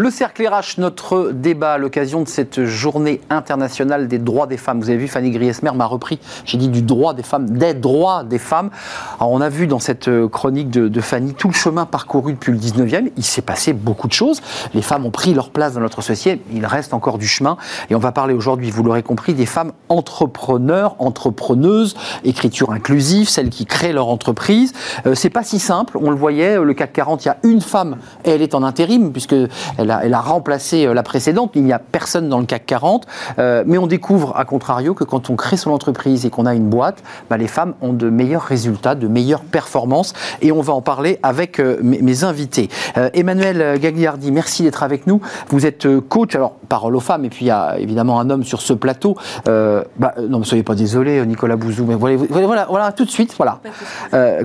Le 0.00 0.12
cercle 0.12 0.46
RH, 0.46 0.78
notre 0.78 1.32
débat 1.32 1.72
à 1.72 1.78
l'occasion 1.78 2.22
de 2.22 2.28
cette 2.28 2.64
journée 2.64 3.20
internationale 3.30 4.06
des 4.06 4.20
droits 4.20 4.46
des 4.46 4.56
femmes. 4.56 4.78
Vous 4.78 4.90
avez 4.90 4.98
vu, 4.98 5.08
Fanny 5.08 5.32
Griesmer 5.32 5.72
m'a 5.74 5.86
repris, 5.86 6.20
j'ai 6.44 6.56
dit 6.56 6.68
du 6.68 6.82
droit 6.82 7.14
des 7.14 7.24
femmes, 7.24 7.50
des 7.50 7.74
droits 7.74 8.22
des 8.22 8.38
femmes. 8.38 8.70
On 9.18 9.40
a 9.40 9.48
vu 9.48 9.66
dans 9.66 9.80
cette 9.80 10.06
euh, 10.06 10.28
chronique 10.28 10.70
de, 10.70 11.00
Fanny 11.00 11.34
tout 11.34 11.48
le 11.48 11.54
chemin 11.54 11.84
parcouru 11.84 12.34
depuis 12.34 12.52
le 12.52 12.58
19e. 12.58 13.10
Il 13.16 13.24
s'est 13.24 13.42
passé 13.42 13.72
beaucoup 13.72 14.06
de 14.06 14.12
choses. 14.12 14.40
Les 14.72 14.82
femmes 14.82 15.04
ont 15.04 15.10
pris 15.10 15.34
leur 15.34 15.50
place 15.50 15.74
dans 15.74 15.80
notre 15.80 16.00
société. 16.00 16.44
Il 16.52 16.64
reste 16.64 16.94
encore 16.94 17.18
du 17.18 17.26
chemin. 17.26 17.56
Et 17.90 17.96
on 17.96 17.98
va 17.98 18.12
parler 18.12 18.34
aujourd'hui, 18.34 18.70
vous 18.70 18.84
l'aurez 18.84 19.02
compris, 19.02 19.34
des 19.34 19.46
femmes 19.46 19.72
entrepreneurs, 19.88 20.94
entrepreneuses, 21.00 21.96
écriture 22.22 22.70
inclusive, 22.70 23.28
celles 23.28 23.50
qui 23.50 23.66
créent 23.66 23.92
leur 23.92 24.06
entreprise. 24.06 24.74
Euh, 25.06 25.16
c'est 25.16 25.28
pas 25.28 25.42
si 25.42 25.58
simple. 25.58 25.98
On 26.00 26.10
le 26.10 26.16
voyait, 26.16 26.56
le 26.62 26.72
CAC 26.72 26.92
40, 26.92 27.24
il 27.24 27.26
y 27.26 27.30
a 27.32 27.38
une 27.42 27.62
femme 27.62 27.96
et 28.24 28.30
elle 28.30 28.42
est 28.42 28.54
en 28.54 28.62
intérim 28.62 29.10
puisque 29.10 29.34
elle 29.76 29.87
elle 30.02 30.14
a, 30.14 30.20
remplacé 30.20 30.86
euh, 30.86 30.94
la 30.94 31.02
précédente. 31.02 31.52
Il 31.54 31.64
n'y 31.64 31.72
a 31.72 31.78
personne 31.78 32.28
dans 32.28 32.38
le 32.38 32.46
CAC 32.46 32.66
40. 32.66 33.06
Euh, 33.38 33.64
mais 33.66 33.78
on 33.78 33.86
découvre, 33.86 34.36
à 34.36 34.44
contrario, 34.44 34.94
que 34.94 35.04
quand 35.04 35.30
on 35.30 35.36
crée 35.36 35.56
son 35.56 35.70
entreprise 35.70 36.26
et 36.26 36.30
qu'on 36.30 36.46
a 36.46 36.54
une 36.54 36.68
boîte, 36.68 37.02
bah, 37.30 37.36
les 37.36 37.46
femmes 37.46 37.74
ont 37.80 37.92
de 37.92 38.10
meilleurs 38.10 38.42
résultats, 38.42 38.94
de 38.94 39.08
meilleures 39.08 39.42
performances. 39.42 40.12
Et 40.42 40.52
on 40.52 40.60
va 40.60 40.72
en 40.72 40.80
parler 40.80 41.18
avec 41.22 41.60
euh, 41.60 41.78
mes, 41.82 42.24
invités. 42.24 42.68
Emmanuel 43.14 43.78
Gagliardi, 43.78 44.32
merci 44.32 44.64
d'être 44.64 44.82
avec 44.82 45.06
nous. 45.06 45.20
Vous 45.50 45.66
êtes 45.66 45.86
coach, 46.08 46.34
alors 46.34 46.54
parole 46.68 46.96
aux 46.96 47.00
femmes, 47.00 47.24
et 47.24 47.28
puis 47.28 47.44
il 47.44 47.48
y 47.48 47.52
a 47.52 47.78
évidemment 47.78 48.18
un 48.18 48.28
homme 48.28 48.42
sur 48.42 48.60
ce 48.60 48.72
plateau. 48.72 49.16
Bah, 49.44 50.14
non, 50.20 50.40
ne 50.40 50.44
soyez 50.44 50.64
pas 50.64 50.74
désolé, 50.74 51.24
Nicolas 51.26 51.54
Bouzou, 51.54 51.84
mais 51.84 51.94
voilà, 51.94 52.16
voilà, 52.16 52.66
voilà 52.68 52.92
tout 52.92 53.04
de 53.04 53.10
suite, 53.10 53.34
voilà. 53.36 53.60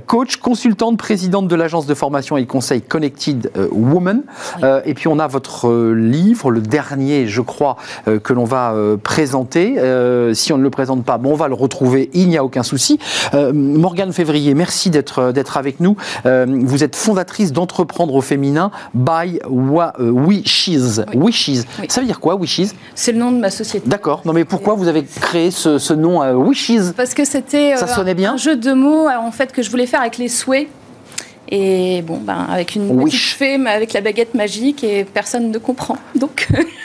coach, 0.05 0.37
consultante, 0.37 0.97
présidente 0.97 1.47
de 1.47 1.55
l'agence 1.55 1.87
de 1.87 1.93
formation 1.95 2.37
et 2.37 2.45
conseil 2.45 2.81
Connected 2.81 3.51
Woman. 3.71 4.21
et 4.85 4.93
puis 4.93 5.07
on 5.07 5.17
a 5.17 5.27
votre 5.33 5.67
euh, 5.67 5.93
livre, 5.93 6.51
le 6.51 6.61
dernier, 6.61 7.27
je 7.27 7.41
crois, 7.41 7.75
euh, 8.07 8.19
que 8.19 8.33
l'on 8.33 8.45
va 8.45 8.73
euh, 8.73 8.97
présenter. 8.97 9.73
si 10.33 10.53
on 10.53 10.57
ne 10.57 10.63
le 10.63 10.69
présente 10.69 11.03
pas, 11.03 11.17
bon, 11.17 11.31
on 11.31 11.35
va 11.35 11.47
le 11.47 11.55
retrouver, 11.55 12.09
il 12.13 12.29
n'y 12.29 12.37
a 12.37 12.43
aucun 12.43 12.63
souci. 12.63 12.99
Morgane 13.33 14.13
Février, 14.13 14.53
merci 14.53 14.89
d'être 14.89 15.31
d'être 15.31 15.57
avec 15.57 15.79
nous. 15.79 15.95
vous 16.23 16.83
êtes 16.83 16.95
fondatrice 16.95 17.51
d'Entreprendre 17.51 18.13
au 18.13 18.21
féminin 18.21 18.71
by 18.93 19.39
Wishes. 19.49 21.01
Wishes. 21.15 21.65
Ça 21.89 22.01
veut 22.01 22.07
dire 22.07 22.19
quoi, 22.19 22.35
Wishes? 22.35 22.73
C'est 22.93 23.11
le 23.11 23.17
nom 23.17 23.31
de 23.31 23.39
ma 23.39 23.49
société. 23.49 23.89
D'accord. 23.89 24.21
Non, 24.25 24.33
mais 24.33 24.45
pourquoi 24.45 24.75
vous 24.75 24.87
avez 24.87 25.03
créé 25.03 25.49
ce, 25.51 25.93
nom 25.93 26.21
Wishes? 26.47 26.93
Parce 26.95 27.13
que 27.13 27.25
c'était 27.25 27.75
Ça 27.77 27.87
sonnait 27.87 28.13
bien? 28.13 28.33
un 28.33 28.37
jeu 28.37 28.55
de 28.55 28.73
mots 28.73 29.07
en 29.09 29.31
fait 29.31 29.51
que 29.51 29.61
je 29.61 29.71
voulais 29.71 29.87
faire 29.87 30.01
avec 30.01 30.17
les 30.17 30.29
souhaits 30.29 30.67
Et 31.49 32.01
bon, 32.01 32.17
ben, 32.17 32.47
avec 32.49 32.75
une 32.75 32.89
Oui. 32.89 33.11
petite 33.11 33.19
fée, 33.37 33.57
mais 33.57 33.71
avec 33.71 33.93
la 33.93 34.01
baguette 34.01 34.33
magique, 34.33 34.83
et 34.83 35.03
personne 35.03 35.51
ne 35.51 35.57
comprend. 35.57 35.97
Donc, 36.15 36.47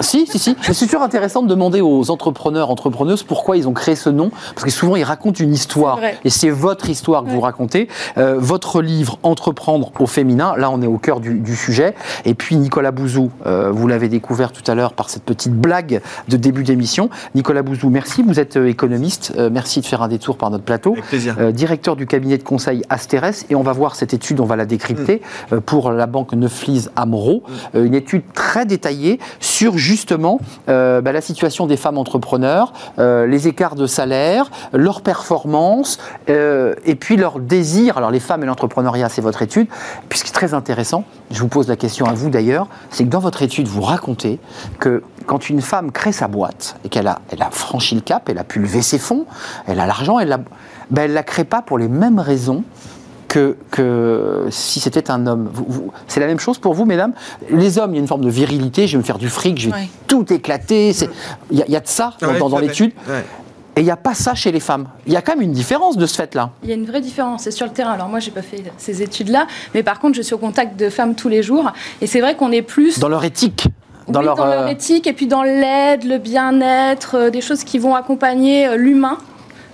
Si, 0.00 0.26
si, 0.26 0.38
si. 0.38 0.56
C'est 0.72 0.86
toujours 0.86 1.02
intéressant 1.02 1.42
de 1.42 1.48
demander 1.48 1.80
aux 1.80 2.10
entrepreneurs, 2.10 2.70
entrepreneuses, 2.70 3.22
pourquoi 3.22 3.56
ils 3.58 3.68
ont 3.68 3.72
créé 3.72 3.94
ce 3.94 4.08
nom. 4.08 4.30
Parce 4.54 4.64
que 4.64 4.70
souvent, 4.70 4.96
ils 4.96 5.04
racontent 5.04 5.42
une 5.42 5.52
histoire. 5.52 5.98
Et 6.24 6.30
c'est 6.30 6.50
votre 6.50 6.88
histoire 6.88 7.24
que 7.24 7.30
vous 7.30 7.40
racontez. 7.40 7.88
Euh, 8.16 8.36
votre 8.38 8.80
livre, 8.80 9.18
Entreprendre 9.22 9.92
au 9.98 10.06
féminin, 10.06 10.54
là, 10.56 10.70
on 10.70 10.80
est 10.80 10.86
au 10.86 10.96
cœur 10.98 11.20
du, 11.20 11.34
du 11.34 11.54
sujet. 11.56 11.94
Et 12.24 12.34
puis, 12.34 12.56
Nicolas 12.56 12.90
Bouzou, 12.90 13.30
euh, 13.46 13.70
vous 13.70 13.86
l'avez 13.86 14.08
découvert 14.08 14.52
tout 14.52 14.68
à 14.70 14.74
l'heure 14.74 14.94
par 14.94 15.10
cette 15.10 15.24
petite 15.24 15.52
blague 15.52 16.00
de 16.28 16.36
début 16.36 16.64
d'émission. 16.64 17.10
Nicolas 17.34 17.62
Bouzou, 17.62 17.90
merci. 17.90 18.22
Vous 18.22 18.40
êtes 18.40 18.56
euh, 18.56 18.66
économiste. 18.66 19.34
Euh, 19.36 19.50
merci 19.52 19.80
de 19.80 19.86
faire 19.86 20.02
un 20.02 20.08
détour 20.08 20.36
par 20.38 20.50
notre 20.50 20.64
plateau. 20.64 20.92
Avec 20.92 21.04
plaisir. 21.04 21.36
Euh, 21.38 21.52
directeur 21.52 21.96
du 21.96 22.06
cabinet 22.06 22.38
de 22.38 22.42
conseil 22.42 22.82
Asteres, 22.88 23.44
et 23.50 23.54
on 23.54 23.62
va 23.62 23.72
voir 23.72 23.94
cette 24.00 24.14
étude, 24.14 24.40
on 24.40 24.46
va 24.46 24.56
la 24.56 24.66
décrypter 24.66 25.20
euh, 25.52 25.60
pour 25.60 25.92
la 25.92 26.06
banque 26.06 26.32
Neuflis 26.32 26.88
Amro, 26.96 27.42
Euh, 27.74 27.84
une 27.84 27.94
étude 27.94 28.22
très 28.32 28.64
détaillée 28.66 29.20
sur 29.40 29.76
justement 29.76 30.40
euh, 30.68 31.00
bah, 31.02 31.12
la 31.12 31.20
situation 31.20 31.66
des 31.66 31.76
femmes 31.76 31.98
entrepreneurs, 31.98 32.72
euh, 32.98 33.26
les 33.26 33.46
écarts 33.46 33.76
de 33.76 33.86
salaire, 33.86 34.50
leur 34.72 35.02
performance, 35.02 35.98
euh, 36.28 36.74
et 36.84 36.94
puis 36.94 37.16
leur 37.16 37.38
désir. 37.38 37.98
Alors 37.98 38.10
les 38.10 38.20
femmes 38.20 38.42
et 38.42 38.46
l'entrepreneuriat, 38.46 39.08
c'est 39.08 39.20
votre 39.22 39.42
étude. 39.42 39.68
Puis 40.08 40.18
ce 40.18 40.24
qui 40.24 40.30
est 40.30 40.40
très 40.42 40.54
intéressant, 40.54 41.04
je 41.30 41.40
vous 41.40 41.48
pose 41.48 41.68
la 41.68 41.76
question 41.76 42.06
à 42.06 42.14
vous 42.14 42.30
d'ailleurs, 42.30 42.66
c'est 42.90 43.04
que 43.04 43.10
dans 43.10 43.20
votre 43.20 43.42
étude, 43.42 43.68
vous 43.68 43.82
racontez 43.82 44.38
que 44.78 45.02
quand 45.26 45.50
une 45.50 45.60
femme 45.60 45.92
crée 45.92 46.12
sa 46.12 46.28
boîte 46.28 46.76
et 46.84 46.88
qu'elle 46.88 47.06
a, 47.06 47.18
elle 47.30 47.42
a 47.42 47.50
franchi 47.50 47.94
le 47.94 48.00
cap, 48.00 48.28
elle 48.30 48.38
a 48.38 48.44
pu 48.44 48.58
lever 48.60 48.82
ses 48.82 48.98
fonds, 48.98 49.26
elle 49.66 49.80
a 49.80 49.86
l'argent, 49.86 50.18
elle 50.18 50.28
la, 50.28 50.40
ben, 50.90 51.12
la 51.12 51.22
crée 51.22 51.44
pas 51.44 51.62
pour 51.62 51.78
les 51.78 51.88
mêmes 51.88 52.18
raisons 52.18 52.64
que, 53.30 53.56
que 53.70 54.46
si 54.50 54.80
c'était 54.80 55.10
un 55.10 55.26
homme. 55.26 55.48
Vous- 55.54 55.64
vous- 55.68 55.92
c'est 56.08 56.18
la 56.20 56.26
même 56.26 56.40
chose 56.40 56.58
pour 56.58 56.74
vous, 56.74 56.84
mesdames? 56.84 57.12
Les 57.50 57.78
hommes, 57.78 57.92
il 57.92 57.94
y 57.94 57.98
a 57.98 58.02
une 58.02 58.08
forme 58.08 58.24
de 58.24 58.28
virilité, 58.28 58.86
je 58.88 58.92
vais 58.92 58.98
me 58.98 59.02
faire 59.04 59.18
du 59.18 59.28
fric, 59.28 59.58
je 59.58 59.70
vais 59.70 59.88
tout 60.08 60.30
éclater. 60.32 60.92
Il 61.50 61.58
y, 61.58 61.62
a- 61.62 61.66
il 61.66 61.72
y 61.72 61.76
a 61.76 61.80
de 61.80 61.86
ça 61.88 62.12
dans, 62.20 62.50
Ouais, 62.50 62.60
l'étude. 62.62 62.92
Ouais. 63.08 63.24
Et 63.76 63.82
il 63.82 63.84
n'y 63.84 63.90
a 63.92 63.96
pas 63.96 64.14
ça 64.14 64.34
chez 64.34 64.50
les 64.50 64.58
femmes. 64.58 64.88
Il 65.06 65.12
y 65.12 65.16
a 65.16 65.22
quand 65.22 65.34
même 65.36 65.42
une 65.42 65.52
différence 65.52 65.96
de 65.96 66.04
ce 66.04 66.16
fait-là. 66.16 66.50
il 66.64 66.68
y 66.70 66.72
a 66.72 66.74
une 66.74 66.86
vraie 66.86 67.00
différence. 67.00 67.42
C'est 67.44 67.52
sur 67.52 67.66
le 67.66 67.72
terrain. 67.72 67.92
Alors, 67.92 68.08
moi, 68.08 68.18
j'ai 68.18 68.32
pas 68.32 68.42
fait 68.42 68.64
ces 68.78 69.00
études-là, 69.00 69.46
mais 69.74 69.84
par 69.84 70.00
contre, 70.00 70.16
je 70.16 70.22
suis 70.22 70.34
au 70.34 70.38
contact 70.38 70.78
de 70.78 70.90
femmes 70.90 71.14
tous 71.14 71.28
les 71.28 71.44
jours. 71.44 71.70
Et 72.02 72.08
c'est 72.08 72.20
vrai 72.20 72.34
qu'on 72.34 72.50
est 72.50 72.62
plus. 72.62 72.98
Dans 72.98 73.08
leur 73.08 73.24
éthique. 73.24 73.68
Dans 74.08 74.18
Oui, 74.20 74.26
leur, 74.26 74.34
dans 74.34 74.46
leur 74.46 74.62
euh, 74.62 74.66
éthique 74.66 75.06
et 75.06 75.12
puis 75.12 75.28
dans 75.28 75.44
l'aide, 75.44 76.02
le 76.02 76.18
bien-être, 76.18 77.14
euh, 77.16 77.30
des 77.30 77.40
choses 77.40 77.62
qui 77.62 77.78
vont 77.78 77.94
accompagner 77.94 78.66
euh, 78.66 78.74
l'humain 78.76 79.18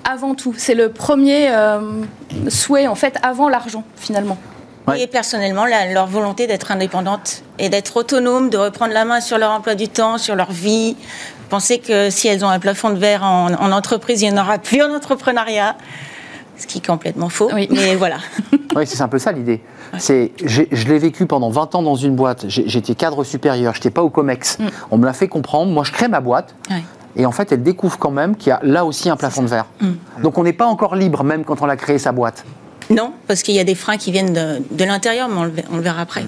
avant 0.08 0.34
tout. 0.34 0.54
C'est 0.56 0.74
le 0.74 0.90
premier 0.90 1.48
euh, 1.50 2.02
souhait, 2.48 2.86
en 2.86 2.94
fait, 2.94 3.16
avant 3.22 3.48
l'argent, 3.48 3.84
finalement. 3.96 4.38
Ouais. 4.86 5.00
Et 5.02 5.06
personnellement, 5.08 5.64
la- 5.66 5.92
leur 5.92 6.06
volonté 6.06 6.46
d'être 6.46 6.70
indépendante 6.70 7.42
et 7.58 7.68
d'être 7.68 7.96
autonome, 7.96 8.50
de 8.50 8.56
reprendre 8.56 8.92
la 8.92 9.04
main 9.04 9.20
sur 9.20 9.36
leur 9.38 9.50
emploi 9.50 9.74
du 9.74 9.88
temps, 9.88 10.16
sur 10.18 10.36
leur 10.36 10.52
vie. 10.52 10.96
Penser 11.50 11.78
que 11.78 12.08
si 12.10 12.28
elles 12.28 12.44
ont 12.44 12.48
un 12.48 12.58
plafond 12.60 12.90
de 12.90 12.98
verre 12.98 13.24
en, 13.24 13.52
en 13.54 13.72
entreprise, 13.72 14.22
il 14.22 14.32
n'y 14.32 14.38
en 14.38 14.42
aura 14.42 14.58
plus 14.58 14.82
en 14.82 14.94
entrepreneuriat. 14.94 15.76
Ce 16.58 16.66
qui 16.66 16.78
est 16.78 16.86
complètement 16.86 17.28
faux. 17.28 17.50
Oui. 17.52 17.68
Mais 17.70 17.94
voilà. 17.96 18.16
Oui, 18.74 18.86
c'est 18.86 19.00
un 19.02 19.08
peu 19.08 19.18
ça 19.18 19.30
l'idée. 19.32 19.60
C'est, 19.98 20.32
je 20.44 20.62
l'ai 20.88 20.98
vécu 20.98 21.26
pendant 21.26 21.50
20 21.50 21.74
ans 21.74 21.82
dans 21.82 21.96
une 21.96 22.14
boîte. 22.16 22.46
J'étais 22.48 22.94
cadre 22.94 23.24
supérieur, 23.24 23.74
j'étais 23.74 23.90
pas 23.90 24.02
au 24.02 24.08
COMEX. 24.10 24.58
On 24.90 24.98
me 24.98 25.04
l'a 25.04 25.12
fait 25.12 25.28
comprendre. 25.28 25.70
Moi, 25.72 25.84
je 25.84 25.92
crée 25.92 26.08
ma 26.08 26.20
boîte. 26.20 26.54
Ouais. 26.70 26.82
Et 27.16 27.24
en 27.26 27.32
fait, 27.32 27.50
elle 27.50 27.62
découvre 27.62 27.98
quand 27.98 28.10
même 28.10 28.36
qu'il 28.36 28.50
y 28.50 28.52
a 28.52 28.60
là 28.62 28.84
aussi 28.84 29.08
un 29.08 29.16
plafond 29.16 29.42
de 29.42 29.48
verre. 29.48 29.66
Donc, 30.22 30.38
on 30.38 30.44
n'est 30.44 30.52
pas 30.52 30.66
encore 30.66 30.94
libre, 30.94 31.24
même 31.24 31.44
quand 31.44 31.62
on 31.62 31.68
a 31.68 31.76
créé 31.76 31.98
sa 31.98 32.12
boîte. 32.12 32.44
Non, 32.88 33.12
parce 33.26 33.42
qu'il 33.42 33.54
y 33.54 33.58
a 33.58 33.64
des 33.64 33.74
freins 33.74 33.96
qui 33.96 34.12
viennent 34.12 34.32
de, 34.32 34.62
de 34.70 34.84
l'intérieur, 34.84 35.28
mais 35.28 35.36
on 35.38 35.44
le, 35.44 35.50
ver- 35.50 35.64
on 35.72 35.76
le 35.76 35.82
verra 35.82 36.02
après. 36.02 36.24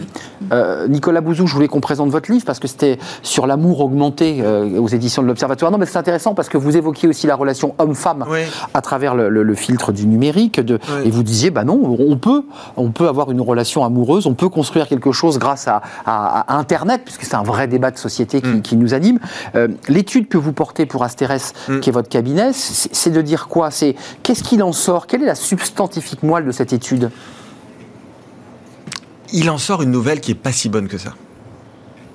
Euh, 0.53 0.88
Nicolas 0.88 1.21
Bouzou, 1.21 1.47
je 1.47 1.55
voulais 1.55 1.68
qu'on 1.68 1.81
présente 1.81 2.11
votre 2.11 2.33
livre 2.33 2.44
parce 2.44 2.59
que 2.59 2.66
c'était 2.66 2.99
sur 3.23 3.47
l'amour 3.47 3.81
augmenté 3.81 4.38
euh, 4.40 4.79
aux 4.81 4.88
éditions 4.88 5.23
de 5.23 5.29
l'Observatoire. 5.29 5.71
Non, 5.71 5.79
mais 5.79 5.87
c'est 5.87 5.99
intéressant 5.99 6.35
parce 6.35 6.49
que 6.49 6.59
vous 6.59 6.77
évoquiez 6.77 7.09
aussi 7.09 7.27
la 7.29 7.37
relation 7.37 7.75
homme-femme 7.79 8.25
Oui. 8.29 8.40
à 8.75 8.81
travers 8.81 9.14
le, 9.14 9.29
le- 9.29 9.42
le 9.44 9.55
filtre 9.55 9.92
du 9.92 10.07
numérique. 10.07 10.59
De, 10.61 10.81
Oui. 10.88 11.07
Et 11.09 11.11
vous 11.11 11.23
disiez, 11.23 11.51
bah 11.51 11.62
non, 11.64 11.81
on 11.99 12.16
peut, 12.16 12.42
on 12.77 12.90
peut 12.90 13.07
avoir 13.09 13.31
une 13.31 13.40
relation 13.40 13.85
amoureuse, 13.85 14.27
on 14.27 14.35
peut 14.35 14.49
construire 14.49 14.88
quelque 14.88 15.12
chose 15.12 15.38
grâce 15.38 15.68
à, 15.68 15.81
à- 16.07 16.40
à 16.55 16.57
Internet, 16.59 17.03
puisque 17.05 17.23
c'est 17.25 17.37
un 17.37 17.42
vrai 17.44 17.68
débat 17.68 17.90
de 17.92 17.99
société 17.99 18.40
qui, 18.40 18.49
Mm. 18.49 18.62
qui 18.62 18.77
nous 18.77 18.94
anime. 18.94 19.18
Euh, 19.55 19.68
L'étude 19.88 20.29
que 20.29 20.38
vous 20.38 20.53
portez 20.53 20.87
pour 20.87 21.05
Asterès, 21.05 21.53
Mm. 21.68 21.81
qui 21.81 21.90
est 21.90 21.92
votre 21.92 22.09
cabinet, 22.09 22.53
c'est 22.53 22.88
c'est 22.92 23.11
de 23.11 23.23
dire 23.23 23.47
quoi? 23.49 23.71
C'est 23.71 23.94
qu'est-ce 24.23 24.42
qu'il 24.42 24.62
en 24.62 24.73
sort? 24.73 25.07
Quelle 25.07 25.23
est 25.23 25.27
la 25.27 25.35
substantifique 25.35 26.23
moelle 26.23 26.47
de 26.48 26.52
cette 26.52 26.72
étude 26.72 27.11
il 29.32 29.50
en 29.50 29.58
sort 29.58 29.82
une 29.82 29.90
nouvelle 29.90 30.20
qui 30.20 30.32
est 30.32 30.34
pas 30.34 30.52
si 30.52 30.68
bonne 30.68 30.88
que 30.88 30.98
ça. 30.98 31.14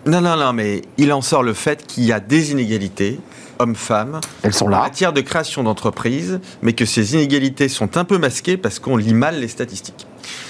Non, 0.05 0.21
non, 0.21 0.35
non, 0.35 0.51
mais 0.53 0.81
il 0.97 1.13
en 1.13 1.21
sort 1.21 1.43
le 1.43 1.53
fait 1.53 1.85
qu'il 1.87 2.03
y 2.03 2.11
a 2.11 2.19
des 2.19 2.51
inégalités, 2.51 3.19
hommes-femmes, 3.59 4.19
Elles 4.41 4.53
sont 4.53 4.65
en 4.65 4.69
là. 4.69 4.79
matière 4.79 5.13
de 5.13 5.21
création 5.21 5.63
d'entreprises, 5.63 6.39
mais 6.61 6.73
que 6.73 6.85
ces 6.85 7.13
inégalités 7.13 7.69
sont 7.69 7.97
un 7.97 8.03
peu 8.03 8.17
masquées 8.17 8.57
parce 8.57 8.79
qu'on 8.79 8.97
lit 8.97 9.13
mal 9.13 9.39
les 9.39 9.47
statistiques. 9.47 10.07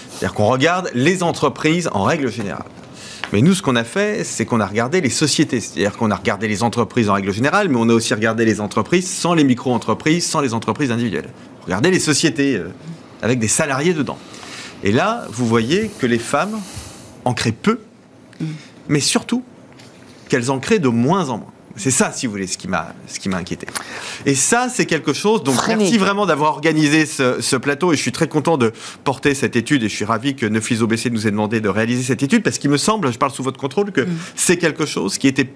C'est-à-dire 0.09 0.33
qu'on 0.33 0.47
regarde 0.47 0.89
les 0.95 1.21
entreprises 1.21 1.89
en 1.91 2.03
règle 2.03 2.31
générale. 2.31 2.65
Mais 3.31 3.41
nous, 3.41 3.53
ce 3.53 3.61
qu'on 3.61 3.75
a 3.75 3.83
fait, 3.83 4.23
c'est 4.23 4.45
qu'on 4.45 4.59
a 4.59 4.65
regardé 4.65 5.01
les 5.01 5.09
sociétés. 5.09 5.59
C'est-à-dire 5.59 5.97
qu'on 5.97 6.11
a 6.11 6.15
regardé 6.15 6.47
les 6.47 6.63
entreprises 6.63 7.09
en 7.09 7.13
règle 7.13 7.31
générale, 7.33 7.67
mais 7.67 7.77
on 7.77 7.89
a 7.89 7.93
aussi 7.93 8.13
regardé 8.13 8.45
les 8.45 8.61
entreprises 8.61 9.09
sans 9.09 9.33
les 9.33 9.43
micro-entreprises, 9.43 10.25
sans 10.25 10.39
les 10.39 10.53
entreprises 10.53 10.91
individuelles. 10.91 11.29
Regardez 11.65 11.91
les 11.91 11.99
sociétés 11.99 12.55
euh, 12.55 12.69
avec 13.23 13.39
des 13.39 13.47
salariés 13.47 13.93
dedans. 13.93 14.19
Et 14.83 14.91
là, 14.91 15.25
vous 15.31 15.47
voyez 15.47 15.89
que 15.99 16.05
les 16.05 16.19
femmes 16.19 16.59
en 17.25 17.33
créent 17.33 17.53
peu, 17.53 17.79
mais 18.89 18.99
surtout 18.99 19.43
qu'elles 20.27 20.51
en 20.51 20.59
créent 20.59 20.79
de 20.79 20.89
moins 20.89 21.29
en 21.29 21.37
moins. 21.37 21.53
C'est 21.75 21.89
ça, 21.89 22.11
si 22.11 22.27
vous 22.27 22.33
voulez, 22.33 22.45
ce 22.45 22.57
qui 22.57 22.67
m'a, 22.67 22.93
ce 23.07 23.19
qui 23.19 23.29
m'a 23.29 23.37
inquiété. 23.37 23.65
Et 24.27 24.35
ça, 24.35 24.67
c'est 24.69 24.85
quelque 24.85 25.11
chose. 25.11 25.41
Donc, 25.43 25.55
merci 25.67 25.97
vraiment 25.97 26.27
d'avoir 26.27 26.51
organisé 26.51 27.07
ce, 27.07 27.41
ce 27.41 27.55
plateau. 27.55 27.93
Et 27.93 27.95
je 27.95 28.01
suis 28.01 28.11
très 28.11 28.27
content 28.27 28.57
de 28.57 28.73
porter 29.03 29.33
cette 29.33 29.55
étude. 29.55 29.81
Et 29.81 29.89
je 29.89 29.95
suis 29.95 30.05
ravi 30.05 30.35
que 30.35 30.45
Neuflis 30.45 30.81
OBC 30.81 31.09
nous 31.09 31.25
ait 31.25 31.31
demandé 31.31 31.61
de 31.61 31.69
réaliser 31.69 32.03
cette 32.03 32.21
étude 32.21 32.43
parce 32.43 32.59
qu'il 32.59 32.69
me 32.69 32.77
semble, 32.77 33.11
je 33.11 33.17
parle 33.17 33.31
sous 33.31 33.41
votre 33.41 33.57
contrôle, 33.57 33.91
que 33.91 34.05
c'est 34.35 34.57
quelque 34.57 34.85
chose 34.85 35.17
qui 35.17 35.27
était 35.27 35.49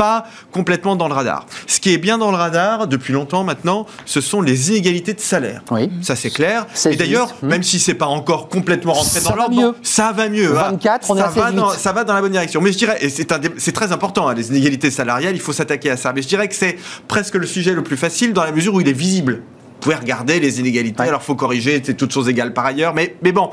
pas 0.00 0.24
complètement 0.50 0.96
dans 0.96 1.08
le 1.08 1.14
radar. 1.14 1.44
Ce 1.66 1.78
qui 1.78 1.92
est 1.92 1.98
bien 1.98 2.16
dans 2.16 2.30
le 2.30 2.36
radar 2.38 2.86
depuis 2.88 3.12
longtemps 3.12 3.44
maintenant, 3.44 3.84
ce 4.06 4.22
sont 4.22 4.40
les 4.40 4.70
inégalités 4.70 5.12
de 5.12 5.20
salaire. 5.20 5.62
Oui. 5.70 5.90
Ça 6.00 6.16
c'est 6.16 6.30
clair. 6.30 6.66
Et 6.86 6.96
d'ailleurs, 6.96 7.34
même 7.42 7.62
si 7.62 7.78
c'est 7.78 7.92
pas 7.92 8.06
encore 8.06 8.48
complètement 8.48 8.94
rentré 8.94 9.20
Ça 9.20 9.28
dans 9.28 9.36
l'ordre, 9.36 9.74
ça 9.82 10.12
va 10.12 10.30
mieux. 10.30 10.56
hein. 10.58 10.70
24, 10.70 11.10
on 11.10 11.16
est 11.16 11.20
ça 11.20 11.28
va 11.28 11.50
16,8. 11.50 11.54
dans, 11.54 11.68
ça 11.70 11.92
va 11.92 12.04
dans 12.04 12.14
la 12.14 12.22
bonne 12.22 12.32
direction. 12.32 12.62
Mais 12.62 12.72
je 12.72 12.78
dirais, 12.78 12.96
et 13.02 13.10
c'est 13.10 13.72
très 13.72 13.92
important, 13.92 14.26
hein, 14.26 14.34
les 14.34 14.48
inégalités 14.48 14.90
salariales, 14.90 15.34
il 15.34 15.40
faut 15.40 15.52
s'attaquer 15.52 15.90
à 15.90 15.98
ça. 15.98 16.14
Mais 16.14 16.22
je 16.22 16.28
dirais 16.28 16.48
que 16.48 16.54
c'est 16.54 16.78
presque 17.06 17.34
le 17.34 17.46
sujet 17.46 17.74
le 17.74 17.82
plus 17.82 17.98
facile 17.98 18.32
dans 18.32 18.44
la 18.44 18.52
mesure 18.52 18.72
où 18.72 18.80
il 18.80 18.88
est 18.88 18.92
visible. 18.94 19.42
Vous 19.74 19.80
pouvez 19.80 19.96
regarder 19.96 20.40
les 20.40 20.60
inégalités. 20.60 21.02
Ouais. 21.02 21.08
Alors, 21.08 21.22
faut 21.22 21.34
corriger, 21.34 21.82
c'est 21.84 21.94
toutes 21.94 22.12
choses 22.12 22.28
égales 22.28 22.54
par 22.54 22.64
ailleurs. 22.64 22.94
Mais, 22.94 23.16
mais 23.22 23.32
bon, 23.32 23.50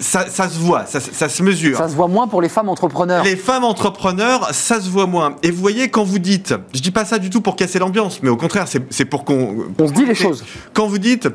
ça, 0.00 0.26
ça 0.28 0.48
se 0.48 0.58
voit, 0.58 0.86
ça, 0.86 1.00
ça 1.00 1.28
se 1.28 1.42
mesure. 1.42 1.76
Ça 1.76 1.88
se 1.88 1.94
voit 1.94 2.08
moins 2.08 2.28
pour 2.28 2.40
les 2.40 2.48
femmes 2.48 2.68
entrepreneurs. 2.68 3.24
Les 3.24 3.36
femmes 3.36 3.64
entrepreneurs, 3.64 4.48
ça 4.52 4.80
se 4.80 4.88
voit 4.88 5.06
moins. 5.06 5.36
Et 5.42 5.50
vous 5.50 5.60
voyez, 5.60 5.88
quand 5.88 6.04
vous 6.04 6.18
dites, 6.18 6.54
je 6.74 6.80
dis 6.80 6.90
pas 6.90 7.04
ça 7.04 7.18
du 7.18 7.30
tout 7.30 7.40
pour 7.40 7.56
casser 7.56 7.78
l'ambiance, 7.78 8.20
mais 8.22 8.30
au 8.30 8.36
contraire, 8.36 8.68
c'est 8.68 8.82
c'est 8.90 9.04
pour 9.04 9.24
qu'on. 9.24 9.66
On 9.78 9.88
se 9.88 9.92
dit 9.92 10.06
les 10.06 10.14
choses. 10.14 10.44
Quand 10.72 10.86
vous 10.86 10.98
dites, 10.98 11.28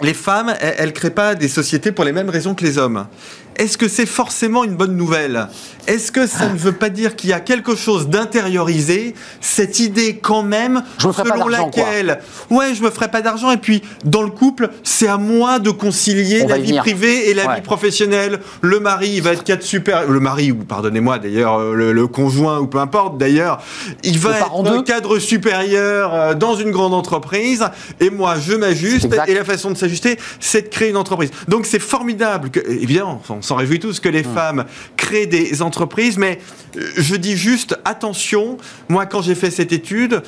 les 0.00 0.14
femmes, 0.14 0.54
elles, 0.60 0.74
elles 0.78 0.92
créent 0.92 1.10
pas 1.10 1.34
des 1.34 1.48
sociétés 1.48 1.92
pour 1.92 2.04
les 2.04 2.12
mêmes 2.12 2.30
raisons 2.30 2.54
que 2.54 2.64
les 2.64 2.78
hommes. 2.78 3.06
Est-ce 3.56 3.76
que 3.78 3.88
c'est 3.88 4.06
forcément 4.06 4.64
une 4.64 4.74
bonne 4.74 4.96
nouvelle? 4.96 5.48
Est-ce 5.86 6.10
que 6.12 6.26
ça 6.26 6.48
ne 6.48 6.56
veut 6.56 6.72
pas 6.72 6.88
dire 6.90 7.16
qu'il 7.16 7.30
y 7.30 7.32
a 7.32 7.40
quelque 7.40 7.74
chose 7.74 8.08
d'intériorisé 8.08 9.14
Cette 9.40 9.80
idée 9.80 10.16
quand 10.16 10.42
même, 10.42 10.82
Je 10.98 11.06
me 11.08 11.12
ferai 11.12 11.28
pas 11.28 11.34
selon 11.34 11.48
quoi. 11.48 11.58
laquelle, 11.58 12.20
ouais, 12.50 12.74
je 12.74 12.82
me 12.82 12.90
ferai 12.90 13.08
pas 13.08 13.20
d'argent. 13.20 13.50
Et 13.50 13.56
puis, 13.56 13.82
dans 14.04 14.22
le 14.22 14.30
couple, 14.30 14.70
c'est 14.84 15.08
à 15.08 15.18
moi 15.18 15.58
de 15.58 15.70
concilier 15.70 16.42
On 16.44 16.48
la 16.48 16.58
vie 16.58 16.68
venir. 16.68 16.82
privée 16.82 17.30
et 17.30 17.34
la 17.34 17.46
Ouais. 17.46 17.56
vie 17.56 17.60
professionnelle. 17.62 18.40
Le 18.60 18.78
mari, 18.80 19.10
il 19.14 19.22
va 19.22 19.32
être 19.32 19.44
cadre 19.44 19.62
super. 19.62 20.06
Le 20.08 20.20
mari, 20.20 20.52
ou 20.52 20.56
pardonnez-moi 20.64 21.18
d'ailleurs, 21.18 21.58
euh, 21.58 21.74
le, 21.74 21.92
le 21.92 22.06
conjoint 22.06 22.58
ou 22.60 22.66
peu 22.66 22.78
importe 22.78 23.18
d'ailleurs, 23.18 23.60
il 24.04 24.18
va 24.18 24.30
Le 24.30 24.36
être 24.36 24.62
d'eux. 24.62 24.82
cadre 24.82 25.18
supérieur 25.18 26.14
euh, 26.14 26.34
dans 26.34 26.54
une 26.56 26.70
grande 26.70 26.94
entreprise. 26.94 27.64
Et 28.00 28.10
moi, 28.10 28.36
je 28.38 28.54
m'ajuste. 28.54 29.08
Et 29.26 29.34
la 29.34 29.44
façon 29.44 29.70
de 29.70 29.76
s'ajuster, 29.76 30.16
c'est 30.40 30.62
de 30.62 30.68
créer 30.68 30.90
une 30.90 30.96
entreprise. 30.96 31.30
Donc 31.48 31.66
c'est 31.66 31.80
formidable 31.80 32.50
que, 32.50 32.60
évidemment, 32.70 33.20
on 33.42 33.44
s'en 33.44 33.56
réjouit 33.56 33.80
tous 33.80 33.98
que 33.98 34.08
les 34.08 34.24
Hum. 34.24 34.34
femmes 34.34 34.64
créent 34.96 35.26
des 35.26 35.62
entreprises, 35.62 36.16
mais 36.16 36.38
euh, 36.76 36.80
je 36.96 37.16
dis 37.16 37.36
juste 37.36 37.76
attention. 37.84 38.56
Moi, 38.88 39.04
quand 39.06 39.20
j'ai 39.20 39.34
fait 39.34 39.50
cette 39.50 39.72
étude, 39.72 40.22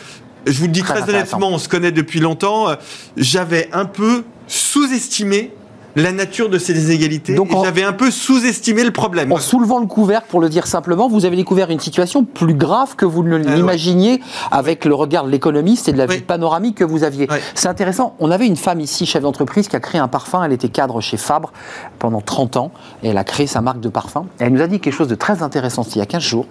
je 0.46 0.52
vous 0.58 0.64
le 0.66 0.72
dis 0.72 0.82
Très 0.82 1.02
honnêtement, 1.08 1.50
on 1.52 1.58
se 1.58 1.68
connaît 1.68 1.92
depuis 1.92 2.18
longtemps. 2.18 2.68
euh, 2.70 2.74
J'avais 3.16 3.68
un 3.72 3.84
peu 3.84 4.24
sous-estimé 4.48 5.52
la 5.96 6.12
nature 6.12 6.48
de 6.48 6.58
ces 6.58 6.84
inégalités. 6.84 7.34
Donc, 7.34 7.50
j'avais 7.62 7.82
un 7.82 7.92
peu 7.92 8.10
sous-estimé 8.10 8.84
le 8.84 8.90
problème. 8.90 9.32
En 9.32 9.38
soulevant 9.38 9.78
le 9.78 9.86
couvercle, 9.86 10.26
pour 10.28 10.40
le 10.40 10.48
dire 10.48 10.66
simplement, 10.66 11.08
vous 11.08 11.24
avez 11.24 11.36
découvert 11.36 11.70
une 11.70 11.80
situation 11.80 12.24
plus 12.24 12.54
grave 12.54 12.96
que 12.96 13.04
vous 13.04 13.22
ne 13.22 13.38
ouais. 13.38 13.54
l'imaginiez 13.56 14.20
avec 14.50 14.84
le 14.84 14.94
regard 14.94 15.24
de 15.24 15.30
l'économiste 15.30 15.88
et 15.88 15.92
de 15.92 15.98
la 15.98 16.06
Oui. 16.06 16.16
vue 16.16 16.22
panoramique 16.22 16.76
que 16.76 16.84
vous 16.84 17.04
aviez. 17.04 17.28
C'est 17.54 17.68
intéressant. 17.68 18.14
On 18.18 18.30
avait 18.30 18.46
une 18.46 18.56
femme 18.56 18.80
ici, 18.80 19.06
chef 19.06 19.22
d'entreprise, 19.22 19.68
qui 19.68 19.76
a 19.76 19.80
créé 19.80 20.00
un 20.00 20.08
parfum. 20.08 20.42
Elle 20.44 20.52
était 20.52 20.68
cadre 20.68 21.00
chez 21.00 21.16
Fabre 21.16 21.52
pendant 21.98 22.20
30 22.20 22.56
ans 22.56 22.72
et 23.02 23.08
elle 23.08 23.18
a 23.18 23.24
créé 23.24 23.46
sa 23.46 23.60
marque 23.60 23.80
de 23.80 23.88
parfum. 23.88 24.26
Et 24.40 24.44
elle 24.44 24.52
nous 24.52 24.62
a 24.62 24.66
dit 24.66 24.80
quelque 24.80 24.94
chose 24.94 25.08
de 25.08 25.14
très 25.14 25.42
intéressant 25.42 25.82
il 25.94 25.98
y 25.98 26.02
a 26.02 26.06
15 26.06 26.22
jours. 26.22 26.46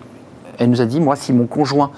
Elle 0.60 0.70
nous 0.70 0.82
a 0.82 0.86
dit, 0.86 1.00
moi, 1.00 1.16
si 1.16 1.34
mon 1.34 1.48
conjoint 1.48 1.90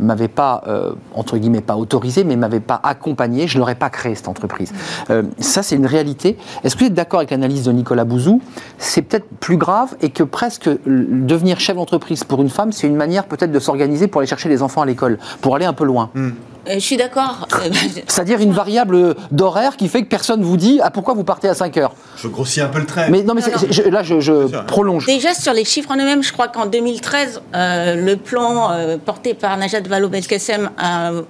m'avait 0.00 0.28
pas, 0.28 0.62
euh, 0.66 0.92
entre 1.14 1.36
guillemets, 1.38 1.60
pas 1.60 1.76
autorisé, 1.76 2.24
mais 2.24 2.36
m'avait 2.36 2.60
pas 2.60 2.80
accompagné, 2.82 3.48
je 3.48 3.58
n'aurais 3.58 3.74
pas 3.74 3.90
créé 3.90 4.14
cette 4.14 4.28
entreprise. 4.28 4.72
Euh, 5.10 5.22
ça, 5.38 5.62
c'est 5.62 5.76
une 5.76 5.86
réalité. 5.86 6.36
Est-ce 6.64 6.74
que 6.76 6.80
vous 6.80 6.86
êtes 6.86 6.94
d'accord 6.94 7.20
avec 7.20 7.30
l'analyse 7.30 7.64
de 7.64 7.72
Nicolas 7.72 8.04
Bouzou? 8.04 8.40
C'est 8.78 9.02
peut-être 9.02 9.28
plus 9.40 9.56
grave 9.56 9.96
et 10.00 10.10
que 10.10 10.22
presque 10.22 10.68
devenir 10.86 11.60
chef 11.60 11.76
d'entreprise 11.76 12.24
pour 12.24 12.42
une 12.42 12.50
femme, 12.50 12.72
c'est 12.72 12.86
une 12.86 12.96
manière 12.96 13.24
peut-être 13.26 13.52
de 13.52 13.58
s'organiser 13.58 14.08
pour 14.08 14.20
aller 14.20 14.28
chercher 14.28 14.48
les 14.48 14.62
enfants 14.62 14.82
à 14.82 14.86
l'école, 14.86 15.18
pour 15.40 15.56
aller 15.56 15.64
un 15.66 15.72
peu 15.72 15.84
loin. 15.84 16.10
Hmm. 16.14 16.30
Euh, 16.68 16.74
je 16.74 16.78
suis 16.80 16.96
d'accord. 16.96 17.48
C'est-à-dire 18.06 18.40
une 18.40 18.52
variable 18.52 19.14
d'horaire 19.30 19.76
qui 19.76 19.88
fait 19.88 20.02
que 20.02 20.08
personne 20.08 20.42
vous 20.42 20.56
dit 20.56 20.80
ah, 20.82 20.90
pourquoi 20.90 21.14
vous 21.14 21.24
partez 21.24 21.48
à 21.48 21.54
5 21.54 21.76
heures? 21.78 21.92
Je 22.16 22.28
grossis 22.28 22.60
un 22.60 22.68
peu 22.68 22.80
le 22.80 22.86
trait. 22.86 23.08
Mais 23.10 23.22
non, 23.22 23.34
mais 23.34 23.40
Non, 23.42 23.46
c'est- 23.56 23.66
non. 23.66 23.72
je- 23.72 23.82
là, 23.88 24.02
je, 24.02 24.62
prolonge. 24.62 25.06
Déjà 25.06 25.34
sur 25.34 25.52
les 25.52 25.64
chiffres 25.64 25.90
en 25.90 25.96
eux-mêmes, 25.96 26.22
je 26.22 26.32
crois 26.32 26.48
qu'en 26.48 26.66
2013, 26.66 27.40
euh, 27.54 27.94
le 27.94 28.16
plan 28.16 28.72
euh, 28.72 28.98
porté 29.02 29.34
par 29.34 29.56
Najat 29.56 29.80
Vallaud-Belkacem 29.88 30.68
euh, 30.82 31.22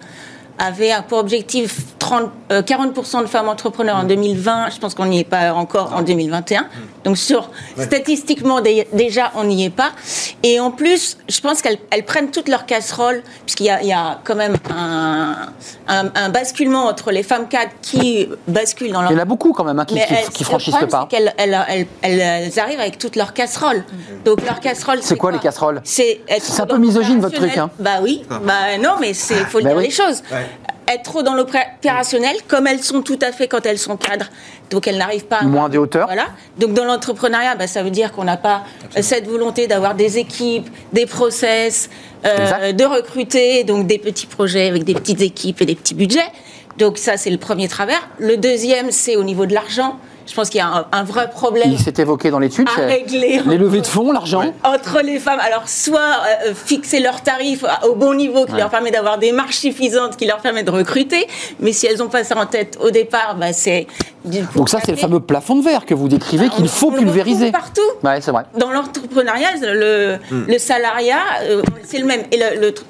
avait 0.58 0.90
pour 1.08 1.18
objectif 1.18 1.76
30, 1.98 2.30
euh, 2.52 2.62
40% 2.62 3.22
de 3.22 3.26
femmes 3.26 3.48
entrepreneurs 3.48 3.96
en 3.96 4.04
2020. 4.04 4.70
Je 4.70 4.78
pense 4.78 4.94
qu'on 4.94 5.06
n'y 5.06 5.20
est 5.20 5.24
pas 5.24 5.52
encore 5.54 5.92
en 5.94 6.02
2021. 6.02 6.66
Donc 7.04 7.16
sur 7.18 7.50
statistiquement 7.78 8.60
dé- 8.60 8.86
déjà 8.92 9.32
on 9.36 9.44
n'y 9.44 9.64
est 9.64 9.70
pas. 9.70 9.90
Et 10.42 10.60
en 10.60 10.70
plus, 10.70 11.16
je 11.28 11.40
pense 11.40 11.62
qu'elles 11.62 11.78
elles 11.90 12.04
prennent 12.04 12.30
toutes 12.30 12.48
leurs 12.48 12.66
casseroles 12.66 13.22
puisqu'il 13.46 13.66
y 13.66 13.70
a, 13.70 13.82
il 13.82 13.88
y 13.88 13.92
a 13.92 14.20
quand 14.24 14.34
même 14.34 14.56
un, 14.74 15.36
un- 15.88 16.10
un 16.14 16.28
basculement 16.28 16.86
entre 16.86 17.10
les 17.10 17.22
femmes 17.22 17.48
cadres 17.48 17.72
qui 17.82 18.28
basculent 18.46 18.92
dans 18.92 19.02
leur 19.02 19.10
Il 19.10 19.14
y 19.14 19.18
en 19.18 19.22
a 19.22 19.24
beaucoup 19.24 19.52
quand 19.52 19.64
même 19.64 19.78
hein, 19.78 19.84
qui, 19.84 19.94
qui- 19.94 20.00
elles- 20.00 20.28
qui 20.30 20.44
franchissent 20.44 20.80
le 20.80 20.86
pas. 20.86 21.08
elles, 21.12 21.32
elles- 21.38 21.86
elles 22.02 22.58
arrivent 22.58 22.80
avec 22.80 22.98
toutes 22.98 23.16
leurs 23.16 23.32
casseroles. 23.32 23.84
Donc 24.24 24.44
leurs 24.44 24.60
casseroles. 24.60 24.98
C'est 25.02 25.16
quoi, 25.16 25.32
les 25.32 25.38
casseroles? 25.38 25.80
C'est 25.84 26.20
un 26.58 26.66
peu 26.66 26.78
misogyne, 26.78 27.20
votre 27.20 27.34
truc, 27.36 27.56
hein. 27.56 27.70
Bah 27.78 27.98
oui. 28.02 28.22
Bah 28.28 28.76
non, 28.80 28.94
mais 29.00 29.14
c'est 29.14 29.34
faut 29.46 29.58
le 29.58 29.64
Bah 29.64 29.70
dire 29.70 29.78
oui. 29.78 29.84
les 29.84 29.90
choses. 29.90 30.22
Ouais. 30.32 30.46
Être 30.90 31.02
trop 31.02 31.22
dans 31.22 31.34
l'opérationnel, 31.34 32.34
comme 32.48 32.66
elles 32.66 32.82
sont 32.82 33.02
tout 33.02 33.18
à 33.20 33.30
fait 33.32 33.46
quand 33.46 33.66
elles 33.66 33.78
sont 33.78 33.96
cadres. 33.98 34.30
Donc 34.70 34.86
elles 34.86 34.96
n'arrivent 34.96 35.26
pas. 35.26 35.38
à- 35.40 35.44
Moins 35.44 35.68
de 35.68 35.76
hauteur. 35.76 36.06
Voilà. 36.06 36.28
Donc 36.58 36.72
dans 36.72 36.84
l'entrepreneuriat, 36.84 37.56
bah, 37.56 37.66
ça 37.66 37.82
veut 37.82 37.90
dire 37.90 38.12
qu'on 38.12 38.24
n'a 38.24 38.38
pas 38.38 38.62
euh, 38.96 39.02
cette 39.02 39.26
volonté 39.26 39.66
d'avoir 39.66 39.94
des 39.94 40.16
équipes, 40.18 40.68
des 40.94 41.04
process, 41.04 41.90
euh, 42.24 42.72
de 42.72 42.84
recruter, 42.84 43.64
donc 43.64 43.86
des 43.86 43.98
petits 43.98 44.26
projets 44.26 44.66
avec 44.68 44.84
des 44.84 44.94
petites 44.94 45.20
équipes 45.20 45.60
et 45.60 45.66
des 45.66 45.74
petits 45.74 45.94
budgets. 45.94 46.30
Donc 46.78 46.96
ça, 46.96 47.16
c'est 47.18 47.30
le 47.30 47.38
premier 47.38 47.68
travers. 47.68 48.08
Le 48.18 48.36
deuxième, 48.38 48.90
c'est 48.90 49.16
au 49.16 49.24
niveau 49.24 49.44
de 49.46 49.52
l'argent. 49.52 49.98
Je 50.28 50.34
pense 50.34 50.50
qu'il 50.50 50.58
y 50.58 50.62
a 50.62 50.66
un, 50.68 50.86
un 50.92 51.04
vrai 51.04 51.30
problème 51.30 51.70
Il 51.72 51.78
s'est 51.78 51.94
évoqué 51.98 52.30
dans 52.30 52.38
l'étude. 52.38 52.68
à 52.68 52.72
c'est 52.76 52.86
régler 52.86 53.40
Les 53.46 53.56
levées 53.56 53.80
de 53.80 53.86
fonds, 53.86 54.12
l'argent. 54.12 54.52
entre 54.62 55.00
les 55.02 55.18
femmes. 55.18 55.40
Alors, 55.40 55.68
soit 55.68 56.00
euh, 56.46 56.52
fixer 56.54 57.00
leurs 57.00 57.22
tarifs 57.22 57.64
au 57.88 57.94
bon 57.94 58.12
niveau 58.14 58.44
qui 58.44 58.52
Ouais. 58.52 58.58
leur 58.58 58.68
permet 58.70 58.90
d'avoir 58.90 59.16
des 59.18 59.32
marges 59.32 59.56
suffisantes, 59.56 60.16
qui 60.16 60.26
leur 60.26 60.38
permet 60.38 60.62
de 60.64 60.70
recruter. 60.70 61.26
Mais 61.60 61.72
si 61.72 61.86
elles 61.86 61.96
n'ont 61.98 62.08
pas 62.08 62.24
ça 62.24 62.36
en 62.36 62.44
tête 62.46 62.76
au 62.82 62.90
départ, 62.90 63.36
bah, 63.36 63.52
c'est. 63.52 63.86
Donc 64.54 64.68
ça, 64.68 64.78
c'est 64.84 64.90
le 64.90 64.98
fameux 64.98 65.20
plafond 65.20 65.56
de 65.56 65.62
verre 65.64 65.86
que 65.86 65.94
vous 65.94 66.08
décrivez 66.08 66.50
qu'il 66.50 66.68
faut 66.68 66.88
on 66.92 66.98
pulvériser. 66.98 67.50
partout. 67.50 67.80
Ouais, 68.04 68.20
c'est 68.20 68.30
vrai. 68.30 68.42
Dans 68.58 68.70
l'entrepreneuriat, 68.70 69.48
le, 69.62 70.18
le 70.46 70.58
salariat, 70.58 71.20
euh, 71.44 71.62
c'est 71.84 71.98
le 71.98 72.04
même. 72.04 72.22
Et 72.32 72.36
le, 72.36 72.60
le 72.60 72.70
tr- 72.72 72.82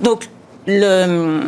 donc, 0.00 0.28
le- 0.66 1.42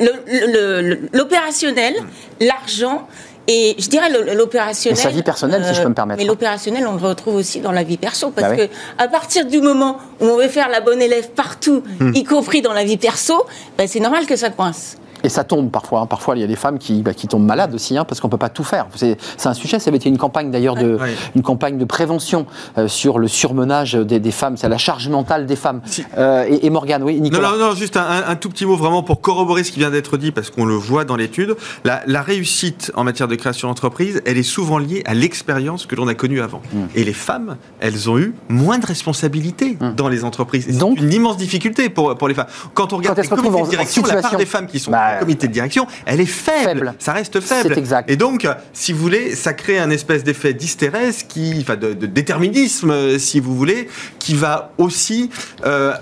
le- 0.00 0.12
le- 0.26 0.80
le- 0.82 1.08
l'opérationnel, 1.12 1.94
l'argent. 2.40 3.06
Et 3.50 3.74
je 3.78 3.88
dirais 3.88 4.10
l'opérationnel. 4.34 4.98
Sa 4.98 5.08
vie 5.08 5.22
personnelle, 5.22 5.64
si 5.64 5.74
je 5.74 5.80
peux 5.82 5.88
me 5.88 5.94
permettre. 5.94 6.20
Mais 6.20 6.26
l'opérationnel, 6.26 6.86
on 6.86 6.92
le 6.92 6.98
retrouve 7.08 7.34
aussi 7.36 7.60
dans 7.60 7.72
la 7.72 7.82
vie 7.82 7.96
perso. 7.96 8.30
Parce 8.30 8.48
Bah 8.48 8.54
oui. 8.58 8.68
que 8.68 8.72
à 9.02 9.08
partir 9.08 9.46
du 9.46 9.60
moment 9.62 9.96
où 10.20 10.26
on 10.26 10.36
veut 10.36 10.48
faire 10.48 10.68
la 10.68 10.80
bonne 10.82 11.00
élève 11.00 11.30
partout, 11.30 11.82
Hmm. 11.98 12.12
y 12.14 12.24
compris 12.24 12.60
dans 12.60 12.74
la 12.74 12.84
vie 12.84 12.98
perso, 12.98 13.46
bah, 13.78 13.84
c'est 13.86 14.00
normal 14.00 14.26
que 14.26 14.36
ça 14.36 14.50
coince. 14.50 14.96
Et 15.24 15.28
ça 15.28 15.44
tombe 15.44 15.70
parfois. 15.70 16.00
hein. 16.00 16.06
Parfois, 16.06 16.36
il 16.36 16.40
y 16.40 16.44
a 16.44 16.46
des 16.46 16.56
femmes 16.56 16.78
qui, 16.78 17.02
bah, 17.02 17.14
qui 17.14 17.26
tombent 17.28 17.44
malades 17.46 17.74
aussi, 17.74 17.96
hein, 17.96 18.04
parce 18.04 18.20
qu'on 18.20 18.28
peut 18.28 18.36
pas 18.38 18.48
tout 18.48 18.64
faire. 18.64 18.86
C'est 18.94 19.16
un 19.44 19.54
sujet. 19.54 19.78
Ça 19.78 19.88
avait 19.90 19.96
été 19.98 20.08
une 20.08 20.18
campagne 20.18 20.50
d'ailleurs 20.50 20.74
de, 20.76 20.98
une 21.34 21.42
campagne 21.42 21.78
de 21.78 21.84
prévention 21.84 22.46
euh, 22.78 22.88
sur 22.88 23.18
le 23.18 23.28
surmenage 23.28 23.94
des, 23.94 24.20
des 24.20 24.30
femmes. 24.30 24.56
C'est 24.56 24.68
la 24.68 24.78
charge 24.78 25.08
mentale 25.08 25.46
des 25.46 25.56
femmes. 25.56 25.80
Si. 25.86 26.04
Euh, 26.16 26.44
et, 26.48 26.66
et 26.66 26.70
Morgane, 26.70 27.02
oui, 27.02 27.20
Nicolas. 27.20 27.50
non, 27.52 27.58
non, 27.68 27.74
juste 27.74 27.96
un, 27.96 28.34
tout 28.36 28.48
petit 28.48 28.66
mot 28.66 28.76
vraiment 28.76 29.02
pour 29.02 29.20
corroborer 29.20 29.64
ce 29.64 29.72
qui 29.72 29.78
vient 29.80 29.90
d'être 29.90 30.16
dit, 30.16 30.30
parce 30.32 30.50
qu'on 30.50 30.64
le 30.64 30.74
voit 30.74 31.04
dans 31.04 31.16
l'étude. 31.16 31.56
La, 31.84 32.02
la 32.06 32.22
réussite 32.22 32.92
en 32.94 33.04
matière 33.04 33.28
de 33.28 33.34
création 33.34 33.68
d'entreprise, 33.68 34.22
elle 34.26 34.38
est 34.38 34.42
souvent 34.42 34.78
liée 34.78 35.02
à 35.06 35.14
l'expérience 35.14 35.86
que 35.86 35.94
l'on 35.96 36.06
a 36.08 36.14
connue 36.14 36.40
avant. 36.40 36.60
Hmm. 36.72 36.86
Et 36.94 37.04
les 37.04 37.12
femmes, 37.12 37.56
elles 37.80 38.08
ont 38.10 38.18
eu 38.18 38.34
moins 38.48 38.78
de 38.78 38.86
responsabilités 38.86 39.76
dans 39.96 40.08
les 40.08 40.24
entreprises. 40.24 40.66
C'est 40.68 40.78
Donc- 40.78 40.98
une 41.00 41.12
immense 41.12 41.36
difficulté 41.36 41.88
pour, 41.88 42.16
pour 42.16 42.28
les 42.28 42.34
femmes. 42.34 42.46
Quand 42.74 42.92
on 42.92 42.96
regarde 42.98 43.16
Quand 43.16 43.22
les 43.22 43.28
comités 43.28 43.50
de 43.50 43.54
en 43.64 43.66
direction, 43.66 44.02
la 44.06 44.22
part 44.22 44.36
des 44.36 44.46
femmes 44.46 44.66
qui 44.66 44.78
sont 44.78 44.90
Bah, 44.90 45.07
comité 45.16 45.48
de 45.48 45.52
direction, 45.52 45.86
elle 46.06 46.20
est 46.20 46.26
faible. 46.26 46.64
Faible. 46.64 46.94
Ça 46.98 47.12
reste 47.12 47.40
faible. 47.40 47.74
C'est 47.74 47.78
exact. 47.78 48.10
Et 48.10 48.16
donc, 48.16 48.46
si 48.72 48.92
vous 48.92 49.00
voulez, 49.00 49.34
ça 49.34 49.52
crée 49.52 49.78
un 49.78 49.90
espèce 49.90 50.24
d'effet 50.24 50.54
d'hystérèse, 50.54 51.22
qui, 51.22 51.54
enfin, 51.60 51.76
de, 51.76 51.92
de 51.92 52.06
déterminisme, 52.06 52.90
euh, 52.90 53.18
si 53.18 53.40
vous 53.40 53.56
voulez, 53.56 53.88
qui 54.18 54.34
va 54.34 54.72
aussi 54.78 55.30
euh, 55.64 55.92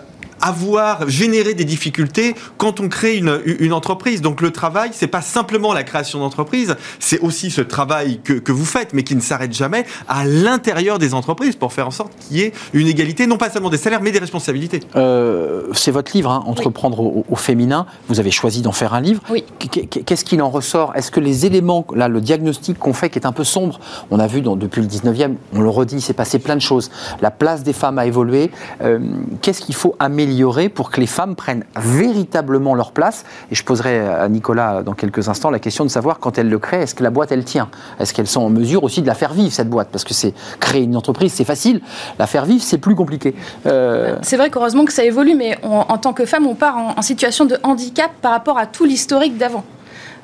avoir, 0.41 1.09
générer 1.09 1.55
des 1.55 1.64
difficultés 1.64 2.34
quand 2.59 2.80
on 2.80 2.89
crée 2.89 3.16
une, 3.16 3.41
une 3.61 3.72
entreprise. 3.72 4.20
Donc 4.22 4.41
le 4.41 4.51
travail, 4.51 4.91
c'est 4.93 5.07
pas 5.07 5.22
simplement 5.22 5.72
la 5.72 5.82
création 5.82 6.18
d'entreprise, 6.20 6.76
c'est 6.99 7.20
aussi 7.20 7.51
ce 7.51 7.61
travail 7.61 8.20
que, 8.22 8.34
que 8.34 8.53
vous 8.53 8.64
faites, 8.64 8.93
mais 8.93 9.03
qui 9.03 9.14
ne 9.16 9.20
s'arrête 9.20 9.53
jamais 9.53 9.84
à 10.09 10.24
l'intérieur 10.24 10.99
des 10.99 11.14
entreprises 11.14 11.57
pour 11.57 11.72
faire 11.72 11.87
en 11.87 11.91
sorte 11.91 12.12
qu'il 12.20 12.37
y 12.39 12.43
ait 12.43 12.53
une 12.72 12.87
égalité, 12.87 13.26
non 13.26 13.37
pas 13.39 13.51
seulement 13.51 13.70
des 13.70 13.76
salaires, 13.78 14.01
mais 14.03 14.12
des 14.12 14.18
responsabilités. 14.18 14.80
Euh, 14.97 15.62
c'est 15.72 15.91
votre 15.91 16.12
livre, 16.14 16.30
hein, 16.30 16.43
Entreprendre 16.47 17.01
au, 17.01 17.24
au 17.28 17.37
féminin. 17.37 17.87
Vous 18.09 18.20
avez 18.20 18.30
choisi 18.30 18.62
d'en 18.62 18.72
faire 18.72 18.95
un 18.95 19.01
livre. 19.01 19.20
Oui. 19.30 19.45
Qu- 19.59 19.68
qu- 19.68 20.03
Qu'est-ce 20.05 20.24
qu'il 20.24 20.43
en 20.43 20.51
ressort? 20.51 20.93
Est-ce 20.95 21.11
que 21.11 21.20
les 21.20 21.47
éléments, 21.47 21.87
là, 21.95 22.09
le 22.09 22.20
diagnostic 22.20 22.78
qu'on 22.78 22.93
fait 22.93 23.11
qui 23.11 23.18
est 23.18 23.26
un 23.26 23.32
peu 23.32 23.45
sombre, 23.45 23.80
on 24.11 24.18
a 24.18 24.26
vu 24.26 24.41
dans- 24.43 24.57
depuis 24.57 24.80
le 24.82 24.87
19e, 24.89 25.34
on 25.55 25.61
le 25.61 25.68
redit, 25.70 25.97
il 25.97 26.01
s'est 26.03 26.12
passé 26.12 26.39
plein 26.39 26.57
de 26.57 26.61
choses. 26.61 26.91
La 27.20 27.30
place 27.30 27.62
des 27.62 27.72
femmes 27.72 27.99
a 27.99 28.07
évolué. 28.07 28.51
Euh, 28.82 28.99
Qu'est-ce 29.43 29.61
qu'il 29.62 29.74
faut 29.74 29.95
améliorer 29.99 30.26
pour 30.74 30.91
que 30.91 31.01
les 31.01 31.07
femmes 31.07 31.35
prennent 31.37 31.64
véritablement 31.77 32.74
leur 32.74 32.93
place 32.93 33.24
Et 33.51 33.55
je 33.55 33.64
poserai 33.64 34.01
à 34.01 34.29
Nicolas 34.29 34.83
dans 34.83 34.95
quelques 34.95 35.29
instants 35.29 35.51
la 35.51 35.59
question 35.59 35.85
de 35.85 35.91
savoir 35.91 36.18
quand 36.18 36.39
elles 36.39 36.49
le 36.49 36.59
créent, 36.59 36.83
est-ce 36.83 36.95
que 36.95 37.03
la 37.03 37.11
boîte 37.11 37.33
elle 37.33 37.45
tient? 37.45 37.68
Est-ce 38.01 38.12
qu'elles 38.14 38.27
sont 38.27 38.43
en 38.43 38.51
mesure 38.51 38.85
aussi 38.85 39.03
de 39.03 39.07
la 39.07 39.14
faire 39.14 39.33
vivre 39.33 39.53
cette 39.53 39.68
boîte? 39.68 39.89
Parce 39.91 40.05
que 40.05 40.14
c'est 40.14 40.35
créer 40.61 40.83
une 40.83 40.97
entreprise, 40.97 41.33
c'est 41.33 41.45
facile. 41.45 41.81
La 42.18 42.27
faire 42.27 42.45
vivre, 42.45 42.62
c'est 42.62 42.79
plus 42.79 42.95
compliqué. 42.95 43.35
Euh, 43.66 44.16
C'est 44.22 44.37
vrai 44.37 44.51
qu'heureusement 44.51 44.85
que 44.85 44.93
ça 44.93 45.05
évolue, 45.05 45.35
mais 45.35 45.59
en 45.62 45.99
tant 45.99 46.12
que 46.12 46.24
femme, 46.24 46.47
on 46.47 46.55
part 46.55 46.77
en 46.97 47.03
situation 47.03 47.45
de 47.45 47.57
handicap 47.62 48.11
par 48.22 48.33
rapport 48.33 48.59
à 48.59 48.66
tout 48.66 48.85
l'historique 48.85 49.37
d'avant. 49.37 49.64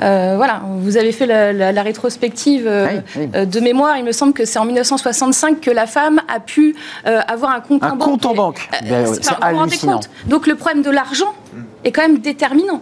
Euh, 0.03 0.35
voilà, 0.37 0.63
vous 0.81 0.97
avez 0.97 1.13
fait 1.13 1.27
la, 1.27 1.53
la- 1.53 1.71
la 1.73 1.83
rétrospective 1.83 2.67
euh, 2.67 2.87
Oui, 2.91 3.01
oui. 3.17 3.29
euh, 3.35 3.45
de 3.45 3.61
mémoire. 3.61 3.97
Il 3.99 4.05
me 4.05 4.13
semble 4.13 4.33
que 4.33 4.45
c'est 4.45 4.59
en 4.59 4.65
1965 4.65 5.61
que 5.61 5.71
la 5.71 5.87
femme 5.87 6.21
a 6.35 6.41
pu 6.41 6.75
euh, 7.07 7.21
avoir 7.29 7.53
un 7.53 7.61
compte 7.61 7.83
un 7.85 7.91
en 7.93 7.97
banque. 7.97 8.09
compte 8.09 8.27
en 8.27 8.35
banque. 8.35 8.69
Ben 8.89 9.07
c'est 9.07 9.31
hallucinant. 9.41 10.01
Donc 10.27 10.47
le 10.47 10.55
problème 10.57 10.83
de 10.83 10.91
l'argent 10.91 11.33
est 11.85 11.93
quand 11.93 12.03
même 12.03 12.19
déterminant. 12.19 12.81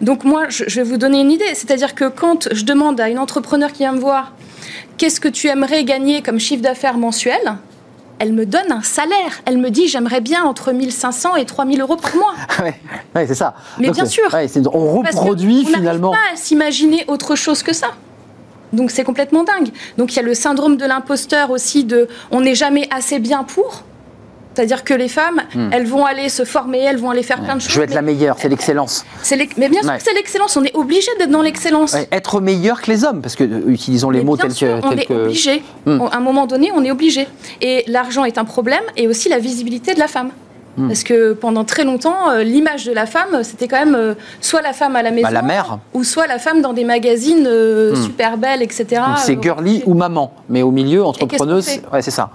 Donc 0.00 0.24
moi, 0.24 0.44
je, 0.48 0.64
je 0.66 0.80
vais 0.80 0.86
vous 0.88 0.96
donner 0.96 1.20
une 1.20 1.30
idée. 1.30 1.44
C'est-à-dire 1.54 1.94
que 1.94 2.08
quand 2.08 2.48
je 2.52 2.64
demande 2.64 3.00
à 3.00 3.08
une 3.08 3.18
entrepreneur 3.18 3.70
qui 3.72 3.78
vient 3.78 3.92
me 3.92 4.00
voir, 4.00 4.32
qu'est-ce 4.96 5.20
que 5.20 5.28
tu 5.28 5.48
aimerais 5.48 5.84
gagner 5.84 6.22
comme 6.22 6.38
chiffre 6.38 6.62
d'affaires 6.62 6.96
mensuel? 6.98 7.40
Elle 8.18 8.32
me 8.32 8.46
donne 8.46 8.70
un 8.70 8.82
salaire. 8.82 9.42
Elle 9.44 9.58
me 9.58 9.70
dit 9.70 9.88
j'aimerais 9.88 10.20
bien 10.20 10.44
entre 10.44 10.72
1500 10.72 11.36
et 11.36 11.44
3000 11.44 11.80
euros 11.80 11.96
par 11.96 12.14
mois. 12.16 12.34
Ouais, 12.64 12.74
ouais, 13.14 13.26
c'est 13.26 13.34
ça. 13.34 13.54
Mais 13.78 13.88
Donc, 13.88 13.96
bien 13.96 14.06
sûr. 14.06 14.32
ouais, 14.32 14.48
on 14.72 14.98
reproduit 15.02 15.64
on 15.68 15.76
finalement. 15.76 16.12
pas 16.12 16.18
à 16.32 16.36
s'imaginer 16.36 17.04
autre 17.08 17.34
chose 17.34 17.62
que 17.62 17.72
ça. 17.72 17.88
Donc 18.72 18.90
c'est 18.90 19.04
complètement 19.04 19.44
dingue. 19.44 19.68
Donc 19.98 20.12
il 20.12 20.16
y 20.16 20.18
a 20.18 20.22
le 20.22 20.34
syndrome 20.34 20.76
de 20.76 20.84
l'imposteur 20.84 21.50
aussi 21.50 21.84
de 21.84 22.08
on 22.30 22.40
n'est 22.40 22.54
jamais 22.54 22.88
assez 22.90 23.18
bien 23.18 23.44
pour. 23.44 23.82
C'est-à-dire 24.54 24.84
que 24.84 24.94
les 24.94 25.08
femmes, 25.08 25.42
elles 25.72 25.86
vont 25.86 26.04
aller 26.04 26.28
se 26.28 26.44
former, 26.44 26.78
elles 26.80 26.96
vont 26.98 27.10
aller 27.10 27.22
faire 27.22 27.42
plein 27.42 27.56
de 27.56 27.60
choses. 27.60 27.70
Hmm. 27.70 27.74
Je 27.74 27.78
veux 27.78 27.84
être 27.84 27.94
la 27.94 28.02
meilleure, 28.02 28.36
c'est 28.38 28.48
l'excellence. 28.48 29.04
mais 29.56 29.68
bien 29.68 29.80
sûr 29.82 29.90
Ouais. 29.90 29.98
que 29.98 30.04
c'est 30.04 30.14
l'excellence. 30.14 30.56
On 30.56 30.64
est 30.64 30.74
obligé 30.76 31.10
d'être 31.18 31.30
dans 31.30 31.42
l'excellence. 31.42 31.92
Ouais, 31.94 32.08
être 32.12 32.40
meilleur 32.40 32.80
que 32.82 32.90
les 32.90 33.04
hommes, 33.04 33.20
parce 33.20 33.34
que 33.36 33.44
euh, 33.44 33.62
utilisons 33.68 34.10
les 34.10 34.20
Mais 34.20 34.24
mots 34.24 34.36
tels 34.36 34.52
sûr, 34.52 34.80
que. 34.80 34.86
on 34.86 34.90
tels 34.90 35.00
est 35.00 35.06
que- 35.06 35.12
obligé. 35.14 35.62
Hmm. 35.86 36.00
À 36.12 36.16
un 36.16 36.20
moment 36.20 36.46
donné, 36.46 36.70
on 36.74 36.84
est 36.84 36.90
obligé. 36.90 37.26
Et 37.60 37.84
l'argent 37.88 38.24
est 38.24 38.38
un 38.38 38.44
problème, 38.44 38.82
et 38.96 39.08
aussi 39.08 39.28
la 39.28 39.38
visibilité 39.38 39.94
de 39.94 39.98
la 39.98 40.08
femme. 40.08 40.30
Hmm. 40.76 40.88
Parce 40.88 41.04
que 41.04 41.32
pendant 41.34 41.64
très 41.64 41.84
longtemps, 41.84 42.30
euh, 42.30 42.42
l'image 42.42 42.84
de 42.84 42.92
la 42.92 43.06
femme, 43.06 43.42
c'était 43.42 43.68
quand 43.68 43.78
même 43.84 43.94
euh, 43.94 44.14
soit 44.40 44.60
la 44.62 44.72
femme 44.72 44.96
à 44.96 45.02
la 45.02 45.10
maison, 45.10 45.28
Bah, 45.28 45.32
la 45.32 45.42
mère. 45.42 45.78
ou 45.92 46.02
soit 46.04 46.26
la 46.26 46.38
femme 46.38 46.62
dans 46.62 46.72
des 46.72 46.84
magazines 46.84 47.46
euh, 47.46 47.92
Hmm. 47.94 48.02
super 48.02 48.38
belles, 48.38 48.62
etc. 48.62 49.02
C'est 49.18 49.40
girly 49.42 49.82
ou 49.86 49.94
maman, 49.94 50.32
mais 50.48 50.62
au 50.62 50.70
milieu, 50.70 51.04
entrepreneuse, 51.04 51.68
ouais, 51.92 52.02
c'est 52.02 52.10
ça. 52.10 52.30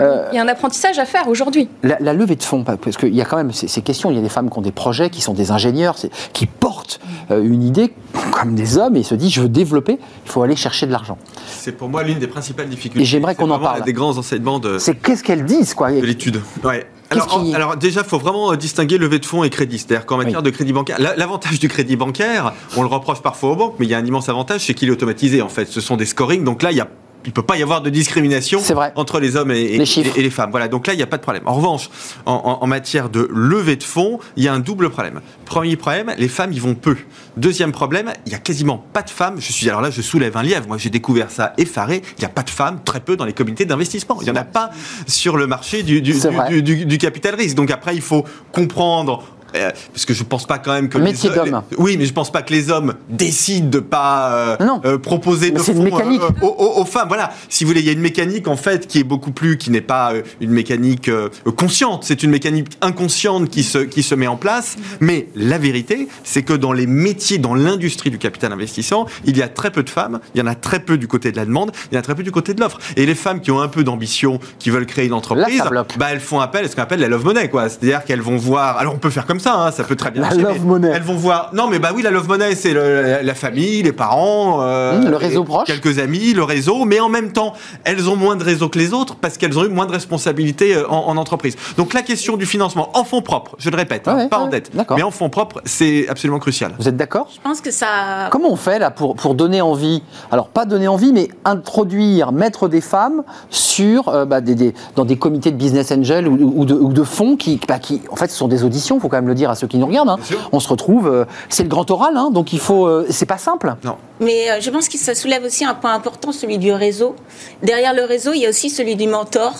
Euh, 0.00 0.26
Il 0.32 0.36
y 0.36 0.38
a 0.38 0.42
un 0.42 0.48
apprentissage 0.48 0.98
à 0.98 1.04
faire 1.04 1.28
aujourd'hui. 1.28 1.68
la, 1.82 1.96
la 2.00 2.12
levée 2.12 2.36
de 2.36 2.42
fonds, 2.42 2.62
parce 2.64 2.96
qu'il 2.96 3.14
y 3.14 3.22
a 3.22 3.24
quand 3.24 3.36
même 3.36 3.52
ces, 3.52 3.68
ces 3.68 3.80
questions, 3.82 4.10
il 4.10 4.16
y 4.16 4.18
a 4.18 4.22
des 4.22 4.28
femmes 4.28 4.50
qui 4.50 4.58
ont 4.58 4.62
des 4.62 4.72
projets, 4.72 5.08
qui 5.08 5.20
sont 5.20 5.34
des 5.34 5.50
ingénieurs, 5.50 5.96
qui 6.32 6.46
portent 6.46 7.00
euh, 7.30 7.42
une 7.42 7.62
idée 7.62 7.92
comme 8.32 8.54
des 8.54 8.76
hommes 8.76 8.96
et 8.96 9.02
se 9.02 9.14
disent 9.14 9.32
je 9.32 9.40
veux 9.42 9.48
développer, 9.48 9.98
il 10.26 10.30
faut 10.30 10.42
aller 10.42 10.56
chercher 10.56 10.86
de 10.86 10.92
l'argent. 10.92 11.16
C'est 11.46 11.72
pour 11.72 11.88
moi 11.88 12.02
l'une 12.02 12.18
des 12.18 12.26
principales 12.26 12.68
difficultés. 12.68 13.02
Et 13.02 13.04
j'aimerais 13.06 13.34
qu'on 13.34 13.50
en 13.50 13.58
parle. 13.58 13.82
des 13.82 13.92
grands 13.92 14.16
enseignements 14.18 14.58
de, 14.58 14.78
C'est 14.78 14.94
qu'est-ce 14.94 15.22
qu'elles 15.24 15.44
disent 15.44 15.74
quoi 15.74 15.90
de 15.90 16.00
l'étude. 16.04 16.40
Ouais. 16.64 16.86
Alors, 17.10 17.26
qui- 17.28 17.34
en- 17.36 17.52
alors 17.54 17.76
déjà, 17.76 18.02
il 18.02 18.06
faut 18.08 18.18
vraiment 18.18 18.52
euh, 18.52 18.56
distinguer 18.56 18.98
levée 18.98 19.18
de 19.18 19.26
fonds 19.26 19.42
et 19.44 19.50
crédit. 19.50 19.78
C'est-à-dire 19.78 20.04
qu'en 20.06 20.16
matière 20.18 20.38
Oui. 20.40 20.44
de 20.44 20.50
crédit 20.50 20.72
bancaire, 20.72 20.96
la- 21.00 21.16
l'avantage 21.16 21.58
du 21.58 21.68
crédit 21.68 21.96
bancaire, 21.96 22.52
on 22.76 22.82
le 22.82 22.88
reproche 22.88 23.20
parfois 23.22 23.50
aux 23.52 23.56
banques, 23.56 23.74
mais 23.78 23.86
il 23.86 23.90
y 23.90 23.94
a 23.94 23.98
un 23.98 24.04
immense 24.04 24.28
avantage, 24.28 24.66
c'est 24.66 24.74
qu'il 24.74 24.88
est 24.88 24.92
automatisé 24.92 25.40
en 25.42 25.48
fait. 25.48 25.66
Ce 25.68 25.80
sont 25.80 25.96
des 25.96 26.06
scorings, 26.06 26.44
donc 26.44 26.62
là, 26.62 26.70
il 26.70 26.76
y 26.76 26.80
a 26.80 26.88
il 27.28 27.32
peut 27.32 27.42
pas 27.42 27.58
y 27.58 27.62
avoir 27.62 27.82
de 27.82 27.90
discrimination 27.90 28.58
entre 28.96 29.20
les 29.20 29.36
hommes 29.36 29.50
et, 29.50 29.76
Les 29.76 29.84
chiffres. 29.84 30.16
et 30.16 30.22
les 30.22 30.30
femmes. 30.30 30.50
Voilà, 30.50 30.66
donc 30.66 30.86
là, 30.86 30.94
il 30.94 30.96
n'y 30.96 31.02
a 31.02 31.06
pas 31.06 31.18
de 31.18 31.22
problème. 31.22 31.42
En 31.44 31.52
revanche, 31.52 31.90
en, 32.24 32.32
en- 32.32 32.64
en 32.64 32.66
matière 32.66 33.10
de 33.10 33.28
levée 33.30 33.76
de 33.76 33.82
fonds, 33.84 34.18
il 34.38 34.44
y 34.44 34.48
a 34.48 34.54
un 34.54 34.60
double 34.60 34.88
problème. 34.88 35.20
Premier 35.44 35.76
problème, 35.76 36.10
les 36.16 36.28
femmes 36.28 36.52
y 36.54 36.58
vont 36.58 36.74
peu. 36.74 36.96
Deuxième 37.36 37.70
problème, 37.70 38.10
il 38.24 38.32
y 38.32 38.34
a 38.34 38.38
quasiment 38.38 38.82
pas 38.94 39.02
de 39.02 39.10
femmes. 39.10 39.36
Je 39.40 39.52
suis 39.52 39.68
alors 39.68 39.82
là, 39.82 39.90
je 39.90 40.00
soulève 40.00 40.38
un 40.38 40.42
lièvre. 40.42 40.66
Moi, 40.68 40.78
j'ai 40.78 40.88
découvert 40.88 41.30
ça 41.30 41.52
effaré. 41.58 42.00
Il 42.16 42.20
n'y 42.20 42.24
a 42.24 42.30
pas 42.30 42.42
de 42.44 42.50
femmes, 42.50 42.80
très 42.82 43.00
peu 43.00 43.14
dans 43.14 43.26
les 43.26 43.34
comités 43.34 43.66
d'investissement. 43.66 44.16
Il 44.22 44.24
n'y 44.24 44.30
en 44.30 44.36
a 44.36 44.44
pas 44.44 44.70
sur 45.06 45.36
le 45.36 45.46
marché 45.46 45.82
du 45.82 46.98
capital 46.98 47.34
risque. 47.34 47.56
Donc 47.56 47.70
après, 47.70 47.94
il 47.94 48.00
faut 48.02 48.24
comprendre. 48.52 49.22
Euh, 49.54 49.70
parce 49.92 50.04
que 50.04 50.14
je 50.14 50.22
pense 50.24 50.46
pas 50.46 50.58
quand 50.58 50.72
même 50.72 50.88
que 50.88 50.98
Métier 50.98 51.30
les, 51.30 51.36
d'homme. 51.36 51.62
les- 51.70 51.76
oui 51.78 51.96
mais 51.98 52.04
je 52.06 52.12
pense 52.12 52.30
pas 52.30 52.42
que 52.42 52.52
les 52.52 52.70
hommes 52.70 52.94
décident 53.08 53.68
de 53.68 53.78
pas 53.80 54.32
euh, 54.32 54.56
Non. 54.64 54.80
euh, 54.84 54.98
proposer 54.98 55.50
Mais 55.52 55.58
de 55.58 55.62
c'est 55.64 55.72
une 55.72 55.78
fonds, 55.78 55.84
mécanique. 55.96 56.20
euh, 56.22 56.46
aux, 56.46 56.46
aux- 56.48 56.80
aux 56.80 56.84
femmes. 56.84 57.08
Voilà, 57.08 57.30
si 57.48 57.64
vous 57.64 57.68
voulez, 57.68 57.80
il 57.80 57.86
y 57.86 57.90
a 57.90 57.92
une 57.92 58.00
mécanique 58.00 58.48
en 58.48 58.56
fait 58.56 58.86
qui 58.86 58.98
est 58.98 59.04
beaucoup 59.04 59.30
plus, 59.32 59.56
qui 59.58 59.70
n'est 59.70 59.80
pas 59.80 60.12
euh, 60.12 60.22
une 60.40 60.50
mécanique 60.50 61.08
euh, 61.08 61.28
consciente, 61.56 62.04
c'est 62.04 62.22
une 62.22 62.30
mécanique 62.30 62.68
inconsciente 62.80 63.48
qui 63.48 63.62
se, 63.62 63.78
qui 63.78 64.02
se 64.02 64.14
met 64.14 64.26
en 64.26 64.36
place. 64.36 64.76
Mais 65.00 65.28
la 65.34 65.58
vérité, 65.58 66.08
c'est 66.24 66.42
que 66.42 66.52
dans 66.52 66.72
les 66.72 66.86
métiers, 66.86 67.38
dans 67.38 67.54
l'industrie 67.54 68.10
du 68.10 68.18
capital 68.18 68.52
investissement, 68.52 69.06
il 69.24 69.36
y 69.36 69.42
a 69.42 69.48
très 69.48 69.70
peu 69.70 69.82
de 69.82 69.90
femmes, 69.90 70.20
il 70.34 70.38
y 70.38 70.42
en 70.42 70.46
a 70.46 70.54
très 70.54 70.80
peu 70.80 70.98
du 70.98 71.08
côté 71.08 71.32
de 71.32 71.36
la 71.36 71.44
demande, 71.46 71.72
il 71.90 71.94
y 71.94 71.96
en 71.96 72.00
a 72.00 72.02
très 72.02 72.14
peu 72.14 72.22
du 72.22 72.32
côté 72.32 72.54
de 72.54 72.60
l'offre. 72.60 72.78
Et 72.96 73.06
les 73.06 73.14
femmes 73.14 73.40
qui 73.40 73.50
ont 73.50 73.60
un 73.60 73.68
peu 73.68 73.84
d'ambition, 73.84 74.38
qui 74.58 74.70
veulent 74.70 74.86
créer 74.86 75.06
une 75.06 75.12
entreprise, 75.12 75.58
Là, 75.70 75.84
bah, 75.98 76.06
elles 76.10 76.20
font 76.20 76.40
appel 76.40 76.64
à 76.64 76.68
ce 76.68 76.74
qu'on 76.76 76.82
appelle 76.82 77.00
la 77.00 77.08
love 77.08 77.24
money, 77.24 77.48
quoi. 77.48 77.68
C'est-à-dire 77.68 78.04
qu'elles 78.04 78.20
vont 78.22 78.36
voir. 78.36 78.76
Alors 78.78 78.94
on 78.94 78.98
peut 78.98 79.10
faire 79.10 79.26
comme 79.26 79.37
ça, 79.40 79.54
hein, 79.56 79.70
ça 79.70 79.84
peut 79.84 79.96
très 79.96 80.10
bien 80.10 80.22
La 80.22 80.28
marcher, 80.28 80.42
love 80.42 80.64
money. 80.66 80.90
Elles 80.94 81.02
vont 81.02 81.14
voir. 81.16 81.50
Non, 81.52 81.68
mais 81.68 81.78
bah 81.78 81.90
oui, 81.94 82.02
la 82.02 82.10
love 82.10 82.28
money, 82.28 82.54
c'est 82.54 82.72
le- 82.72 83.02
la, 83.02 83.22
la 83.22 83.34
famille, 83.34 83.82
les 83.82 83.92
parents, 83.92 84.62
euh, 84.62 84.98
Mmh, 85.00 85.10
le 85.10 85.16
réseau 85.16 85.44
proche. 85.44 85.66
quelques 85.66 85.98
amis, 85.98 86.32
le 86.32 86.42
réseau, 86.44 86.84
mais 86.84 87.00
en 87.00 87.08
même 87.08 87.32
temps, 87.32 87.52
elles 87.84 88.08
ont 88.08 88.16
moins 88.16 88.36
de 88.36 88.44
réseau 88.44 88.68
que 88.68 88.78
les 88.78 88.92
autres 88.92 89.16
parce 89.16 89.36
qu'elles 89.38 89.58
ont 89.58 89.64
eu 89.64 89.68
moins 89.68 89.86
de 89.86 89.92
responsabilités 89.92 90.74
euh, 90.74 90.88
en, 90.88 91.08
en 91.08 91.16
entreprise. 91.16 91.56
Donc 91.76 91.94
la 91.94 92.02
question 92.02 92.36
du 92.36 92.46
financement 92.46 92.90
en 92.94 93.04
fonds 93.04 93.22
propres, 93.22 93.54
je 93.58 93.70
le 93.70 93.76
répète, 93.76 94.08
hein, 94.08 94.16
Ouais, 94.16 94.28
pas 94.28 94.38
en 94.38 94.48
dette, 94.48 94.70
mais 94.96 95.02
en 95.02 95.10
fonds 95.10 95.28
propres, 95.30 95.60
c'est 95.64 96.08
absolument 96.08 96.38
crucial. 96.38 96.72
Vous 96.78 96.88
êtes 96.88 96.96
d'accord? 96.96 97.28
Je 97.34 97.40
pense 97.40 97.60
que 97.60 97.70
ça. 97.70 98.28
Comment 98.30 98.50
on 98.50 98.56
fait 98.56 98.78
là 98.78 98.90
pour, 98.90 99.14
pour 99.16 99.34
donner 99.34 99.60
envie? 99.60 100.02
Alors 100.30 100.48
pas 100.48 100.64
donner 100.64 100.88
envie, 100.88 101.12
mais 101.12 101.28
introduire, 101.44 102.32
mettre 102.32 102.68
des 102.68 102.80
femmes 102.80 103.22
sur 103.50 104.08
euh, 104.08 104.24
bah, 104.24 104.40
des, 104.40 104.54
des- 104.54 104.74
dans 104.96 105.04
des 105.04 105.16
comités 105.16 105.50
de 105.50 105.56
business 105.56 105.92
angel 105.92 106.26
ou, 106.28 106.52
ou 106.56 106.64
de, 106.64 106.74
ou 106.74 106.92
de 106.92 107.02
fonds 107.02 107.36
qui, 107.36 107.60
bah, 107.68 107.78
qui, 107.78 108.02
en 108.10 108.16
fait, 108.16 108.28
ce 108.28 108.36
sont 108.36 108.48
des 108.48 108.64
auditions. 108.64 108.96
Il 108.96 109.00
faut 109.00 109.08
quand 109.08 109.16
même 109.18 109.27
le 109.28 109.34
dire 109.34 109.50
à 109.50 109.54
ceux 109.54 109.66
qui 109.68 109.78
nous 109.78 109.86
regardent. 109.86 110.08
hein. 110.10 110.18
On 110.52 110.58
se 110.60 110.68
retrouve, 110.68 111.06
euh, 111.08 111.24
c'est 111.48 111.62
le 111.62 111.68
grand 111.68 111.88
oral, 111.90 112.16
hein, 112.16 112.30
donc 112.32 112.52
il 112.52 112.58
faut. 112.58 112.86
euh, 112.86 113.06
c'est 113.10 113.26
pas 113.26 113.38
simple. 113.38 113.74
Mais 114.20 114.50
euh, 114.50 114.60
je 114.60 114.70
pense 114.70 114.88
que 114.88 114.98
ça 114.98 115.14
soulève 115.14 115.44
aussi 115.44 115.64
un 115.64 115.74
point 115.74 115.94
important, 115.94 116.32
celui 116.32 116.58
du 116.58 116.72
réseau. 116.72 117.14
Derrière 117.62 117.94
le 117.94 118.04
réseau, 118.04 118.32
il 118.34 118.40
y 118.40 118.46
a 118.46 118.48
aussi 118.48 118.70
celui 118.70 118.96
du 118.96 119.06
mentor. 119.06 119.52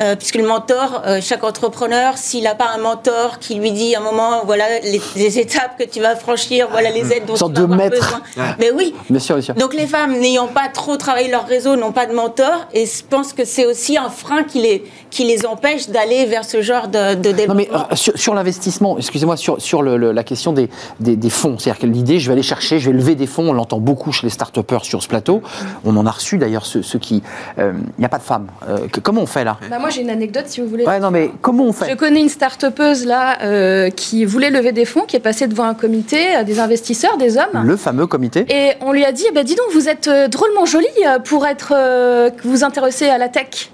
Euh, 0.00 0.16
puisque 0.16 0.36
le 0.36 0.46
mentor, 0.46 1.02
euh, 1.06 1.20
chaque 1.20 1.44
entrepreneur, 1.44 2.16
s'il 2.16 2.44
n'a 2.44 2.54
pas 2.54 2.68
un 2.74 2.78
mentor 2.78 3.38
qui 3.38 3.54
lui 3.56 3.70
dit 3.72 3.94
à 3.94 4.00
un 4.00 4.02
moment, 4.02 4.40
voilà 4.46 4.64
les, 4.80 5.00
les 5.16 5.38
étapes 5.38 5.78
que 5.78 5.84
tu 5.84 6.00
vas 6.00 6.16
franchir, 6.16 6.66
voilà 6.70 6.90
les 6.90 7.12
aides 7.12 7.26
dont 7.26 7.34
tu 7.34 7.40
vas 7.44 7.48
de 7.50 7.62
avoir 7.62 7.78
maître. 7.78 7.96
besoin. 8.00 8.20
Ouais. 8.38 8.54
Mais 8.58 8.70
oui. 8.72 8.94
Bien 9.10 9.20
sûr, 9.20 9.36
bien 9.36 9.42
sûr. 9.44 9.54
Donc 9.54 9.74
les 9.74 9.86
femmes 9.86 10.18
n'ayant 10.18 10.48
pas 10.48 10.68
trop 10.72 10.96
travaillé 10.96 11.30
leur 11.30 11.46
réseau 11.46 11.76
n'ont 11.76 11.92
pas 11.92 12.06
de 12.06 12.14
mentor 12.14 12.66
et 12.72 12.86
je 12.86 13.02
pense 13.08 13.32
que 13.34 13.44
c'est 13.44 13.66
aussi 13.66 13.98
un 13.98 14.08
frein 14.08 14.44
qui 14.44 14.60
les, 14.62 14.84
qui 15.10 15.24
les 15.24 15.44
empêche 15.46 15.88
d'aller 15.90 16.24
vers 16.24 16.44
ce 16.46 16.62
genre 16.62 16.88
de, 16.88 17.14
de 17.14 17.28
Non 17.46 17.54
mais 17.54 17.64
développement. 17.66 17.86
euh, 17.92 17.94
sur, 17.94 18.18
sur 18.18 18.34
l'investissement, 18.34 18.96
excusez-moi, 18.98 19.36
sur, 19.36 19.60
sur 19.60 19.82
le- 19.82 19.98
le- 19.98 20.12
la 20.12 20.24
question 20.24 20.52
des, 20.52 20.70
des, 21.00 21.16
des 21.16 21.30
fonds, 21.30 21.58
c'est-à-dire 21.58 21.80
que 21.80 21.86
l'idée, 21.86 22.18
je 22.18 22.26
vais 22.28 22.32
aller 22.32 22.42
chercher, 22.42 22.78
je 22.78 22.90
vais 22.90 22.96
lever 22.96 23.14
des 23.14 23.26
fonds, 23.26 23.50
on 23.50 23.52
l'entend 23.52 23.78
beaucoup 23.78 24.10
chez 24.10 24.26
les 24.26 24.30
start 24.30 24.58
sur 24.82 25.02
ce 25.02 25.08
plateau, 25.08 25.42
on 25.84 25.96
en 25.96 26.06
a 26.06 26.10
reçu 26.10 26.38
d'ailleurs 26.38 26.64
ceux, 26.64 26.82
ceux 26.82 26.98
qui... 26.98 27.22
euh, 27.58 27.72
Il 27.98 28.00
n'y 28.00 28.04
a 28.06 28.08
pas 28.08 28.18
de 28.18 28.22
femmes. 28.22 28.46
Euh, 28.68 28.88
que- 28.90 29.00
comment 29.00 29.20
on 29.20 29.26
fait 29.26 29.44
là? 29.44 29.58
Bah, 29.70 29.78
moi, 29.82 29.90
j'ai 29.90 30.00
une 30.00 30.10
anecdote, 30.10 30.44
si 30.46 30.60
vous 30.62 30.66
voulez. 30.68 30.86
Ouais, 30.86 30.98
non 31.00 31.10
mais 31.10 31.30
comment 31.42 31.64
on 31.64 31.72
Je 31.72 31.76
fait 31.84 31.96
connais 31.96 32.20
une 32.20 32.28
start-upeuse 32.30 33.04
là 33.04 33.38
euh, 33.42 33.90
qui 33.90 34.24
voulait 34.24 34.50
lever 34.50 34.72
des 34.72 34.84
fonds, 34.86 35.02
qui 35.02 35.16
est 35.16 35.20
passée 35.20 35.46
devant 35.46 35.64
un 35.64 35.74
comité, 35.74 36.36
euh, 36.36 36.44
des 36.44 36.58
investisseurs, 36.60 37.16
des 37.18 37.36
hommes. 37.36 37.62
Le 37.64 37.76
fameux 37.76 38.06
comité 38.06 38.46
Et 38.48 38.72
on 38.80 38.92
lui 38.92 39.04
a 39.04 39.12
dit, 39.12 39.26
bah, 39.34 39.42
dis 39.42 39.54
donc, 39.54 39.66
vous 39.74 39.88
êtes 39.88 40.08
euh, 40.08 40.28
drôlement 40.28 40.64
jolie 40.64 40.86
pour 41.24 41.46
être, 41.46 41.72
euh, 41.76 42.30
vous 42.44 42.64
intéressez 42.64 43.08
à 43.08 43.18
la 43.18 43.28
tech. 43.28 43.70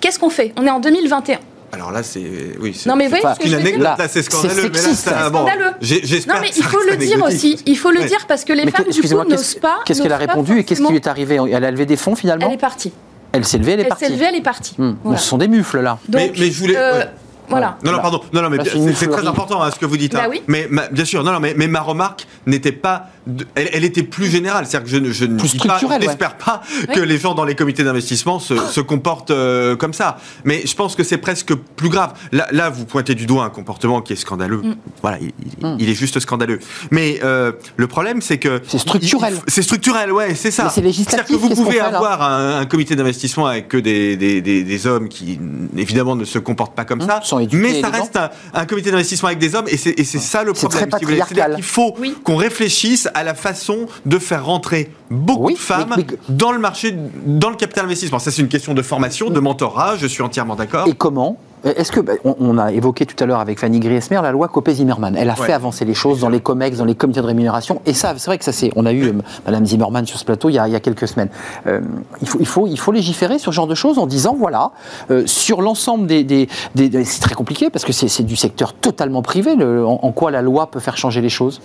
Qu'est-ce 0.00 0.18
qu'on 0.18 0.30
fait? 0.30 0.52
On 0.58 0.66
est 0.66 0.70
en 0.70 0.80
2021. 0.80 1.38
Alors 1.72 1.90
là, 1.90 2.04
c'est 2.04 2.20
oui. 2.60 2.72
c'est- 2.72 2.88
Non 2.88 2.94
mais 2.94 3.04
vous 3.04 3.10
voyez 3.10 3.22
pas 3.24 3.34
ce 3.34 3.40
que 3.40 3.46
Une 3.46 3.50
je 3.50 3.56
veux 3.56 3.62
dire 3.62 3.68
anecdote, 3.72 3.84
Là, 3.84 3.96
là, 3.98 4.06
c'est 4.08 4.22
c'est 4.22 4.30
scandaleux. 4.30 4.70
mais 4.72 4.78
là, 4.80 4.84
ça- 4.94 4.94
C'est 4.94 5.30
bon, 5.32 5.38
scandaleux. 5.46 5.70
j'ai- 5.80 6.00
j'espère 6.04 6.34
Non 6.36 6.40
mais 6.42 6.50
il 6.56 6.62
faut 6.62 6.78
le 6.88 6.96
dire 6.96 7.24
aussi, 7.24 7.58
il 7.66 7.76
faut 7.76 7.90
le 7.90 7.98
Ouais. 8.00 8.06
dire 8.06 8.26
parce 8.28 8.44
que 8.44 8.52
les 8.52 8.64
Mais 8.64 8.70
femmes 8.70 8.84
du 8.90 9.00
coup 9.02 9.24
n'osent 9.28 9.54
pas. 9.56 9.78
qu'est-ce 9.84 10.00
qu'elle 10.00 10.12
a 10.12 10.16
répondu 10.18 10.58
et 10.60 10.64
qu'est-ce 10.64 10.82
qui 10.82 10.88
lui 10.88 10.96
est 10.96 11.06
arrivé 11.08 11.38
Elle 11.50 11.64
a 11.64 11.70
levé 11.72 11.84
des 11.84 11.96
fonds 11.96 12.14
finalement? 12.14 12.46
Elle 12.46 12.54
est 12.54 12.58
partie. 12.58 12.92
Elle 13.34 13.44
s'est 13.44 13.58
levée, 13.58 13.72
elle 13.72 13.80
est 13.80 13.82
Elle 13.82 13.88
partie. 13.88 14.04
s'est 14.04 14.10
levée, 14.12 14.24
elle 14.28 14.36
est 14.36 14.40
partie. 14.42 14.74
Hmm. 14.78 14.92
Voilà. 15.02 15.18
Ce 15.18 15.26
sont 15.28 15.38
des 15.38 15.48
mufles 15.48 15.80
là. 15.80 15.98
Mais, 16.12 16.28
Donc, 16.28 16.38
mais 16.38 16.50
je 16.50 16.58
voulais. 16.60 16.76
euh, 16.76 16.98
ouais. 17.00 17.08
Voilà. 17.48 17.76
Non, 17.84 17.92
non, 17.92 17.98
pardon. 18.00 18.20
Non, 18.32 18.40
non, 18.42 18.48
mais 18.48 18.58
bien- 18.58 18.72
c'est 18.94 19.08
très 19.10 19.26
important 19.26 19.62
hein, 19.62 19.70
ce 19.70 19.78
que 19.78 19.84
vous 19.86 19.96
dites. 19.98 20.12
Bah 20.14 20.22
hein. 20.24 20.28
oui. 20.30 20.42
Mais 20.46 20.66
ma- 20.70 20.88
bien 20.88 21.04
sûr, 21.04 21.22
non, 21.22 21.32
non, 21.32 21.40
mais, 21.40 21.52
mais 21.56 21.66
ma 21.66 21.80
remarque 21.80 22.26
n'était 22.46 22.72
pas. 22.72 23.08
Elle, 23.54 23.70
elle 23.72 23.84
était 23.84 24.02
plus 24.02 24.26
générale. 24.26 24.66
C'est-à-dire 24.66 24.84
que 24.84 24.90
je, 24.90 24.96
ne- 24.98 25.12
je 25.12 25.24
ne 25.24 25.38
dis 25.38 25.58
pas, 25.58 25.78
ouais. 25.82 26.94
que 26.94 27.00
les 27.00 27.18
gens 27.18 27.34
dans 27.34 27.44
les 27.44 27.54
comités 27.54 27.84
d'investissement 27.84 28.38
se, 28.38 28.56
se 28.56 28.80
comportent 28.80 29.30
euh, 29.30 29.76
comme 29.76 29.92
ça. 29.92 30.18
Mais 30.44 30.62
je 30.66 30.74
pense 30.74 30.94
que 30.96 31.02
c'est 31.04 31.18
presque 31.18 31.54
plus 31.54 31.88
grave. 31.88 32.12
Là, 32.32 32.46
là, 32.52 32.70
vous 32.70 32.84
pointez 32.84 33.14
du 33.14 33.26
doigt 33.26 33.44
un 33.44 33.50
comportement 33.50 34.02
qui 34.02 34.12
est 34.12 34.16
scandaleux. 34.16 34.58
Mm. 34.62 34.74
Voilà, 35.02 35.18
il, 35.20 35.26
il- 35.60 35.64
Mm. 35.66 35.76
il 35.78 35.88
est 35.88 35.94
juste 35.94 36.18
scandaleux. 36.20 36.58
Mais 36.90 37.20
euh, 37.22 37.52
le 37.76 37.86
problème, 37.86 38.20
c'est 38.20 38.38
que. 38.38 38.60
C'est 38.66 38.78
structurel. 38.78 39.34
il- 39.34 39.36
il- 39.46 39.52
C'est 39.52 39.62
structurel, 39.62 40.12
ouais, 40.12 40.34
c'est 40.34 40.50
ça. 40.50 40.68
C'est 40.68 40.80
législatif, 40.80 41.24
C'est-à-dire 41.26 41.48
que 41.48 41.54
vous 41.54 41.62
pouvez 41.64 41.80
avoir 41.80 42.22
un, 42.22 42.58
un 42.60 42.66
comité 42.66 42.96
d'investissement 42.96 43.46
avec 43.46 43.68
que 43.68 43.76
des, 43.76 44.16
des, 44.16 44.40
des, 44.42 44.62
des 44.64 44.86
hommes 44.86 45.08
qui, 45.08 45.38
évidemment, 45.76 46.16
ne 46.16 46.24
se 46.24 46.38
comportent 46.38 46.74
pas 46.74 46.84
comme 46.84 47.00
Hum, 47.00 47.08
ça. 47.08 47.20
Mais 47.52 47.80
ça 47.80 47.88
reste 47.88 48.16
un, 48.16 48.30
un 48.52 48.66
comité 48.66 48.90
d'investissement 48.90 49.28
avec 49.28 49.38
des 49.38 49.54
hommes 49.54 49.66
et 49.68 49.76
c'est 49.76 49.98
et 49.98 50.04
c'est 50.04 50.18
ça 50.18 50.42
le 50.44 50.52
problème. 50.52 50.88
très 50.90 50.98
si 50.98 51.04
vous 51.04 51.08
voulez. 51.10 51.18
patriarcal. 51.20 51.36
C'est-à-dire 51.36 51.56
qu'il 51.56 51.64
faut 51.64 51.94
Oui. 51.98 52.14
qu'on 52.24 52.36
réfléchisse 52.36 53.08
à 53.14 53.24
la 53.24 53.34
façon 53.34 53.86
de 54.06 54.18
faire 54.18 54.44
rentrer 54.44 54.90
beaucoup 55.10 55.44
Oui, 55.46 55.54
de 55.54 55.58
femmes 55.58 55.94
mais- 55.96 56.04
mais- 56.10 56.16
dans 56.36 56.52
le 56.52 56.58
marché, 56.58 56.96
dans 57.26 57.50
le 57.50 57.56
capital 57.56 57.84
investissement. 57.84 58.18
Ça, 58.18 58.30
c'est 58.30 58.42
une 58.42 58.48
question 58.48 58.74
de 58.74 58.82
formation, 58.82 59.30
de 59.30 59.40
mentorat, 59.40 59.96
je 59.96 60.06
suis 60.06 60.22
entièrement 60.22 60.56
d'accord. 60.56 60.86
Et 60.88 60.94
comment 60.94 61.36
Est-ce 61.64 61.90
que 61.92 62.00
bah, 62.00 62.12
on, 62.24 62.58
a 62.58 62.72
évoqué 62.72 63.06
tout 63.06 63.16
à 63.24 63.26
l'heure 63.26 63.40
avec 63.40 63.58
Fanny 63.58 63.80
Griesmer 63.80 64.20
la 64.22 64.32
loi 64.32 64.48
Copé-Zimmermann. 64.48 65.16
Elle 65.16 65.30
a 65.30 65.34
Ouais. 65.40 65.46
fait 65.46 65.52
avancer 65.54 65.86
les 65.86 65.94
choses 65.94 66.20
dans 66.20 66.28
les 66.28 66.40
comex, 66.40 66.76
dans 66.76 66.84
les 66.84 66.94
comités 66.94 67.22
de 67.22 67.26
rémunération. 67.26 67.80
Et 67.86 67.94
ça, 67.94 68.12
c'est 68.18 68.26
vrai 68.26 68.36
que 68.36 68.44
ça 68.44 68.52
c'est. 68.52 68.70
On 68.76 68.84
a 68.84 68.92
eu 68.92 69.04
euh, 69.08 69.12
Madame 69.46 69.64
Zimmermann 69.64 70.04
sur 70.06 70.18
ce 70.18 70.26
plateau 70.26 70.50
il 70.50 70.56
y 70.56 70.58
a, 70.58 70.68
il 70.68 70.72
y 70.74 70.76
a 70.76 70.80
quelques 70.80 71.08
semaines. 71.08 71.30
Euh, 71.66 71.80
il 72.20 72.28
faut, 72.28 72.38
il 72.38 72.46
faut, 72.46 72.66
il 72.66 72.78
faut 72.78 72.92
légiférer 72.92 73.38
sur 73.38 73.50
ce 73.52 73.56
genre 73.56 73.66
de 73.66 73.74
choses 73.74 73.98
en 73.98 74.06
disant 74.06 74.36
voilà 74.38 74.72
euh, 75.10 75.22
sur 75.26 75.62
l'ensemble 75.62 76.06
des, 76.06 76.22
des, 76.22 76.48
des- 76.74 76.90
des- 76.90 77.04
c'est 77.06 77.20
très 77.22 77.34
compliqué 77.34 77.70
parce 77.70 77.86
que 77.86 77.94
c'est 77.94 78.08
c'est 78.08 78.24
du 78.24 78.36
secteur 78.36 78.74
totalement 78.74 79.22
privé. 79.22 79.56
le- 79.56 79.86
en, 79.86 80.00
en 80.02 80.12
quoi 80.12 80.30
la 80.30 80.42
loi 80.42 80.66
peut 80.70 80.80
faire 80.80 80.98
changer 80.98 81.22
les 81.22 81.30
choses 81.30 81.62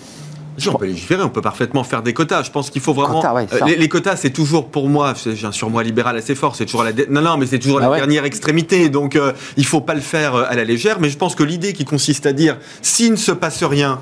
on 0.67 0.73
peut 0.75 0.85
légiférer, 0.85 1.23
on 1.23 1.29
peut 1.29 1.41
parfaitement 1.41 1.83
faire 1.83 2.01
des 2.01 2.13
quotas. 2.13 2.43
Je 2.43 2.51
pense 2.51 2.69
qu'il 2.69 2.81
faut 2.81 2.93
vraiment. 2.93 3.21
Quotas, 3.21 3.33
ouais, 3.33 3.47
ça. 3.49 3.55
Euh, 3.63 3.67
les, 3.67 3.75
les 3.77 3.87
quotas, 3.89 4.15
c'est 4.17 4.31
toujours 4.31 4.67
pour 4.69 4.89
moi, 4.89 5.13
c'est- 5.15 5.35
j'ai 5.35 5.47
un 5.47 5.51
surmoi 5.51 5.83
libéral 5.83 6.17
assez 6.17 6.35
fort, 6.35 6.55
c'est 6.55 6.65
toujours 6.65 6.83
la. 6.83 6.91
Non, 7.09 7.21
non, 7.21 7.37
mais 7.37 7.45
c'est 7.45 7.59
toujours 7.59 7.77
Ah 7.79 7.83
la 7.83 7.89
ouais. 7.91 7.97
dernière 7.97 8.25
extrémité. 8.25 8.89
Donc, 8.89 9.15
euh, 9.15 9.31
il 9.57 9.65
faut 9.65 9.81
pas 9.81 9.93
le 9.95 10.01
faire 10.01 10.35
euh, 10.35 10.43
à 10.49 10.55
la 10.55 10.63
légère. 10.63 10.99
Mais 10.99 11.09
je 11.09 11.17
pense 11.17 11.35
que 11.35 11.43
l'idée 11.43 11.73
qui 11.73 11.85
consiste 11.85 12.25
à 12.25 12.33
dire 12.33 12.57
s'il 12.81 13.11
ne 13.11 13.15
se 13.17 13.31
passe 13.31 13.63
rien, 13.63 13.99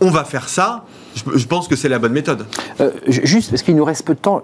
on 0.00 0.10
va 0.10 0.24
faire 0.24 0.48
ça, 0.48 0.84
je, 1.34 1.46
pense 1.46 1.66
que 1.68 1.74
c'est 1.76 1.88
la 1.88 1.98
bonne 1.98 2.12
méthode. 2.12 2.46
Euh, 2.80 2.90
ju- 3.08 3.22
Juste 3.24 3.50
parce 3.50 3.62
qu'il 3.62 3.74
nous 3.74 3.84
reste 3.84 4.04
peu 4.04 4.14
de 4.14 4.20
temps. 4.20 4.42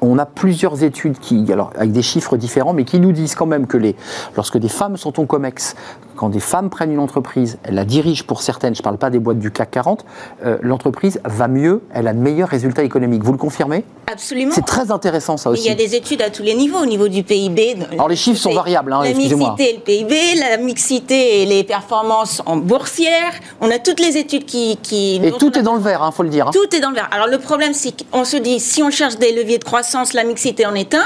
On 0.00 0.18
a 0.18 0.26
plusieurs 0.26 0.82
études 0.84 1.18
qui, 1.18 1.50
alors 1.52 1.70
avec 1.76 1.92
des 1.92 2.02
chiffres 2.02 2.36
différents, 2.36 2.72
mais 2.72 2.84
qui 2.84 3.00
nous 3.00 3.12
disent 3.12 3.34
quand 3.34 3.46
même 3.46 3.66
que 3.66 3.76
les, 3.76 3.96
lorsque 4.36 4.58
des 4.58 4.68
femmes 4.68 4.96
sont 4.96 5.18
au 5.20 5.26
COMEX, 5.26 5.74
quand 6.16 6.30
des 6.30 6.40
femmes 6.40 6.68
prennent 6.68 6.92
une 6.92 6.98
entreprise, 6.98 7.58
elles 7.62 7.74
la 7.74 7.84
dirigent 7.84 8.24
pour 8.26 8.42
certaines, 8.42 8.74
je 8.74 8.80
ne 8.80 8.84
parle 8.84 8.98
pas 8.98 9.08
des 9.10 9.20
boîtes 9.20 9.38
du 9.38 9.52
CAC 9.52 9.70
40, 9.70 10.04
euh, 10.44 10.58
l'entreprise 10.62 11.20
va 11.24 11.46
mieux, 11.46 11.82
elle 11.94 12.08
a 12.08 12.12
de 12.12 12.18
meilleurs 12.18 12.48
résultats 12.48 12.82
économiques. 12.82 13.22
Vous 13.22 13.30
le 13.32 13.38
confirmez? 13.38 13.84
Absolument. 14.10 14.52
C'est 14.54 14.64
très 14.64 14.90
intéressant 14.90 15.36
ça 15.36 15.50
aussi. 15.50 15.62
Il 15.64 15.68
y 15.68 15.70
a 15.70 15.74
des 15.76 15.94
études 15.94 16.22
à 16.22 16.30
tous 16.30 16.42
les 16.42 16.54
niveaux, 16.54 16.78
au 16.78 16.86
niveau 16.86 17.06
du 17.08 17.22
PIB. 17.22 17.76
Alors 17.92 18.08
les 18.08 18.16
chiffres 18.16 18.40
sont 18.40 18.52
variables, 18.52 18.92
hein, 18.92 19.02
la 19.02 19.10
excusez-moi. 19.10 19.54
mixité 19.58 19.74
et 19.74 19.76
le 19.76 19.82
PIB, 20.06 20.16
la 20.40 20.56
mixité 20.56 21.42
et 21.42 21.46
les 21.46 21.62
performances 21.62 22.42
en 22.46 22.56
boursière. 22.56 23.32
On 23.60 23.70
a 23.70 23.78
toutes 23.78 24.00
les 24.00 24.16
études 24.16 24.44
qui. 24.44 24.76
qui 24.82 25.20
Et 25.22 25.30
tout 25.32 25.52
a 25.54 25.58
est 25.60 25.62
dans 25.62 25.74
le 25.74 25.80
vert, 25.80 26.02
il 26.04 26.12
faut 26.14 26.22
le 26.24 26.30
dire. 26.30 26.48
hein. 26.48 26.50
Tout 26.52 26.74
est 26.74 26.80
dans 26.80 26.90
le 26.90 26.96
vert. 26.96 27.08
Alors 27.12 27.28
le 27.28 27.38
problème, 27.38 27.74
c'est 27.74 27.92
qu'on 28.10 28.24
se 28.24 28.36
dit, 28.38 28.58
si 28.58 28.82
on 28.82 28.90
cherche 28.90 29.18
des 29.18 29.32
leviers 29.32 29.58
de 29.58 29.64
croissance, 29.64 29.87
la 30.14 30.24
mixité 30.24 30.66
en 30.66 30.74
est 30.74 30.94
un. 30.94 31.04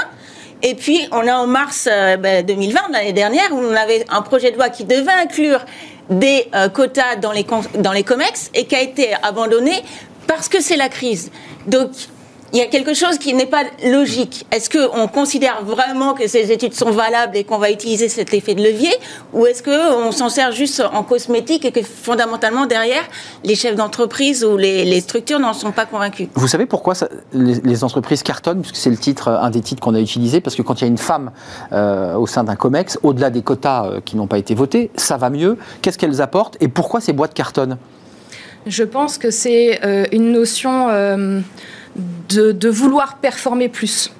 Et 0.61 0.75
puis, 0.75 1.01
on 1.11 1.27
a 1.27 1.35
en 1.35 1.47
mars 1.47 1.89
euh, 1.91 2.15
ben, 2.15 2.45
2020, 2.45 2.89
l'année 2.91 3.13
dernière, 3.13 3.51
où 3.51 3.57
on 3.57 3.75
avait 3.75 4.05
un 4.09 4.21
projet 4.21 4.51
de 4.51 4.55
loi 4.55 4.69
qui 4.69 4.85
devait 4.85 5.11
inclure 5.11 5.59
des 6.09 6.47
euh, 6.55 6.69
quotas 6.69 7.17
dans 7.17 7.31
les, 7.31 7.45
dans 7.79 7.91
les 7.91 8.03
COMEX 8.03 8.49
et 8.53 8.65
qui 8.65 8.75
a 8.75 8.81
été 8.81 9.13
abandonné 9.23 9.83
parce 10.25 10.47
que 10.47 10.61
c'est 10.61 10.77
la 10.77 10.89
crise. 10.89 11.31
Donc, 11.67 11.89
il 12.53 12.59
y 12.59 12.61
a 12.61 12.67
quelque 12.67 12.93
chose 12.93 13.17
qui 13.17 13.33
n'est 13.33 13.47
pas 13.47 13.63
logique. 13.83 14.45
Est-ce 14.51 14.69
qu'on 14.69 15.07
considère 15.07 15.63
vraiment 15.65 16.13
que 16.13 16.27
ces 16.27 16.51
études 16.51 16.75
sont 16.75 16.91
valables 16.91 17.35
et 17.35 17.43
qu'on 17.43 17.57
va 17.57 17.71
utiliser 17.71 18.09
cet 18.09 18.31
effet 18.33 18.53
de 18.53 18.61
levier 18.63 18.91
Ou 19.33 19.47
est-ce 19.47 19.63
qu'on 19.63 20.11
s'en 20.11 20.29
sert 20.29 20.51
juste 20.51 20.81
en 20.93 21.01
cosmétique 21.01 21.65
et 21.65 21.71
que 21.71 21.81
fondamentalement, 21.81 22.67
derrière, 22.67 23.01
les 23.43 23.55
chefs 23.55 23.75
d'entreprise 23.75 24.45
ou 24.45 24.55
les, 24.55 24.85
les 24.85 25.01
structures 25.01 25.39
n'en 25.39 25.53
sont 25.53 25.71
pas 25.71 25.87
convaincus? 25.87 26.27
Vous 26.35 26.47
savez 26.47 26.67
pourquoi 26.67 26.93
ça- 26.93 27.09
les, 27.33 27.55
les 27.63 27.83
entreprises 27.83 28.21
cartonnent 28.21 28.61
Puisque 28.61 28.75
c'est 28.77 28.91
le 28.91 28.97
titre, 28.97 29.29
un 29.29 29.49
des 29.49 29.61
titres 29.61 29.81
qu'on 29.81 29.95
a 29.95 29.99
utilisé. 29.99 30.39
Parce 30.39 30.55
que 30.55 30.61
quand 30.61 30.79
il 30.79 30.81
y 30.83 30.85
a 30.85 30.87
une 30.89 30.99
femme 30.99 31.31
euh, 31.71 32.13
au 32.15 32.27
sein 32.27 32.43
d'un 32.43 32.55
COMEX, 32.55 32.99
au-delà 33.01 33.31
des 33.31 33.41
quotas 33.41 33.85
euh, 33.87 33.99
qui 33.99 34.15
n'ont 34.15 34.27
pas 34.27 34.37
été 34.37 34.53
votés, 34.53 34.91
ça 34.95 35.17
va 35.17 35.31
mieux. 35.31 35.57
Qu'est-ce 35.81 35.97
qu'elles 35.97 36.21
apportent 36.21 36.57
Et 36.61 36.67
pourquoi 36.67 37.01
ces 37.01 37.13
boîtes 37.13 37.33
cartonnent? 37.33 37.77
Je 38.67 38.83
pense 38.83 39.17
que 39.17 39.31
c'est 39.31 39.83
euh, 39.83 40.05
une 40.13 40.31
notion 40.31 40.87
euh, 40.89 41.41
de, 42.29 42.51
de 42.51 42.69
vouloir 42.69 43.17
performer 43.17 43.69
plus 43.69 44.11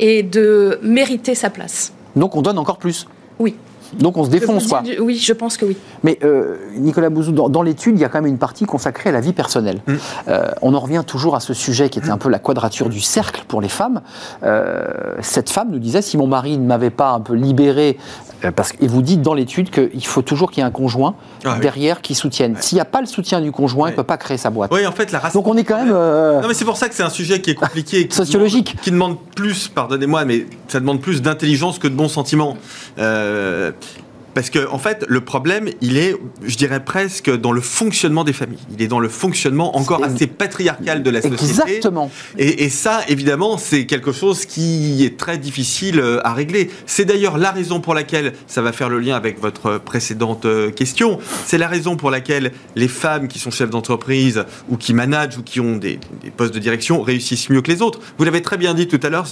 et 0.00 0.22
de 0.22 0.78
mériter 0.82 1.34
sa 1.34 1.50
place. 1.50 1.92
Donc 2.16 2.36
on 2.36 2.42
donne 2.42 2.58
encore 2.58 2.78
plus. 2.78 3.06
Oui. 3.38 3.56
Donc 3.94 4.16
on 4.16 4.24
se 4.24 4.30
défonce, 4.30 4.68
quoi. 4.68 4.80
du- 4.80 4.98
Oui, 5.00 5.16
je 5.16 5.34
pense 5.34 5.58
que 5.58 5.66
oui. 5.66 5.76
Mais 6.02 6.18
euh, 6.24 6.56
Nicolas 6.76 7.10
Bouzou, 7.10 7.30
dans, 7.32 7.50
dans 7.50 7.60
l'étude, 7.62 7.98
il 7.98 8.00
y 8.00 8.04
a 8.06 8.08
quand 8.08 8.22
même 8.22 8.30
une 8.30 8.38
partie 8.38 8.64
consacrée 8.64 9.10
à 9.10 9.12
la 9.12 9.20
vie 9.20 9.34
personnelle. 9.34 9.82
Mm. 9.86 9.94
Euh, 10.28 10.50
on 10.62 10.72
en 10.74 10.80
revient 10.80 11.02
toujours 11.06 11.36
à 11.36 11.40
ce 11.40 11.52
sujet 11.52 11.90
qui 11.90 11.98
était 11.98 12.08
un 12.10 12.16
peu 12.16 12.30
la 12.30 12.38
quadrature 12.38 12.88
du 12.88 13.00
cercle 13.00 13.44
pour 13.46 13.60
les 13.60 13.68
femmes. 13.68 14.00
Euh, 14.44 14.86
cette 15.20 15.50
femme 15.50 15.68
nous 15.70 15.78
disait 15.78 16.00
si 16.00 16.16
mon 16.16 16.26
mari 16.26 16.56
ne 16.56 16.66
m'avait 16.66 16.88
pas 16.88 17.10
un 17.10 17.20
peu 17.20 17.34
libéré, 17.34 17.98
euh, 17.98 18.31
parce 18.50 18.72
que, 18.72 18.82
et 18.84 18.88
vous 18.88 19.02
dites 19.02 19.22
dans 19.22 19.34
l'étude 19.34 19.70
qu'il 19.70 20.04
faut 20.06 20.22
toujours 20.22 20.50
qu'il 20.50 20.62
y 20.62 20.64
ait 20.64 20.68
un 20.68 20.72
conjoint 20.72 21.14
Ah 21.44 21.52
oui. 21.54 21.60
derrière 21.60 22.00
qui 22.02 22.14
soutienne. 22.14 22.56
S'il 22.60 22.76
n'y 22.76 22.80
a 22.82 22.84
pas 22.84 23.00
le 23.00 23.06
soutien 23.06 23.40
du 23.40 23.52
conjoint, 23.52 23.88
il 23.88 23.92
ne 23.92 23.96
peut 23.96 24.02
pas 24.02 24.16
créer 24.16 24.38
sa 24.38 24.50
boîte. 24.50 24.72
Oui, 24.72 24.84
en 24.86 24.92
fait, 24.92 25.12
la 25.12 25.18
race. 25.20 25.34
Donc 25.34 25.46
on 25.46 25.56
est 25.56 25.64
quand 25.64 25.76
même. 25.78 25.92
euh, 25.94 26.40
Non, 26.40 26.48
mais 26.48 26.54
c'est 26.54 26.64
pour 26.64 26.76
ça 26.76 26.88
que 26.88 26.94
c'est 26.94 27.02
un 27.04 27.10
sujet 27.10 27.40
qui 27.40 27.50
est 27.50 27.54
compliqué. 27.54 28.00
et 28.00 28.08
qui 28.08 28.16
Sociologique. 28.16 28.72
demande- 28.72 28.82
Qui 28.82 28.90
demande 28.90 29.16
plus, 29.36 29.68
pardonnez-moi, 29.68 30.24
mais 30.24 30.46
ça 30.68 30.80
demande 30.80 31.00
plus 31.00 31.22
d'intelligence 31.22 31.78
que 31.78 31.86
de 31.88 31.94
bons 31.94 32.08
sentiments. 32.08 32.56
Euh, 32.98 33.70
parce 34.34 34.50
que, 34.50 34.68
en 34.70 34.78
fait, 34.78 35.04
le 35.08 35.20
problème, 35.20 35.68
il 35.80 35.96
est, 35.96 36.16
je 36.44 36.56
dirais 36.56 36.84
presque, 36.84 37.30
dans 37.30 37.52
le 37.52 37.60
fonctionnement 37.60 38.24
des 38.24 38.32
familles. 38.32 38.58
Il 38.70 38.82
est 38.82 38.86
dans 38.88 39.00
le 39.00 39.08
fonctionnement 39.08 39.76
encore 39.76 40.02
assez 40.02 40.26
patriarcal 40.26 41.02
de 41.02 41.10
la 41.10 41.20
société. 41.20 41.44
Exactement. 41.44 42.10
Et, 42.38 42.64
et 42.64 42.70
ça, 42.70 43.00
évidemment, 43.08 43.58
c'est 43.58 43.86
quelque 43.86 44.12
chose 44.12 44.46
qui 44.46 45.04
est 45.04 45.18
très 45.18 45.38
difficile 45.38 46.00
euh, 46.00 46.20
à 46.24 46.32
régler. 46.32 46.70
C'est 46.86 47.04
d'ailleurs 47.04 47.36
la 47.36 47.50
raison 47.50 47.80
pour 47.80 47.94
laquelle, 47.94 48.32
ça 48.46 48.62
va 48.62 48.72
faire 48.72 48.88
le 48.88 48.98
lien 48.98 49.16
avec 49.16 49.40
votre 49.40 49.78
précédente 49.78 50.46
euh, 50.46 50.70
question, 50.70 51.18
c'est 51.46 51.58
la 51.58 51.68
raison 51.68 51.96
pour 51.96 52.10
laquelle 52.10 52.52
les 52.76 52.88
femmes 52.88 53.28
qui 53.28 53.38
sont 53.38 53.50
chefs 53.50 53.70
d'entreprise 53.70 54.44
ou 54.68 54.76
qui 54.76 54.94
managent 54.94 55.38
ou 55.38 55.42
qui 55.42 55.60
ont 55.60 55.76
des, 55.76 55.98
des 56.22 56.30
postes 56.30 56.54
de 56.54 56.58
direction 56.58 57.02
réussissent 57.02 57.50
mieux 57.50 57.60
que 57.60 57.70
les 57.70 57.82
autres. 57.82 58.00
Vous 58.16 58.24
l'avez 58.24 58.42
très 58.42 58.56
bien 58.56 58.72
dit 58.74 58.88
tout 58.88 59.00
à 59.02 59.10
l'heure, 59.10 59.26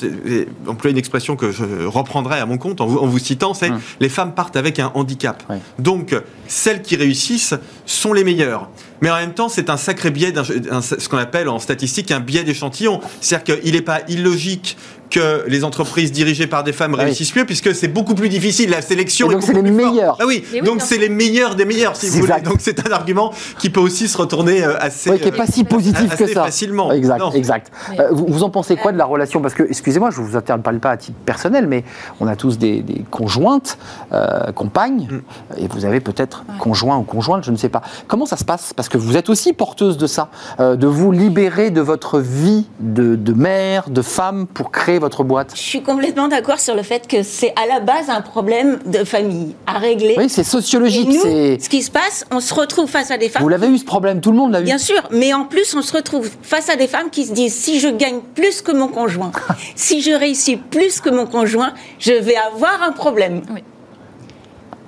employé 0.66 0.92
une 0.92 0.98
expression 0.98 1.36
que 1.36 1.50
je 1.50 1.64
reprendrai 1.86 2.38
à 2.38 2.46
mon 2.46 2.58
compte 2.58 2.80
en 2.80 2.86
vous, 2.86 2.98
en 2.98 3.06
vous 3.06 3.18
citant, 3.18 3.54
c'est 3.54 3.70
Hum. 3.70 3.80
les 4.00 4.08
femmes 4.08 4.34
partent 4.34 4.56
avec 4.56 4.78
un 4.78 4.89
handicap. 4.94 5.42
Ouais. 5.48 5.58
Donc, 5.78 6.14
celles 6.46 6.82
qui 6.82 6.96
réussissent 6.96 7.54
sont 7.86 8.12
les 8.12 8.24
meilleures. 8.24 8.68
Mais 9.00 9.10
en 9.10 9.16
même 9.16 9.32
temps, 9.32 9.48
c'est 9.48 9.70
un 9.70 9.76
sacré 9.76 10.10
biais, 10.10 10.32
un- 10.70 10.82
ce 10.82 11.08
qu'on 11.08 11.16
appelle 11.16 11.48
en 11.48 11.58
statistique 11.58 12.10
un 12.10 12.20
biais 12.20 12.44
d'échantillon. 12.44 13.00
C'est-à-dire 13.20 13.56
qu'il 13.58 13.72
n'est 13.74 13.80
pas 13.82 14.00
illogique 14.08 14.76
que 15.10 15.44
les 15.48 15.64
entreprises 15.64 16.12
dirigées 16.12 16.46
par 16.46 16.64
des 16.64 16.72
femmes 16.72 16.92
Ah 16.94 17.00
oui. 17.00 17.04
réussissent 17.06 17.34
mieux, 17.36 17.44
puisque 17.44 17.74
c'est 17.74 17.88
beaucoup 17.88 18.14
plus 18.14 18.28
difficile. 18.28 18.70
La 18.70 18.80
sélection 18.82 19.26
Et 19.28 19.30
est 19.30 19.34
donc, 19.34 19.42
c'est 19.42 19.52
beaucoup 19.52 19.64
les 19.66 19.72
plus 19.72 19.80
forte. 19.82 19.94
meilleurs. 19.94 20.16
Ah 20.20 20.24
oui, 20.26 20.44
donc 20.64 20.80
c'est 20.82 20.98
les 20.98 21.08
meilleurs 21.08 21.54
des 21.56 21.64
meilleurs, 21.64 21.96
si 21.96 22.08
vous 22.08 22.18
Exact. 22.18 22.38
voulez. 22.38 22.50
Donc 22.50 22.58
c'est 22.60 22.86
un 22.88 22.92
argument 22.92 23.32
qui 23.58 23.70
peut 23.70 23.80
aussi 23.80 24.08
se 24.08 24.16
retourner 24.16 24.64
euh, 24.64 24.76
assez, 24.80 25.10
Oui, 25.10 25.18
qui 25.18 25.26
n'est 25.26 25.32
pas 25.36 25.46
si 25.46 25.64
positif 25.64 26.12
assez 26.12 26.24
que 26.26 26.32
ça. 26.32 26.44
facilement. 26.44 26.92
Exact, 26.92 27.18
Non. 27.18 27.32
exact. 27.32 27.72
Euh, 27.98 28.08
vous, 28.12 28.26
vous 28.28 28.42
en 28.44 28.50
pensez 28.50 28.76
quoi 28.76 28.92
de 28.92 28.98
la 28.98 29.04
relation? 29.04 29.40
Parce 29.42 29.54
que, 29.54 29.64
excusez-moi, 29.64 30.10
je 30.10 30.20
ne 30.20 30.26
vous 30.26 30.36
interpelle 30.36 30.78
pas 30.78 30.90
à 30.92 30.96
titre 30.96 31.18
personnel, 31.26 31.66
mais 31.66 31.84
on 32.20 32.26
a 32.26 32.36
tous 32.36 32.56
des, 32.58 32.80
des 32.82 33.04
conjointes, 33.10 33.78
euh, 34.12 34.52
compagnes, 34.52 35.08
Mm. 35.10 35.20
et 35.58 35.66
vous 35.68 35.84
avez 35.84 36.00
peut-être 36.00 36.44
conjoint 36.58 36.96
ou 36.98 37.02
conjointe, 37.02 37.44
je 37.44 37.50
ne 37.50 37.56
sais 37.56 37.68
pas. 37.68 37.82
Comment 38.06 38.26
ça 38.26 38.36
se 38.36 38.44
passe? 38.44 38.72
Parce 38.74 38.88
que 38.88 38.98
vous 38.98 39.16
êtes 39.16 39.28
aussi 39.28 39.52
porteuse 39.52 39.98
de 39.98 40.06
ça, 40.06 40.28
euh, 40.60 40.76
de 40.76 40.86
vous 40.86 41.10
libérer 41.10 41.70
de 41.70 41.80
votre 41.80 42.18
vie 42.20 42.66
de, 42.80 43.16
de 43.16 43.32
mère, 43.32 43.90
de 43.90 44.02
femme, 44.02 44.46
pour 44.46 44.70
créer 44.70 44.98
votre 45.00 45.24
boîte? 45.24 45.52
Je 45.56 45.60
suis 45.60 45.82
complètement 45.82 46.28
d'accord 46.28 46.60
sur 46.60 46.76
le 46.76 46.82
fait 46.84 47.08
que 47.08 47.22
c'est 47.24 47.52
à 47.60 47.66
la 47.66 47.80
base 47.80 48.08
un 48.08 48.20
problème 48.20 48.78
de 48.86 49.02
famille 49.04 49.56
à 49.66 49.78
régler. 49.78 50.14
Oui, 50.16 50.28
c'est 50.28 50.42
Et 50.42 50.44
sociologique. 50.44 51.08
nous, 51.08 51.20
c'est- 51.22 51.58
ce 51.64 51.68
qui 51.68 51.82
se 51.82 51.90
passe, 51.90 52.24
on 52.30 52.38
se 52.40 52.54
retrouve 52.54 52.88
face 52.88 53.10
à 53.10 53.16
des 53.18 53.28
femmes. 53.28 53.42
Vous 53.42 53.48
l'avez 53.48 53.66
eu 53.68 53.78
ce 53.78 53.84
problème, 53.84 54.20
tout 54.20 54.30
le 54.30 54.36
monde 54.36 54.52
l'a 54.52 54.60
eu. 54.60 54.64
Bien 54.64 54.78
sûr, 54.78 55.02
mais 55.10 55.34
en 55.34 55.44
plus, 55.44 55.74
on 55.74 55.82
se 55.82 55.92
retrouve 55.96 56.30
face 56.42 56.68
à 56.68 56.76
des 56.76 56.86
femmes 56.86 57.10
qui 57.10 57.24
se 57.26 57.32
disent 57.32 57.54
si 57.54 57.80
je 57.80 57.88
gagne 57.88 58.20
plus 58.34 58.62
que 58.62 58.72
mon 58.72 58.88
conjoint, 58.88 59.32
si 59.74 60.00
je 60.02 60.12
réussis 60.12 60.56
plus 60.56 61.00
que 61.00 61.10
mon 61.10 61.26
conjoint, 61.26 61.72
je 61.98 62.12
vais 62.12 62.36
avoir 62.36 62.82
un 62.82 62.92
problème. 62.92 63.42
Oui. 63.52 63.62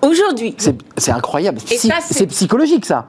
Aujourd'hui, 0.02 0.56
C'est 0.96 1.12
incroyable. 1.12 1.58
Et 1.70 1.78
C'est 1.78 2.26
psychologique, 2.26 2.84
ça. 2.86 3.06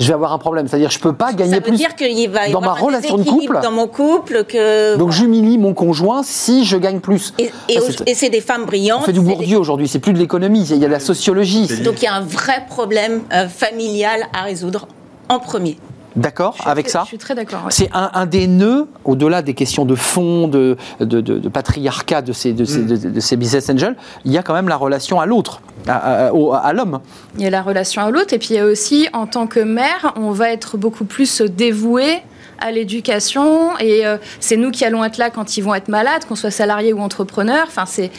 Je 0.00 0.06
vais 0.08 0.14
avoir 0.14 0.32
un 0.32 0.38
problème. 0.38 0.66
C'est-à-dire, 0.66 0.90
je 0.90 0.98
peux 0.98 1.12
pas 1.12 1.28
ça 1.28 1.32
gagner 1.34 1.54
veut 1.56 1.60
plus. 1.60 1.76
dire 1.76 1.94
qu'il 1.94 2.30
va 2.30 2.48
y 2.48 2.52
dans 2.52 2.60
ma 2.62 2.68
un 2.68 2.72
relation 2.72 3.16
de 3.18 3.22
couple. 3.22 3.60
dans 3.62 3.70
mon 3.70 3.86
couple 3.86 4.44
que 4.44 4.96
Donc, 4.96 5.12
j'humilie 5.12 5.58
mon 5.58 5.74
conjoint 5.74 6.22
si 6.24 6.64
je 6.64 6.76
gagne 6.78 7.00
plus. 7.00 7.34
et, 7.38 7.50
c'est- 7.68 8.08
et 8.08 8.14
c'est 8.14 8.30
des 8.30 8.40
femmes 8.40 8.64
brillantes. 8.64 9.00
On 9.02 9.04
fait 9.04 9.12
du 9.12 9.20
des- 9.20 9.26
Bourdieu 9.26 9.58
aujourd'hui, 9.58 9.86
c'est 9.88 9.98
plus 9.98 10.12
de 10.14 10.18
l'économie, 10.18 10.62
il 10.68 10.76
y 10.78 10.84
a 10.84 10.88
de 10.88 10.92
la 10.92 11.00
sociologie. 11.00 11.66
C'est- 11.68 11.82
Donc 11.82 12.00
il 12.00 12.06
y 12.06 12.08
a 12.08 12.14
un 12.14 12.22
vrai 12.22 12.64
problème 12.68 13.20
euh, 13.32 13.46
familial 13.48 14.22
à 14.36 14.42
résoudre 14.42 14.88
en 15.28 15.38
premier. 15.38 15.76
D'accord 16.16 16.56
avec 16.64 16.86
très- 16.86 16.92
ça 16.92 17.00
Je 17.04 17.08
suis 17.08 17.18
très 17.18 17.34
d'accord. 17.34 17.60
ouais. 17.64 17.70
C'est 17.70 17.88
un, 17.92 18.10
un 18.14 18.26
des 18.26 18.46
nœuds, 18.46 18.88
au-delà 19.04 19.42
des 19.42 19.54
questions 19.54 19.84
de 19.84 19.94
fond, 19.94 20.48
de, 20.48 20.76
de, 20.98 21.20
de- 21.20 21.38
de 21.38 21.48
patriarcat 21.48 22.20
de 22.22 22.32
ces, 22.32 22.52
de, 22.52 22.64
ces, 22.64 22.82
de- 22.82 22.96
de 23.10 23.20
ces 23.20 23.36
business 23.36 23.70
angels, 23.70 23.96
il 24.24 24.32
y 24.32 24.38
a 24.38 24.42
quand 24.42 24.54
même 24.54 24.68
la 24.68 24.76
relation 24.76 25.20
à 25.20 25.26
l'autre, 25.26 25.60
à, 25.86 26.26
à- 26.28 26.32
au- 26.32 26.52
à 26.52 26.72
l'homme. 26.72 27.00
Il 27.36 27.42
y 27.42 27.46
a 27.46 27.50
la 27.50 27.62
relation 27.62 28.02
à 28.02 28.10
l'autre, 28.10 28.32
et 28.34 28.38
puis 28.38 28.48
il 28.50 28.56
y 28.56 28.58
a 28.58 28.66
aussi, 28.66 29.08
en 29.12 29.26
tant 29.26 29.46
que 29.46 29.60
mère, 29.60 30.12
on 30.16 30.32
va 30.32 30.50
être 30.50 30.76
beaucoup 30.76 31.04
plus 31.04 31.42
dévoué 31.42 32.18
à 32.62 32.72
l'éducation, 32.72 33.78
et 33.78 34.06
euh, 34.06 34.18
c'est 34.38 34.56
nous 34.56 34.70
qui 34.70 34.84
allons 34.84 35.02
être 35.02 35.16
là 35.16 35.30
quand 35.30 35.56
ils 35.56 35.62
vont 35.62 35.74
être 35.74 35.88
malades, 35.88 36.24
qu'on 36.26 36.34
soit 36.34 36.50
salarié 36.50 36.92
ou 36.92 37.00
entrepreneur. 37.00 37.64
Enfin, 37.66 37.86
c'est, 37.86 38.10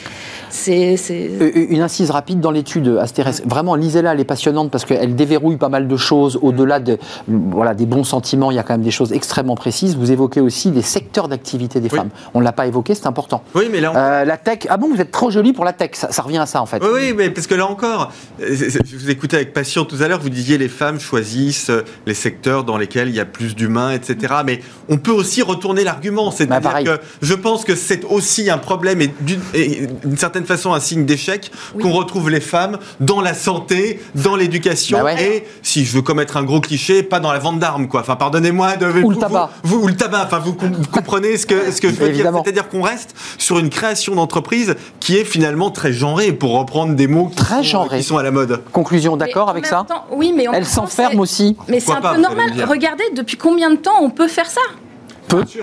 c'est, 0.52 0.97
c'est- 0.97 1.30
Euh, 1.41 1.52
Une 1.70 1.82
incise 1.82 2.12
rapide 2.12 2.39
dans 2.39 2.52
l'étude, 2.52 2.97
Astérès. 2.99 3.41
Vraiment, 3.45 3.76
lisez-la, 3.76 4.14
elle 4.14 4.20
est 4.20 4.24
passionnante 4.26 4.70
parce 4.72 4.86
qu'elle 4.86 5.16
déverrouille 5.16 5.58
pas 5.58 5.70
mal 5.70 5.88
de 5.88 5.97
choses. 5.97 6.38
Au-delà 6.41 6.80
de, 6.80 6.97
voilà, 7.28 7.74
des 7.74 7.86
bons 7.86 8.04
sentiments, 8.04 8.52
il 8.52 8.56
y 8.56 8.60
a 8.60 8.64
quand 8.64 8.74
même 8.74 8.82
des 8.84 8.91
choses 8.91 9.14
extrêmement 9.14 9.56
précises. 9.56 9.95
Vous 9.97 10.12
évoquez 10.12 10.41
aussi 10.41 10.72
les 10.72 10.82
secteurs 10.82 11.28
d'activité 11.28 11.80
des 11.80 11.89
Oui. 11.91 11.97
femmes. 11.97 12.10
On 12.34 12.39
ne 12.39 12.43
l'a 12.43 12.52
pas 12.52 12.68
évoqué, 12.68 12.93
c'est 12.95 13.08
important. 13.08 13.43
Oui, 13.56 13.66
mais 13.72 13.80
là, 13.82 13.91
on- 13.93 13.97
Euh, 13.97 14.26
la 14.26 14.38
tech, 14.38 14.60
ah 14.70 14.78
bon, 14.78 14.89
vous 14.93 14.99
êtes 15.02 15.12
trop 15.12 15.32
jolie 15.32 15.54
pour 15.54 15.66
la 15.66 15.74
tech, 15.74 15.91
ça, 15.93 16.12
ça 16.12 16.22
revient 16.22 16.38
à 16.39 16.45
ça 16.45 16.62
en 16.62 16.66
fait. 16.66 16.82
Oui, 16.84 16.89
oui, 16.93 17.14
mais 17.16 17.30
parce 17.30 17.47
que 17.47 17.56
là 17.56 17.66
encore, 17.68 18.12
euh, 18.41 18.47
je 18.52 18.97
vous 18.97 19.10
écoutais 19.10 19.38
avec 19.38 19.54
passion 19.54 19.86
tout 19.86 19.97
à 20.02 20.08
l'heure, 20.08 20.20
vous 20.22 20.30
disiez 20.30 20.58
les 20.58 20.68
femmes 20.68 20.99
choisissent 20.99 21.70
euh, 21.70 21.84
les 22.06 22.14
secteurs 22.14 22.64
dans 22.64 22.78
lesquels 22.78 23.08
il 23.10 23.16
y 23.16 23.20
a 23.20 23.26
plus 23.26 23.56
d'humains, 23.56 23.91
etc. 23.91 24.34
Mais 24.45 24.60
on 24.89 24.97
peut 24.97 25.12
aussi 25.12 25.41
retourner 25.41 25.84
l'argument, 25.84 26.26
Bah, 26.28 26.34
c'est-à-dire 26.38 26.62
pareil. 26.62 26.86
que 26.86 26.99
je 27.22 27.34
pense 27.34 27.64
que 27.64 27.76
c'est 27.76 28.04
aussi 28.06 28.49
un 28.49 28.58
problème 28.58 29.02
et 29.02 29.12
d'une 29.22 29.39
et 29.54 29.88
d'une 30.04 30.18
certaine 30.42 30.58
façon 30.58 30.74
un 30.74 30.80
signe 30.80 31.06
d'échec 31.06 31.52
Oui. 31.76 31.84
qu'on 31.84 31.92
retrouve 31.92 32.30
les 32.30 32.39
femmes 32.42 32.78
dans 33.00 33.22
la 33.22 33.34
santé, 33.34 34.02
dans 34.16 34.36
l'éducation 34.36 34.98
Bah 35.00 35.04
ouais. 35.06 35.24
et, 35.24 35.48
si 35.62 35.86
je 35.86 35.94
veux 35.96 36.02
commettre 36.02 36.38
un 36.38 36.44
gros 36.44 36.60
cliché, 36.62 37.04
pas 37.04 37.20
dans 37.20 37.32
la 37.32 37.39
vente 37.39 37.60
d'armes, 37.60 37.88
quoi. 37.88 38.02
Enfin, 38.02 38.16
pardonnez-moi 38.16 38.78
de 38.78 38.86
Ou 38.88 38.94
le 38.94 39.02
vous- 39.02 39.16
tabac. 39.16 39.50
Vous, 39.64 39.78
ou 39.84 39.88
le 39.88 39.96
tabac. 39.96 40.24
Enfin, 40.26 40.39
vous, 40.39 40.54
com- 40.54 40.72
vous 40.78 40.88
comprenez 40.89 41.38
ce 41.38 41.46
que, 41.46 41.72
ce 41.72 41.80
que 41.82 41.89
je 41.89 41.96
veux 41.96 42.08
Évidemment. 42.08 42.39
dire. 42.42 42.44
C'est-à-dire 42.46 42.70
qu'on 42.70 42.82
reste 42.82 43.16
sur 43.38 43.60
une 43.60 43.70
création 43.70 44.16
d'entreprise 44.16 44.76
qui 45.00 45.18
est 45.18 45.26
finalement 45.26 45.70
très 45.72 45.94
genrée, 45.94 46.32
pour 46.32 46.58
reprendre 46.58 46.96
des 46.96 47.08
mots 47.08 47.28
qui, 47.28 47.36
Très 47.36 47.64
sont, 47.64 47.88
qui 47.88 48.04
sont 48.04 48.18
à 48.18 48.24
la 48.24 48.32
mode. 48.32 48.62
Conclusion, 48.72 49.18
d'accord 49.18 49.50
avec 49.50 49.66
ça 49.66 49.86
temps- 49.88 50.06
Oui, 50.12 50.34
mais 50.36 50.48
en 50.48 50.54
Elle 50.54 50.66
s'enferme 50.66 51.20
aussi. 51.20 51.56
Mais 51.68 51.80
c'est 51.80 51.92
un 51.92 52.02
pas, 52.02 52.14
peu 52.16 52.22
normal. 52.22 52.52
Regardez, 52.68 53.04
depuis 53.16 53.38
combien 53.38 53.70
de 53.72 53.76
temps 53.78 54.00
on 54.02 54.10
peut 54.10 54.28
faire 54.28 54.50
ça? 54.50 54.62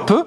Peu. 0.06 0.24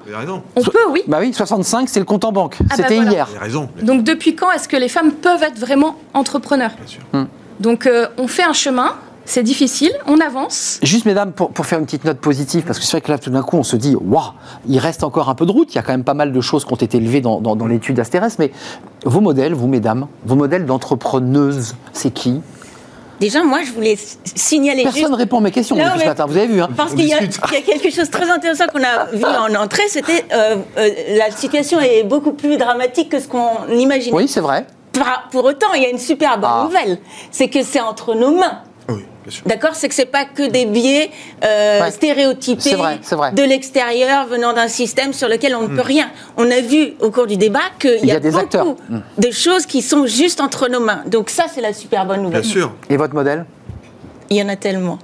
On 0.56 0.62
peut, 0.64 0.78
oui. 0.92 1.02
Bah 1.08 1.18
oui, 1.20 1.34
65, 1.34 1.89
c'est 1.89 2.00
le 2.00 2.06
compte 2.06 2.24
en 2.26 2.32
banque. 2.32 2.58
Ah 2.60 2.64
bah 2.70 2.76
C'était 2.78 2.96
voilà. 2.96 3.12
hier. 3.12 3.28
Raison. 3.39 3.70
Donc 3.82 4.04
depuis 4.04 4.36
quand 4.36 4.52
est-ce 4.52 4.68
que 4.68 4.78
les 4.78 4.89
femmes 4.89 5.12
peuvent 5.14 5.44
être 5.44 5.58
vraiment 5.60 5.96
entrepreneurs? 6.14 6.72
Bien 6.78 6.88
sûr. 6.88 7.02
Donc 7.60 7.86
euh, 7.88 8.08
on 8.18 8.28
fait 8.28 8.44
un 8.44 8.54
chemin, 8.54 8.94
c'est 9.26 9.44
difficile, 9.44 9.92
on 10.08 10.20
avance. 10.20 10.80
Juste, 10.84 11.06
mesdames, 11.06 11.32
pour, 11.32 11.52
pour 11.52 11.66
faire 11.66 11.80
une 11.80 11.86
petite 11.86 12.06
note 12.06 12.18
positive, 12.18 12.64
parce 12.64 12.80
que 12.80 12.86
c'est 12.86 12.92
vrai 12.92 13.02
que 13.02 13.12
là, 13.12 13.18
tout 13.20 13.30
d'un 13.30 13.44
coup, 13.44 13.56
on 13.58 13.64
se 13.64 13.76
dit, 13.76 13.96
waouh, 13.96 14.24
il 14.68 14.80
reste 14.80 15.04
encore 15.04 15.30
un 15.30 15.36
peu 15.36 15.46
de 15.46 15.52
route. 15.52 15.72
Il 15.74 15.76
y 15.76 15.80
a 15.80 15.84
quand 15.84 15.92
même 15.94 16.04
pas 16.04 16.16
mal 16.16 16.32
de 16.32 16.42
choses 16.42 16.66
qui 16.66 16.74
ont 16.74 16.78
été 16.78 16.98
élevées 16.98 17.22
dans, 17.22 17.39
dans- 17.39 17.56
dans 17.56 17.68
l'étude 17.68 18.00
Asterès. 18.00 18.38
Mais 18.39 18.52
vos 19.06 19.22
modèles, 19.22 19.54
vous, 19.54 19.68
mesdames, 19.68 20.08
vos 20.26 20.36
modèles 20.36 20.66
d'entrepreneuses, 20.66 21.76
c'est 21.94 22.12
qui? 22.12 22.42
Déjà, 23.22 23.43
moi, 23.43 23.59
je 23.63 23.72
voulais 23.72 23.97
signaler 24.36 24.82
Personne 24.84 24.99
juste- 25.01 25.11
ne 25.11 25.15
répond 25.15 25.38
à 25.38 25.41
mes 25.41 25.51
questions 25.51 25.76
Non, 25.78 25.86
depuis 25.86 25.99
ce 26.01 26.05
matin. 26.05 26.26
Vous 26.26 26.36
avez 26.36 26.47
vu, 26.47 26.59
hein 26.61 26.67
Parce 26.76 26.93
qu'il 26.95 27.05
y, 27.07 27.13
a 27.13 27.22
y 27.22 27.30
quelque 27.63 27.91
chose 27.91 28.07
de 28.07 28.11
très 28.11 28.30
intéressant 28.30 28.65
qu'on 28.65 28.84
a 28.84 29.05
vu 29.13 29.24
en 29.24 29.53
entrée, 29.61 29.88
c'était 29.88 30.26
euh, 30.34 30.55
euh, 30.78 30.89
la 31.17 31.30
situation 31.30 31.80
est 31.80 32.03
beaucoup 32.03 32.34
plus 32.34 32.57
dramatique 32.57 33.09
que 33.09 33.19
ce 33.19 33.28
qu'on 33.28 33.67
imaginait. 33.72 34.15
Oui, 34.15 34.28
c'est 34.28 34.39
vrai. 34.41 34.65
Pour 35.32 35.45
autant, 35.45 35.67
il 35.76 35.84
y 35.84 35.86
a 35.86 35.89
une 35.89 35.99
super 35.99 36.38
bonne 36.39 36.49
Ah. 36.51 36.63
nouvelle, 36.65 36.97
c'est 37.32 37.47
que 37.47 37.61
c'est 37.63 37.80
entre 37.80 38.15
nos 38.15 38.32
mains. 38.32 38.59
D'accord 39.45 39.76
C'est 39.76 39.88
que 39.88 39.93
c'est 39.95 40.05
pas 40.05 40.26
que 40.26 40.49
des 40.49 40.65
biais 40.65 41.11
euh, 41.43 41.82
Ouais. 41.82 41.91
stéréotypés 41.91 42.76
vrai, 42.76 42.99
de 43.34 43.43
l'extérieur 43.43 44.26
venant 44.28 44.53
d'un 44.53 44.67
système 44.67 45.13
sur 45.13 45.28
lequel 45.30 45.55
on 45.55 45.67
ne 45.67 45.76
peut 45.76 45.82
rien. 45.82 46.09
On 46.38 46.49
a 46.49 46.59
vu 46.61 46.93
au 46.99 47.11
cours 47.11 47.28
du 47.28 47.38
débat 47.38 47.59
qu'il 47.80 47.97
Il 48.01 48.05
y, 48.05 48.07
y 48.07 48.11
a, 48.11 48.15
a 48.15 48.19
des 48.19 48.32
beaucoup 48.32 48.43
acteurs. 48.43 48.76
de 49.17 49.32
choses 49.32 49.65
qui 49.65 49.82
sont 49.82 50.05
juste 50.07 50.41
entre 50.41 50.67
nos 50.69 50.80
mains. 50.80 51.03
Donc 51.07 51.30
ça, 51.30 51.45
c'est 51.53 51.61
la 51.61 51.74
super 51.74 52.05
bonne 52.05 52.24
nouvelle. 52.24 52.41
Bien 52.41 52.49
sûr. 52.51 52.74
Et 52.89 52.97
votre 52.97 53.13
modèle? 53.13 53.45
Il 54.30 54.38
y 54.38 54.41
en 54.43 54.49
a 54.49 54.55
tellement. 54.55 54.97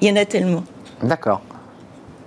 Il 0.00 0.08
y 0.08 0.12
en 0.12 0.16
a 0.16 0.24
tellement. 0.24 0.64
D'accord. 1.02 1.40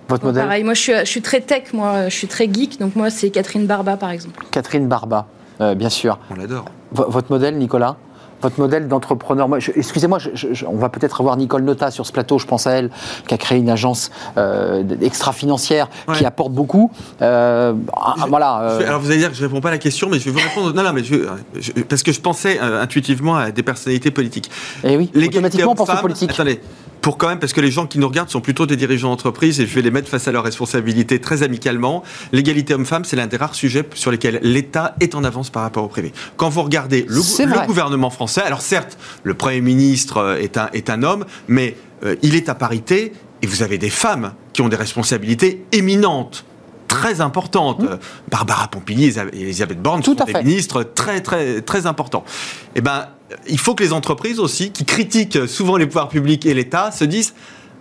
Votre 0.09 0.21
Bon, 0.21 0.27
modèle? 0.29 0.43
Pareil, 0.43 0.63
moi 0.63 0.73
je 0.73 0.81
suis, 0.81 0.93
je 0.99 1.03
suis 1.05 1.21
très 1.21 1.41
tech, 1.41 1.73
moi 1.73 2.07
je 2.09 2.15
suis 2.15 2.27
très 2.27 2.45
geek, 2.51 2.79
donc 2.79 2.95
moi 2.95 3.09
c'est 3.09 3.29
Catherine 3.29 3.65
Barba 3.67 3.97
par 3.97 4.09
exemple. 4.11 4.45
Catherine 4.51 4.87
Barba, 4.87 5.27
euh, 5.59 5.75
bien 5.75 5.89
sûr. 5.89 6.17
On 6.31 6.35
l'adore. 6.35 6.65
V- 6.93 7.03
votre 7.09 7.29
modèle, 7.31 7.57
Nicolas? 7.57 7.97
Votre 8.41 8.59
modèle 8.59 8.87
d'entrepreneur, 8.87 9.47
excusez-moi, 9.75 10.19
on 10.67 10.75
va 10.77 10.89
peut-être 10.89 11.21
avoir 11.21 11.37
Nicole 11.37 11.63
Nota 11.63 11.91
sur 11.91 12.05
ce 12.05 12.11
plateau, 12.11 12.37
je 12.39 12.45
pense 12.45 12.67
à 12.67 12.71
elle, 12.71 12.89
qui 13.27 13.33
a 13.33 13.37
créé 13.37 13.57
une 13.57 13.69
agence 13.69 14.11
euh, 14.37 14.83
extra-financière 15.01 15.89
qui 16.13 16.25
apporte 16.25 16.51
beaucoup. 16.51 16.91
Euh, 17.21 17.73
ah, 17.95 18.15
Je- 18.17 18.27
voilà. 18.27 18.61
Euh, 18.61 18.87
alors 18.87 18.99
vous 19.01 19.09
allez 19.09 19.19
dire 19.19 19.29
que 19.31 19.35
je 19.37 19.43
réponds 19.43 19.61
pas 19.61 19.69
à 19.69 19.71
la 19.71 19.77
question, 19.77 20.09
mais 20.09 20.19
je 20.19 20.25
vais 20.29 20.31
vous 20.39 20.47
répondre. 20.47 20.73
Non, 20.73 20.83
non, 20.83 20.93
mais 20.93 21.03
je, 21.03 21.15
parce 21.89 22.03
que 22.03 22.11
je 22.11 22.21
pensais 22.21 22.59
intuitivement 22.59 23.35
à 23.37 23.51
des 23.51 23.63
personnalités 23.63 24.11
politiques. 24.11 24.49
eh 24.83 24.97
oui, 24.97 25.09
L'égalité 25.13 25.37
automatiquement, 25.37 25.71
on 25.71 25.75
pense 25.75 25.89
aux 25.89 26.01
politiques. 26.01 26.31
Attendez, 26.31 26.61
pour 27.07 27.17
quand 27.17 27.29
même, 27.29 27.39
parce 27.39 27.53
que 27.53 27.61
les 27.61 27.71
gens 27.71 27.87
qui 27.87 27.99
nous 27.99 28.07
regardent 28.09 28.29
sont 28.29 28.41
plutôt 28.41 28.65
des 28.65 28.75
dirigeants 28.75 29.11
d'entreprise 29.11 29.61
et 29.61 29.65
je 29.65 29.73
vais 29.73 29.81
les 29.81 29.91
mettre 29.91 30.09
face 30.09 30.27
à 30.27 30.33
leurs 30.33 30.43
responsabilités 30.43 31.21
très 31.21 31.41
amicalement. 31.41 32.03
L'égalité 32.33 32.73
homme-femme, 32.73 33.05
c'est 33.05 33.15
l'un 33.15 33.27
des 33.27 33.37
rares 33.37 33.55
sujets 33.55 33.85
sur 33.93 34.11
lesquels 34.11 34.41
l'État 34.43 34.93
est 34.99 35.15
en 35.15 35.23
avance 35.23 35.49
par 35.49 35.61
rapport 35.61 35.85
au 35.85 35.87
privé. 35.87 36.11
Quand 36.35 36.49
vous 36.49 36.63
regardez 36.63 37.05
le, 37.07 37.65
gouvernement 37.65 38.09
français, 38.09 38.41
alors 38.41 38.59
certes, 38.59 38.97
le 39.23 39.35
Premier 39.35 39.61
ministre 39.61 40.17
euh, 40.17 40.35
est 40.35 40.57
un, 40.57 40.67
est 40.73 40.89
un 40.89 41.01
homme, 41.01 41.23
mais 41.47 41.77
euh, 42.03 42.17
il 42.23 42.35
est 42.35 42.49
à 42.49 42.55
parité 42.55 43.13
et 43.41 43.47
vous 43.47 43.63
avez 43.63 43.77
des 43.77 43.89
femmes 43.89 44.33
qui 44.51 44.61
ont 44.61 44.67
des 44.67 44.75
responsabilités 44.75 45.63
éminentes 45.71 46.43
très 46.87 47.21
importantes. 47.21 47.81
Euh, 47.83 47.97
Barbara 48.29 48.67
Pompili 48.67 49.05
et 49.05 49.07
Elisabeth- 49.09 49.33
et 49.35 49.41
Elisabeth 49.41 49.81
Borne 49.81 49.99
Mmh. 49.99 50.03
Sont 50.03 50.13
des 50.13 50.43
ministres 50.43 50.83
très 50.83 51.21
très 51.21 51.61
très 51.61 51.85
importants. 51.85 52.23
Eh 52.75 52.81
ben, 52.81 53.07
il 53.47 53.59
faut 53.59 53.75
que 53.75 53.83
les 53.83 53.93
entreprises 53.93 54.39
aussi, 54.39 54.71
qui 54.71 54.85
critiquent 54.85 55.47
souvent 55.47 55.75
les 55.77 55.85
pouvoirs 55.85 56.07
publics 56.09 56.45
et 56.45 56.53
l'État, 56.53 56.91
se 56.91 57.03
disent 57.03 57.33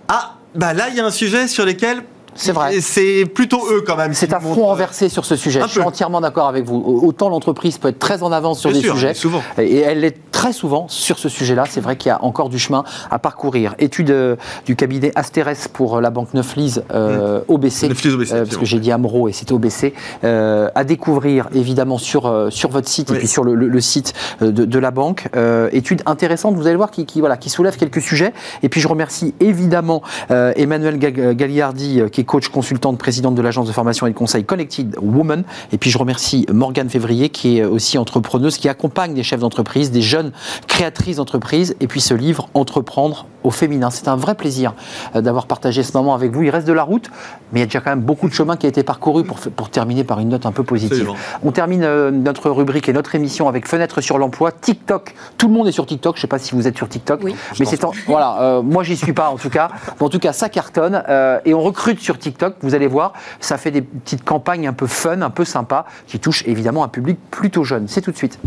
ah 0.08 0.34
bah 0.54 0.72
là 0.74 0.88
il 0.88 0.96
y 0.96 1.00
a 1.00 1.04
un 1.06 1.10
sujet 1.10 1.46
sur 1.48 1.64
lequel 1.64 2.02
C'est 2.36 2.52
vrai. 2.52 2.80
C'est 2.80 3.24
plutôt 3.26 3.62
eux 3.72 3.82
quand 3.86 3.96
même. 3.96 4.14
C'est 4.14 4.32
un 4.32 4.40
front 4.40 4.66
renversé 4.66 5.08
sur 5.08 5.24
ce 5.24 5.36
sujet. 5.36 5.60
Je 5.62 5.66
suis 5.68 5.80
entièrement 5.80 6.20
d'accord 6.20 6.48
avec 6.48 6.64
vous. 6.64 6.76
Autant 7.02 7.28
l'entreprise 7.28 7.78
peut 7.78 7.88
être 7.88 7.98
très 7.98 8.22
en 8.22 8.32
avance 8.32 8.60
sur 8.60 8.70
Bien 8.70 8.80
des 8.80 8.84
sûr, 8.86 8.94
sujets, 8.94 9.14
souvent. 9.14 9.42
et 9.58 9.78
elle 9.78 10.00
l'est 10.00 10.16
très 10.32 10.52
souvent 10.52 10.86
sur 10.88 11.18
ce 11.18 11.28
sujet-là. 11.28 11.64
C'est 11.68 11.80
vrai 11.80 11.96
qu'il 11.96 12.08
y 12.10 12.12
a 12.12 12.22
encore 12.22 12.48
du 12.48 12.58
chemin 12.58 12.84
à 13.10 13.18
parcourir. 13.18 13.74
Étude 13.78 14.10
euh, 14.10 14.36
du 14.66 14.76
cabinet 14.76 15.10
Asterès 15.14 15.68
pour 15.72 15.96
euh, 15.96 16.00
la 16.00 16.10
banque 16.10 16.34
Neuflise 16.34 16.84
euh, 16.92 17.40
OBC, 17.48 17.88
Neuflise 17.88 18.14
OBC, 18.14 18.32
euh, 18.32 18.44
parce 18.44 18.56
que 18.58 18.64
j'ai 18.66 18.78
dit 18.78 18.92
Amro 18.92 19.28
et 19.28 19.32
c'était 19.32 19.52
OBC, 19.52 19.94
euh, 20.24 20.68
à 20.74 20.84
découvrir 20.84 21.48
évidemment 21.54 21.98
sur, 21.98 22.26
euh, 22.26 22.50
sur 22.50 22.70
votre 22.70 22.88
site 22.88 23.10
et 23.10 23.14
puis 23.14 23.26
sur 23.28 23.44
le, 23.44 23.54
le- 23.54 23.68
le 23.68 23.80
site 23.80 24.12
euh, 24.42 24.50
de, 24.52 24.64
de 24.64 24.78
la 24.78 24.90
banque. 24.90 25.28
Euh, 25.36 25.68
étude 25.72 26.02
intéressante, 26.06 26.54
vous 26.54 26.66
allez 26.66 26.76
voir, 26.76 26.90
qui, 26.90 27.06
qui, 27.06 27.20
voilà, 27.20 27.36
qui 27.36 27.48
soulève 27.50 27.76
quelques 27.76 28.02
sujets. 28.02 28.32
Et 28.62 28.68
puis 28.68 28.80
je 28.80 28.88
remercie 28.88 29.34
évidemment 29.40 30.02
euh, 30.30 30.52
Emmanuel 30.56 30.98
Ga- 30.98 31.34
Gagliardi, 31.34 32.00
euh, 32.00 32.08
qui 32.08 32.20
est 32.20 32.24
coach 32.26 32.48
consultante, 32.48 32.98
présidente 32.98 33.34
de 33.34 33.42
l'agence 33.42 33.66
de 33.66 33.72
formation 33.72 34.06
et 34.06 34.10
de 34.10 34.16
conseil 34.16 34.44
Connected 34.44 34.96
Woman. 35.00 35.44
Et 35.72 35.78
puis 35.78 35.90
je 35.90 35.98
remercie 35.98 36.46
Morgane 36.52 36.90
Février, 36.90 37.30
qui 37.30 37.58
est 37.58 37.64
aussi 37.64 37.96
entrepreneuse, 37.96 38.58
qui 38.58 38.68
accompagne 38.68 39.14
des 39.14 39.22
chefs 39.22 39.40
d'entreprise, 39.40 39.90
des 39.90 40.02
jeunes 40.02 40.32
créatrices 40.66 41.16
d'entreprise. 41.16 41.76
Et 41.80 41.86
puis 41.86 42.00
ce 42.00 42.14
livre, 42.14 42.48
Entreprendre 42.54 43.26
au 43.46 43.50
féminin. 43.50 43.90
C'est 43.90 44.08
un 44.08 44.16
vrai 44.16 44.34
plaisir 44.34 44.74
euh, 45.14 45.20
d'avoir 45.20 45.46
partagé 45.46 45.82
ce 45.82 45.96
moment 45.96 46.14
avec 46.14 46.32
vous. 46.32 46.42
Il 46.42 46.50
reste 46.50 46.66
de 46.66 46.72
la 46.72 46.82
route, 46.82 47.10
mais 47.52 47.60
il 47.60 47.62
y 47.62 47.62
a 47.62 47.66
déjà 47.66 47.80
quand 47.80 47.90
même 47.90 48.00
beaucoup 48.00 48.28
de 48.28 48.34
chemin 48.34 48.56
qui 48.56 48.66
a 48.66 48.68
été 48.68 48.82
parcouru 48.82 49.24
pour, 49.24 49.38
pour 49.38 49.70
terminer 49.70 50.04
par 50.04 50.18
une 50.20 50.28
note 50.30 50.46
un 50.46 50.52
peu 50.52 50.64
positive. 50.64 50.92
Absolument. 50.92 51.16
On 51.44 51.52
termine 51.52 51.84
euh, 51.84 52.10
notre 52.10 52.50
rubrique 52.50 52.88
et 52.88 52.92
notre 52.92 53.14
émission 53.14 53.48
avec 53.48 53.68
Fenêtre 53.68 54.00
sur 54.00 54.18
l'emploi, 54.18 54.50
TikTok. 54.52 55.14
Tout 55.38 55.46
le 55.48 55.54
monde 55.54 55.68
est 55.68 55.72
sur 55.72 55.86
TikTok. 55.86 56.16
Je 56.16 56.18
ne 56.18 56.22
sais 56.22 56.26
pas 56.26 56.38
si 56.38 56.54
vous 56.54 56.66
êtes 56.66 56.76
sur 56.76 56.88
TikTok, 56.88 57.20
Oui. 57.22 57.36
mais 57.60 57.66
c'est 57.66 57.84
en- 57.84 57.92
voilà. 58.06 58.40
euh, 58.40 58.62
moi, 58.62 58.82
j'y 58.82 58.96
suis 58.96 59.12
pas 59.12 59.30
en 59.30 59.36
tout 59.36 59.50
cas. 59.50 59.68
Mais 60.00 60.06
en 60.06 60.08
tout 60.08 60.18
cas, 60.18 60.32
ça 60.32 60.48
cartonne 60.48 61.02
euh, 61.08 61.38
et 61.44 61.54
on 61.54 61.60
recrute 61.60 62.00
sur 62.00 62.18
TikTok. 62.18 62.54
Vous 62.62 62.74
allez 62.74 62.88
voir, 62.88 63.12
ça 63.40 63.58
fait 63.58 63.70
des 63.70 63.82
petites 63.82 64.24
campagnes 64.24 64.66
un 64.66 64.72
peu 64.72 64.86
fun, 64.88 65.22
un 65.22 65.30
peu 65.30 65.44
sympa, 65.44 65.86
qui 66.08 66.18
touchent 66.18 66.42
évidemment 66.46 66.82
un 66.82 66.88
public 66.88 67.18
plutôt 67.30 67.62
jeune. 67.64 67.86
C'est 67.88 68.00
tout 68.00 68.10
de 68.10 68.16
suite. 68.16 68.38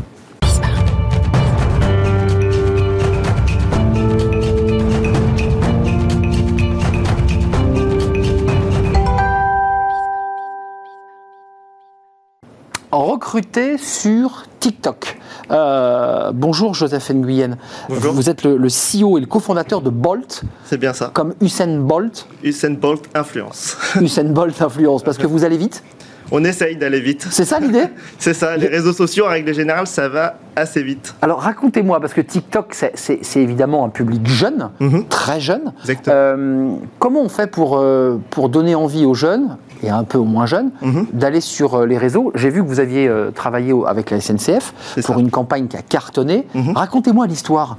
Recruté 13.06 13.78
sur 13.78 14.44
TikTok. 14.60 15.18
Euh, 15.52 16.32
bonjour 16.34 16.74
Joseph 16.74 17.10
Nguyen. 17.12 17.58
Bonjour. 17.88 18.14
Vous 18.14 18.30
êtes 18.30 18.44
le, 18.44 18.58
le 18.58 18.68
CEO 18.68 19.18
et 19.18 19.22
le 19.22 19.26
cofondateur 19.28 19.82
de 19.82 19.90
Bolt, 19.90 20.44
C'est 20.66 20.78
bien 20.78 20.94
ça. 20.94 21.10
comme 21.14 21.34
Usain 21.42 21.80
Bolt. 21.80 22.28
Usain 22.44 22.72
Bolt 22.72 23.06
influence. 23.16 23.78
Usain 24.02 24.26
Bolt 24.26 24.62
influence, 24.62 25.04
parce 25.04 25.18
que 25.18 25.28
vous 25.28 25.44
allez 25.44 25.58
vite. 25.58 25.84
On 26.32 26.44
essaye 26.44 26.76
d'aller 26.76 27.00
vite. 27.00 27.28
C'est 27.32 27.46
ça 27.46 27.60
l'idée 27.60 27.86
C'est 28.20 28.34
ça, 28.34 28.56
les 28.58 28.68
réseaux 28.68 28.94
sociaux, 28.94 29.26
en 29.26 29.30
règle 29.30 29.54
générale, 29.54 29.88
ça 29.88 30.10
va 30.10 30.36
assez 30.56 30.84
vite. 30.84 31.16
Alors 31.22 31.40
racontez-moi, 31.42 32.00
parce 32.00 32.14
que 32.14 32.22
TikTok, 32.22 32.74
c'est- 32.76 33.36
évidemment 33.38 33.86
un 33.86 33.90
public 33.90 34.28
jeune, 34.28 34.70
Mhm. 34.80 35.06
très 35.06 35.40
jeune. 35.40 35.74
Exactement. 35.82 36.16
Euh, 36.16 36.70
comment 37.00 37.22
on 37.22 37.30
fait 37.30 37.48
pour, 37.50 37.78
euh, 37.78 38.20
pour 38.30 38.50
donner 38.50 38.76
envie 38.76 39.06
aux 39.06 39.14
jeunes, 39.14 39.58
et 39.82 39.90
un 39.90 40.04
peu 40.04 40.18
aux 40.18 40.26
moins 40.26 40.46
jeunes, 40.46 40.72
Mhm. 40.82 41.08
d'aller 41.14 41.42
sur 41.42 41.76
euh, 41.76 41.86
les 41.86 41.98
réseaux? 41.98 42.32
J'ai 42.36 42.50
vu 42.50 42.62
que 42.62 42.68
vous 42.68 42.80
aviez 42.80 43.10
travaillé 43.34 43.74
avec 43.88 44.12
la 44.12 44.18
SNCF 44.20 44.74
pour 44.96 45.16
ça. 45.16 45.20
une 45.20 45.32
campagne 45.32 45.68
qui 45.68 45.78
a 45.78 45.82
cartonné. 45.82 46.46
Mhm. 46.54 46.76
Racontez-moi 46.76 47.26
l'histoire. 47.28 47.78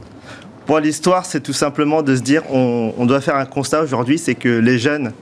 Bon, 0.67 0.77
l'histoire, 0.79 1.25
c'est 1.27 1.41
tout 1.41 1.53
simplement 1.53 2.03
de 2.03 2.15
se 2.15 2.21
dire, 2.23 2.43
on, 2.53 2.93
on 2.97 3.05
doit 3.07 3.21
faire 3.21 3.37
un 3.37 3.45
constat 3.45 3.83
aujourd'hui, 3.83 4.19
c'est 4.19 4.37
que 4.37 4.49
les 4.49 4.79
jeunes, 4.79 5.13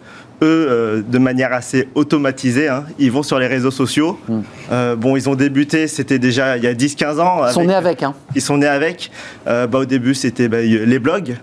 eux, 0.42 0.66
euh, 0.68 1.02
de 1.02 1.18
manière 1.18 1.52
assez 1.52 1.88
automatisée, 1.94 2.68
hein, 2.68 2.84
ils 2.98 3.10
vont 3.10 3.22
sur 3.22 3.38
les 3.38 3.46
réseaux 3.46 3.70
sociaux. 3.70 4.18
Mm. 4.28 4.40
Euh, 4.72 4.96
bon, 4.96 5.16
ils 5.16 5.28
ont 5.28 5.34
débuté, 5.34 5.88
c'était 5.88 6.18
déjà 6.18 6.56
il 6.56 6.64
y 6.64 6.66
a 6.66 6.74
10-15 6.74 7.20
ans. 7.20 7.46
Ils 7.46 7.52
sont 7.52 7.64
nés 7.64 7.74
avec. 7.74 8.02
Hein. 8.02 8.14
Ils 8.34 8.42
sont 8.42 8.58
nés 8.58 8.66
avec. 8.66 9.10
Euh, 9.46 9.66
bah, 9.66 9.78
au 9.78 9.84
début, 9.84 10.14
c'était 10.14 10.48
bah, 10.48 10.60
les 10.60 10.98
blogs. 10.98 11.36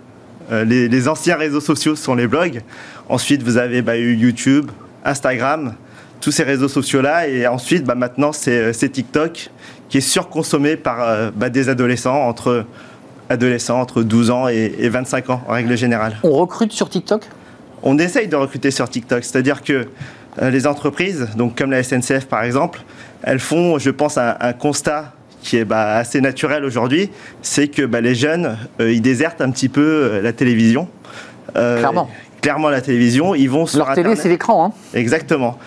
Euh, 0.52 0.64
les, 0.64 0.88
les 0.88 1.08
anciens 1.08 1.36
réseaux 1.36 1.60
sociaux 1.60 1.96
sont 1.96 2.16
les 2.16 2.28
blogs. 2.28 2.62
Ensuite, 3.10 3.44
vous 3.44 3.58
avez 3.58 3.82
bah, 3.82 3.98
eu 3.98 4.16
YouTube, 4.16 4.72
Instagram, 5.04 5.74
tous 6.22 6.32
ces 6.32 6.44
réseaux 6.44 6.70
sociaux-là. 6.70 7.28
Et 7.28 7.48
ensuite, 7.48 7.84
bah, 7.84 7.96
maintenant, 7.96 8.32
c'est 8.32 8.90
TikTok 8.92 9.50
qui 9.90 9.98
est 9.98 10.02
surconsommé 10.02 10.78
par 10.78 11.32
des 11.32 11.70
adolescents 11.70 12.28
entre, 12.28 12.66
adolescents 13.30 13.80
entre 13.80 14.04
12 14.04 14.32
ans 14.32 14.48
et, 14.48 14.74
et 14.80 14.90
25 14.90 15.30
ans, 15.30 15.42
en 15.48 15.54
règle 15.54 15.78
générale. 15.78 16.18
On 16.24 16.32
recrute 16.32 16.72
sur 16.72 16.90
TikTok? 16.90 17.28
On 17.86 17.98
essaye 17.98 18.28
de 18.28 18.36
recruter 18.36 18.72
sur 18.72 18.90
TikTok, 18.90 19.24
c'est-à-dire 19.24 19.64
que 19.64 19.88
euh, 20.42 20.50
les 20.50 20.68
entreprises, 20.68 21.30
donc 21.38 21.58
comme 21.58 21.72
la 21.72 21.82
SNCF 21.84 22.26
par 22.26 22.44
exemple, 22.44 22.82
elles 23.24 23.40
font, 23.40 23.80
je 23.80 23.90
pense, 23.90 24.18
un, 24.18 24.36
un 24.40 24.54
constat 24.54 25.14
qui 25.46 25.58
est 25.58 25.66
bah, 25.66 25.96
assez 25.96 26.20
naturel 26.20 26.66
aujourd'hui, 26.66 27.10
c'est 27.42 27.68
que 27.68 27.84
bah, 27.84 28.02
les 28.02 28.16
jeunes, 28.16 28.58
euh, 28.82 28.92
ils 28.92 29.02
désertent 29.02 29.42
un 29.42 29.52
petit 29.52 29.70
peu 29.70 29.82
euh, 29.82 30.22
la 30.22 30.34
télévision. 30.34 30.90
Euh, 31.56 31.78
Clairement. 31.78 32.10
Clairement 32.42 32.70
la 32.70 32.82
télévision, 32.82 33.34
ils 33.34 33.50
vont 33.50 33.66
sur 33.66 33.80
Leur 33.80 33.94
télé, 33.94 34.16
c'est 34.16 34.30
l'écran. 34.30 34.66
Hein. 34.66 34.72
Exactement. 34.94 35.58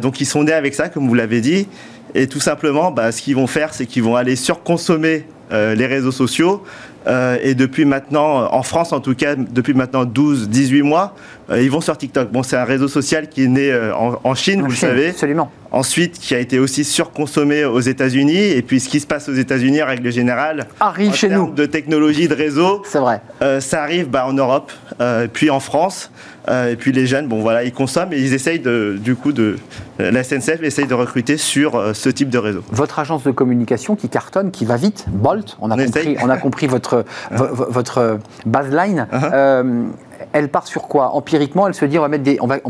Donc 0.00 0.20
ils 0.20 0.24
sont 0.24 0.44
nés 0.44 0.52
avec 0.52 0.72
ça, 0.72 0.88
comme 0.88 1.08
vous 1.08 1.14
l'avez 1.14 1.40
dit. 1.40 1.66
Et 2.14 2.28
tout 2.28 2.38
simplement, 2.38 2.92
bah, 2.92 3.10
ce 3.10 3.20
qu'ils 3.22 3.34
vont 3.34 3.48
faire, 3.48 3.74
c'est 3.74 3.86
qu'ils 3.86 4.04
vont 4.04 4.14
aller 4.14 4.36
surconsommer 4.36 5.26
les 5.50 5.86
réseaux 5.86 6.12
sociaux 6.12 6.62
et 7.08 7.56
depuis 7.56 7.84
maintenant, 7.84 8.52
en 8.52 8.62
France 8.62 8.92
en 8.92 9.00
tout 9.00 9.16
cas, 9.16 9.34
depuis 9.34 9.74
maintenant 9.74 10.04
12, 10.04 10.48
18 10.48 10.82
mois, 10.82 11.16
ils 11.60 11.70
vont 11.70 11.80
sur 11.80 11.96
TikTok. 11.98 12.30
Bon, 12.30 12.42
c'est 12.42 12.56
un 12.56 12.64
réseau 12.64 12.88
social 12.88 13.28
qui 13.28 13.44
est 13.44 13.48
né 13.48 13.70
euh, 13.72 13.94
en, 13.94 14.18
en 14.22 14.34
Chine, 14.34 14.60
En 14.60 14.64
vous 14.64 14.70
le 14.70 14.76
savez. 14.76 15.08
Absolument. 15.10 15.50
Ensuite, 15.72 16.18
qui 16.18 16.34
a 16.34 16.38
été 16.38 16.58
aussi 16.58 16.84
surconsommé 16.84 17.64
aux 17.64 17.80
États-Unis. 17.80 18.36
Et 18.36 18.60
puis, 18.62 18.78
ce 18.78 18.88
qui 18.90 19.00
se 19.00 19.06
passe 19.06 19.28
aux 19.30 19.34
États-Unis, 19.34 19.82
en 19.82 19.86
règle 19.86 20.10
générale, 20.12 20.66
Arrive 20.80 21.14
chez 21.14 21.28
nous. 21.30 21.50
de 21.50 21.64
technologie, 21.66 22.28
de 22.28 22.34
réseau, 22.34 22.82
C'est 22.86 22.98
vrai. 22.98 23.20
euh, 23.40 23.60
ça 23.60 23.82
arrive 23.82 24.08
bah, 24.08 24.26
en 24.26 24.34
Europe, 24.34 24.70
euh, 25.00 25.26
puis 25.32 25.48
en 25.48 25.60
France, 25.60 26.10
euh, 26.48 26.72
et 26.72 26.76
puis 26.76 26.92
les 26.92 27.06
jeunes, 27.06 27.26
bon 27.26 27.40
voilà, 27.40 27.64
ils 27.64 27.72
consomment 27.72 28.12
et 28.12 28.18
ils 28.18 28.34
essayent 28.34 28.58
de, 28.60 28.98
du 29.00 29.14
coup 29.16 29.32
de, 29.32 29.56
la 29.98 30.22
SNCF 30.22 30.62
essaye 30.62 30.86
de 30.86 30.94
recruter 30.94 31.36
sur 31.38 31.76
euh, 31.76 31.94
ce 31.94 32.10
type 32.10 32.28
de 32.28 32.38
réseau. 32.38 32.62
Votre 32.70 32.98
agence 32.98 33.22
de 33.22 33.30
communication 33.30 33.96
qui 33.96 34.10
cartonne, 34.10 34.50
qui 34.50 34.66
va 34.66 34.76
vite, 34.76 35.06
Bolt, 35.08 35.56
on 35.60 35.70
a, 35.70 35.74
On 35.76 35.84
compris, 35.86 36.16
on 36.22 36.28
a 36.28 36.36
compris 36.36 36.66
votre, 36.66 37.04
vo- 37.30 37.46
vo- 37.54 37.66
votre 37.70 38.18
baseline. 38.44 39.06
Uh-huh. 39.10 39.30
Euh, 39.32 39.84
elle 40.32 40.48
part 40.48 40.66
sur 40.66 40.82
quoi? 40.82 41.14
Empiriquement, 41.14 41.66
elle 41.68 41.74
se 41.74 41.84
dit 41.84 41.98
on 41.98 42.02
va, 42.02 42.08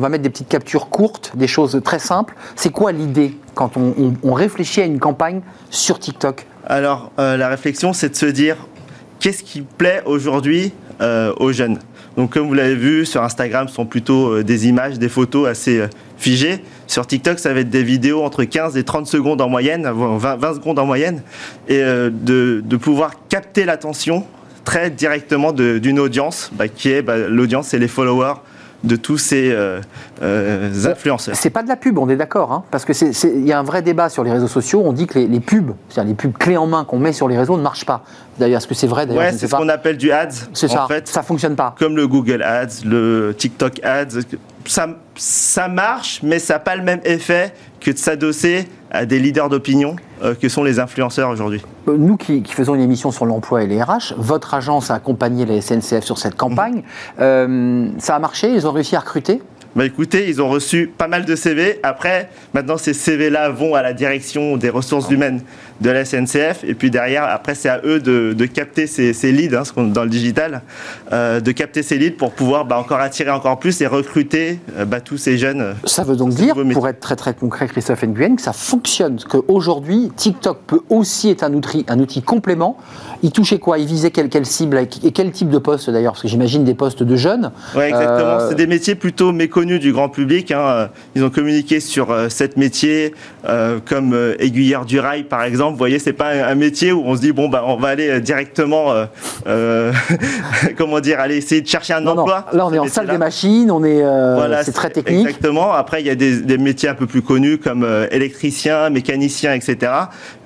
mettre 0.08 0.22
des, 0.22 0.30
petites 0.30 0.48
captures 0.48 0.88
courtes, 0.88 1.32
des 1.34 1.46
choses 1.46 1.80
très 1.84 1.98
simples. 1.98 2.34
C'est 2.56 2.70
quoi 2.70 2.92
l'idée 2.92 3.36
quand 3.54 3.72
on, 3.76 4.32
réfléchit 4.32 4.80
à 4.80 4.84
une 4.84 4.98
campagne 4.98 5.40
sur 5.70 5.98
TikTok? 5.98 6.46
Alors 6.66 7.12
euh, 7.18 7.36
la 7.36 7.48
réflexion, 7.48 7.92
c'est 7.92 8.10
de 8.10 8.16
se 8.16 8.26
dire 8.26 8.56
qu'est-ce 9.20 9.42
qui 9.42 9.62
plaît 9.62 10.02
aujourd'hui 10.06 10.72
euh, 11.00 11.32
aux 11.38 11.52
jeunes? 11.52 11.78
Donc 12.16 12.32
comme 12.32 12.46
vous 12.46 12.54
l'avez 12.54 12.74
vu, 12.74 13.06
sur 13.06 13.22
Instagram, 13.22 13.68
ce 13.68 13.74
sont 13.74 13.86
plutôt 13.86 14.28
euh, 14.28 14.44
des 14.44 14.68
images, 14.68 14.98
des 14.98 15.08
photos 15.08 15.48
assez 15.48 15.86
figées. 16.16 16.64
Sur 16.86 17.06
TikTok, 17.06 17.38
ça 17.38 17.54
va 17.54 17.60
être 17.60 17.70
des 17.70 17.82
vidéos 17.82 18.22
entre 18.22 18.44
15 18.44 18.76
et 18.76 18.84
30 18.84 19.06
secondes 19.06 19.40
en 19.40 19.48
moyenne, 19.48 19.88
voire 19.88 20.18
20, 20.18 20.36
20 20.36 20.54
secondes 20.54 20.78
en 20.78 20.86
moyenne, 20.86 21.22
et 21.68 21.80
de 21.80 22.76
pouvoir 22.76 23.12
capter 23.28 23.64
l'attention 23.64 24.26
très 24.64 24.90
directement 24.90 25.52
d'une 25.52 25.98
audience, 25.98 26.50
bah, 26.54 26.68
qui 26.68 26.90
est 26.90 27.02
bah, 27.02 27.16
l'audience, 27.28 27.68
c'est 27.68 27.78
les 27.78 27.88
followers 27.88 28.34
de 28.84 28.96
tous 28.96 29.16
ces 29.16 29.52
euh, 29.52 29.80
euh, 30.22 30.72
influenceurs. 30.86 31.36
C'est 31.36 31.50
pas 31.50 31.62
de 31.62 31.68
la 31.68 31.76
pub, 31.76 31.98
on 31.98 32.08
est 32.08 32.16
d'accord, 32.16 32.50
hein, 32.52 32.64
parce 32.72 32.84
que 32.84 32.92
c'est- 32.92 33.12
c'est- 33.12 33.30
il 33.32 33.46
y 33.46 33.52
a 33.52 33.58
un 33.60 33.62
vrai 33.62 33.80
débat 33.80 34.08
sur 34.08 34.24
les 34.24 34.32
réseaux 34.32 34.48
sociaux. 34.48 34.82
On 34.84 34.92
dit 34.92 35.06
que 35.06 35.20
les, 35.20 35.28
les 35.28 35.38
pubs, 35.38 35.70
c'est-à-dire 35.88 36.08
les 36.10 36.16
pubs 36.16 36.36
clés 36.36 36.56
en 36.56 36.66
main 36.66 36.84
qu'on 36.84 36.98
met 36.98 37.12
sur 37.12 37.28
les 37.28 37.38
réseaux, 37.38 37.56
ne 37.56 37.62
marchent 37.62 37.84
pas. 37.86 38.02
D'ailleurs, 38.40 38.58
est-ce 38.58 38.66
que 38.66 38.74
c'est 38.74 38.88
vrai? 38.88 39.06
D'ailleurs, 39.06 39.22
Ouais, 39.22 39.32
c'est 39.32 39.46
ce 39.46 39.54
qu'on 39.54 39.68
appelle 39.68 39.96
du 39.98 40.10
ads. 40.10 40.30
C'est 40.52 40.66
ça. 40.66 40.84
En 40.84 40.88
fait, 40.88 41.06
ça 41.06 41.22
fonctionne 41.22 41.54
pas. 41.54 41.76
comme 41.78 41.94
le 41.96 42.08
Google 42.08 42.42
Ads, 42.42 42.84
le 42.84 43.34
TikTok 43.38 43.78
Ads, 43.84 44.20
ça, 44.66 44.88
ça 45.16 45.68
marche, 45.68 46.20
mais 46.22 46.38
ça 46.38 46.54
n'a 46.54 46.60
pas 46.60 46.76
le 46.76 46.82
même 46.82 47.00
effet 47.04 47.54
que 47.80 47.90
de 47.90 47.98
s'adosser 47.98 48.68
à 48.90 49.06
des 49.06 49.18
leaders 49.18 49.48
d'opinion 49.48 49.96
euh, 50.22 50.34
que 50.34 50.48
sont 50.48 50.62
les 50.62 50.78
influenceurs 50.78 51.30
aujourd'hui. 51.30 51.62
Euh, 51.88 51.96
Nous 51.98 52.16
qui, 52.16 52.44
faisons 52.44 52.74
une 52.74 52.80
émission 52.80 53.10
sur 53.10 53.26
l'emploi 53.26 53.62
et 53.62 53.66
les 53.66 53.82
RH, 53.82 54.14
votre 54.16 54.54
agence 54.54 54.90
a 54.90 54.94
accompagné 54.94 55.46
la 55.46 55.60
SNCF 55.60 56.04
sur 56.04 56.18
cette 56.18 56.36
campagne. 56.36 56.82
Euh, 57.18 57.88
ça 57.98 58.16
a 58.16 58.18
marché 58.18 58.52
Ils 58.52 58.66
ont 58.66 58.72
réussi 58.72 58.94
à 58.94 59.00
recruter 59.00 59.42
Bah 59.74 59.86
écoutez, 59.86 60.28
ils 60.28 60.42
ont 60.42 60.50
reçu 60.50 60.90
pas 60.98 61.08
mal 61.08 61.24
de 61.24 61.34
CV. 61.34 61.80
Après, 61.82 62.28
maintenant, 62.52 62.76
ces 62.76 62.92
CV-là 62.92 63.48
vont 63.48 63.74
à 63.74 63.80
la 63.82 63.94
direction 63.94 64.58
des 64.58 64.68
ressources 64.68 65.10
humaines 65.10 65.40
de 65.80 65.88
la 65.90 66.04
SNCF. 66.04 66.62
Et 66.64 66.74
puis 66.74 66.90
derrière, 66.90 67.24
après, 67.24 67.54
c'est 67.54 67.70
à 67.70 67.80
eux 67.84 67.98
de, 67.98 68.34
de 68.34 68.44
capter 68.46 68.86
ces, 68.86 69.14
ces 69.14 69.32
leads, 69.32 69.56
hein, 69.56 69.62
dans 69.84 70.04
le 70.04 70.10
digital, 70.10 70.60
euh, 71.12 71.40
de 71.40 71.52
capter 71.52 71.82
ces 71.82 71.96
leads 71.96 72.16
pour 72.18 72.32
pouvoir 72.32 72.66
bah, 72.66 72.78
encore 72.78 73.00
attirer 73.00 73.30
encore 73.30 73.58
plus 73.58 73.80
et 73.80 73.86
recruter 73.86 74.58
euh, 74.76 74.84
bah, 74.84 75.00
tous 75.00 75.16
ces 75.16 75.38
jeunes. 75.38 75.62
euh, 75.62 75.72
Ça 75.86 76.04
veut 76.04 76.16
donc 76.16 76.30
dire, 76.34 76.54
pour 76.72 76.86
être 76.86 77.00
très 77.00 77.16
très 77.16 77.32
concret, 77.32 77.66
Christophe 77.66 78.02
Nguyen, 78.04 78.36
que 78.36 78.42
ça 78.42 78.52
fonctionne, 78.52 79.18
qu'aujourd'hui, 79.26 80.12
TikTok 80.14 80.58
peut 80.66 80.80
aussi 80.90 81.30
être 81.30 81.44
un 81.44 81.54
outil, 81.54 81.86
un 81.88 81.98
outil 81.98 82.20
complément. 82.22 82.76
Il 83.22 83.32
touchait 83.32 83.58
quoi? 83.58 83.78
Il 83.78 83.86
visait 83.86 84.10
quelle, 84.10 84.28
quelle 84.28 84.46
cible 84.46 84.76
et 85.02 85.12
quel 85.12 85.30
type 85.30 85.48
de 85.48 85.58
poste 85.58 85.88
d'ailleurs? 85.88 86.12
Parce 86.12 86.22
que 86.22 86.28
j'imagine 86.28 86.62
des 86.64 86.74
postes 86.74 87.02
de 87.02 87.16
jeunes. 87.16 87.52
Ouais, 87.74 87.88
exactement. 87.88 88.38
Euh, 88.40 88.48
C'est 88.50 88.56
des 88.56 88.66
métiers 88.66 88.94
plutôt 88.96 89.32
méconnus 89.32 89.61
du 89.64 89.92
grand 89.92 90.08
public. 90.08 90.50
hein. 90.50 90.58
Euh, 90.60 90.86
Ils 91.14 91.24
ont 91.24 91.30
communiqué 91.30 91.80
sur 91.80 92.10
euh, 92.10 92.28
sept 92.28 92.56
métiers, 92.56 93.14
euh, 93.48 93.78
comme 93.84 94.16
aiguilleur 94.38 94.84
du 94.84 94.98
rail, 95.00 95.22
par 95.24 95.42
exemple. 95.44 95.72
Vous 95.72 95.78
voyez, 95.78 95.98
c'est 95.98 96.12
pas 96.12 96.30
un, 96.30 96.54
métier 96.54 96.92
où 96.92 97.02
on 97.06 97.16
se 97.16 97.20
dit 97.20 97.32
bon 97.32 97.48
bah 97.48 97.64
on 97.66 97.76
va 97.76 97.88
aller 97.88 98.20
directement, 98.20 98.92
euh, 98.92 99.04
euh, 99.46 99.92
comment 100.76 101.00
dire, 101.00 101.20
aller 101.20 101.36
essayer 101.36 101.60
de 101.60 101.66
chercher 101.68 101.94
un 101.94 102.00
Non, 102.00 102.14
non, 102.14 102.22
emploi. 102.22 102.46
là 102.52 102.66
on 102.66 102.72
est 102.72 102.78
en 102.78 102.86
salle 102.88 103.06
des 103.08 103.18
machines, 103.18 103.70
on 103.70 103.82
est, 103.84 104.00
Voilà, 104.02 104.62
c'est 104.64 104.72
très 104.72 104.90
technique. 104.90 105.26
Exactement. 105.26 105.72
Après, 105.72 106.00
il 106.02 106.06
y 106.06 106.10
a 106.10 106.14
des, 106.14 106.40
des 106.42 106.58
métiers 106.58 106.88
un 106.88 106.94
peu 106.94 107.06
plus 107.06 107.22
connus 107.22 107.58
comme 107.58 107.86
électricien, 108.10 108.90
mécanicien, 108.90 109.54
etc. 109.54 109.92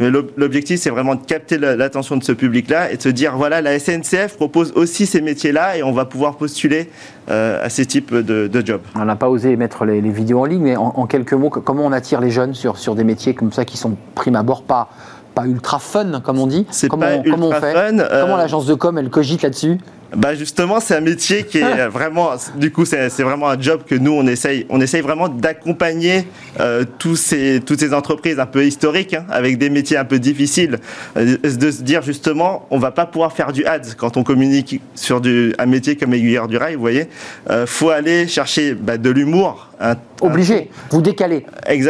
Mais 0.00 0.10
l'ob- 0.10 0.30
l'objectif, 0.36 0.80
c'est 0.80 0.90
vraiment 0.90 1.14
de 1.14 1.24
capter 1.24 1.58
la- 1.58 1.76
l'attention 1.76 2.16
de 2.16 2.24
ce 2.24 2.32
public-là 2.32 2.92
et 2.92 2.96
de 2.96 3.02
se 3.02 3.08
dire 3.08 3.36
voilà, 3.36 3.60
la 3.62 3.78
SNCF 3.78 4.36
propose 4.36 4.72
aussi 4.74 5.06
ces 5.06 5.20
métiers-là 5.20 5.76
et 5.78 5.82
on 5.82 5.92
va 5.92 6.04
pouvoir 6.04 6.36
postuler 6.36 6.88
à 7.28 7.68
ces 7.68 7.84
types 7.86 8.14
de, 8.14 8.46
de 8.46 8.66
jobs. 8.66 8.82
N'a 9.07 9.16
pas 9.16 9.28
osé 9.28 9.57
mettre 9.57 9.84
les, 9.84 10.00
les 10.00 10.11
vidéos 10.11 10.40
en 10.40 10.44
ligne, 10.44 10.62
mais 10.62 10.76
en, 10.76 10.92
en 10.96 11.07
quelques 11.07 11.32
mots, 11.34 11.50
comment 11.50 11.82
on 11.84 11.92
attire 11.92 12.20
les 12.20 12.30
jeunes 12.30 12.54
sur, 12.54 12.78
sur 12.78 12.94
des 12.94 13.04
métiers 13.04 13.34
comme 13.34 13.52
ça 13.52 13.64
qui 13.64 13.76
sont 13.76 13.96
prime 14.14 14.36
abord 14.36 14.62
pas, 14.62 14.88
pas 15.34 15.46
ultra 15.46 15.78
fun, 15.78 16.20
comme 16.20 16.38
on 16.38 16.46
dit? 16.46 16.66
C'est 16.70 16.88
comment, 16.88 17.07
pas 17.07 17.12
on- 17.16 17.22
comment 17.30 17.46
on 17.48 17.52
ultra 17.52 17.61
fait? 17.61 17.72
fun, 17.74 17.98
euh, 17.98 18.22
Comment 18.22 18.36
l'agence 18.36 18.66
de 18.66 18.74
com, 18.74 18.96
elle 18.98 19.11
cogite 19.11 19.42
là-dessus? 19.42 19.78
Bah 20.14 20.34
justement, 20.34 20.80
c'est 20.80 20.94
un 20.94 21.00
métier 21.00 21.44
qui 21.44 21.59
est 21.59 21.88
vraiment, 21.88 22.32
du 22.57 22.70
coup, 22.70 22.84
c'est 22.84 23.09
vraiment 23.22 23.48
un 23.48 23.61
job 23.61 23.82
que 23.86 23.94
nous 23.94 24.12
on 24.12 24.26
essaye, 24.26 24.66
on 24.68 24.80
essaye 24.80 25.00
vraiment 25.00 25.28
d'accompagner 25.28 26.26
euh, 26.61 26.84
tous 26.98 27.16
ces, 27.16 27.61
toutes 27.64 27.80
ces 27.80 27.92
entreprises 27.92 28.38
un 28.38 28.46
peu 28.46 28.64
historiques 28.64 29.14
hein, 29.14 29.26
avec 29.30 29.59
des 29.59 29.70
métiers 29.70 29.96
un 29.96 30.04
peu 30.04 30.18
difficiles, 30.18 30.78
euh, 31.16 31.36
de 31.42 31.70
se 31.70 31.82
dire 31.82 32.02
justement, 32.02 32.66
on 32.70 32.78
va 32.78 32.90
pas 32.90 33.07
pouvoir 33.07 33.32
faire 33.32 33.52
du 33.52 33.64
ads 33.64 33.94
quand 33.96 34.16
on 34.16 34.22
communique 34.22 34.80
sur 34.94 35.20
du, 35.20 35.54
un 35.59 35.66
métier 35.66 35.96
comme 35.96 36.14
aiguilleur 36.14 36.48
du 36.48 36.57
rail. 36.57 36.74
Vous 36.74 36.80
voyez, 36.80 37.09
euh, 37.50 37.66
faut 37.66 37.90
aller 37.90 38.28
chercher 38.28 38.74
bah, 38.74 38.98
de 38.98 39.11
l'humour. 39.11 39.68
Un- 39.80 39.96
Obligé, 40.20 40.70
vous 40.90 41.02
décalez. 41.02 41.44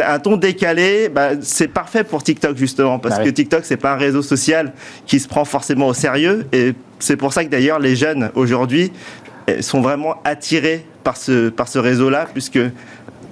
Un 0.05 0.19
ton 0.19 0.35
décalé, 0.37 1.09
bah, 1.09 1.29
c'est 1.41 1.67
parfait 1.69 2.03
pour 2.03 2.21
TikTok 2.23 2.57
justement, 2.57 2.99
parce 2.99 3.15
Bah 3.15 3.23
que 3.23 3.27
oui. 3.29 3.33
TikTok 3.33 3.61
c'est 3.63 3.77
pas 3.77 3.93
un 3.93 3.97
réseau 3.97 4.21
social 4.21 4.73
qui 5.05 5.19
se 5.19 5.27
prend 5.27 5.45
forcément 5.45 5.87
au 5.87 5.93
sérieux, 5.93 6.45
et 6.51 6.73
c'est 6.99 7.15
pour 7.15 7.31
ça 7.33 7.45
que 7.45 7.49
d'ailleurs 7.49 7.79
les 7.79 7.95
jeunes 7.95 8.29
aujourd'hui 8.35 8.91
eh, 9.47 9.61
sont 9.61 9.79
vraiment 9.81 10.15
attirés 10.25 10.85
par 11.03 11.15
ce, 11.15 11.47
par 11.49 11.67
ce 11.69 11.79
réseau-là, 11.79 12.27
puisque 12.33 12.59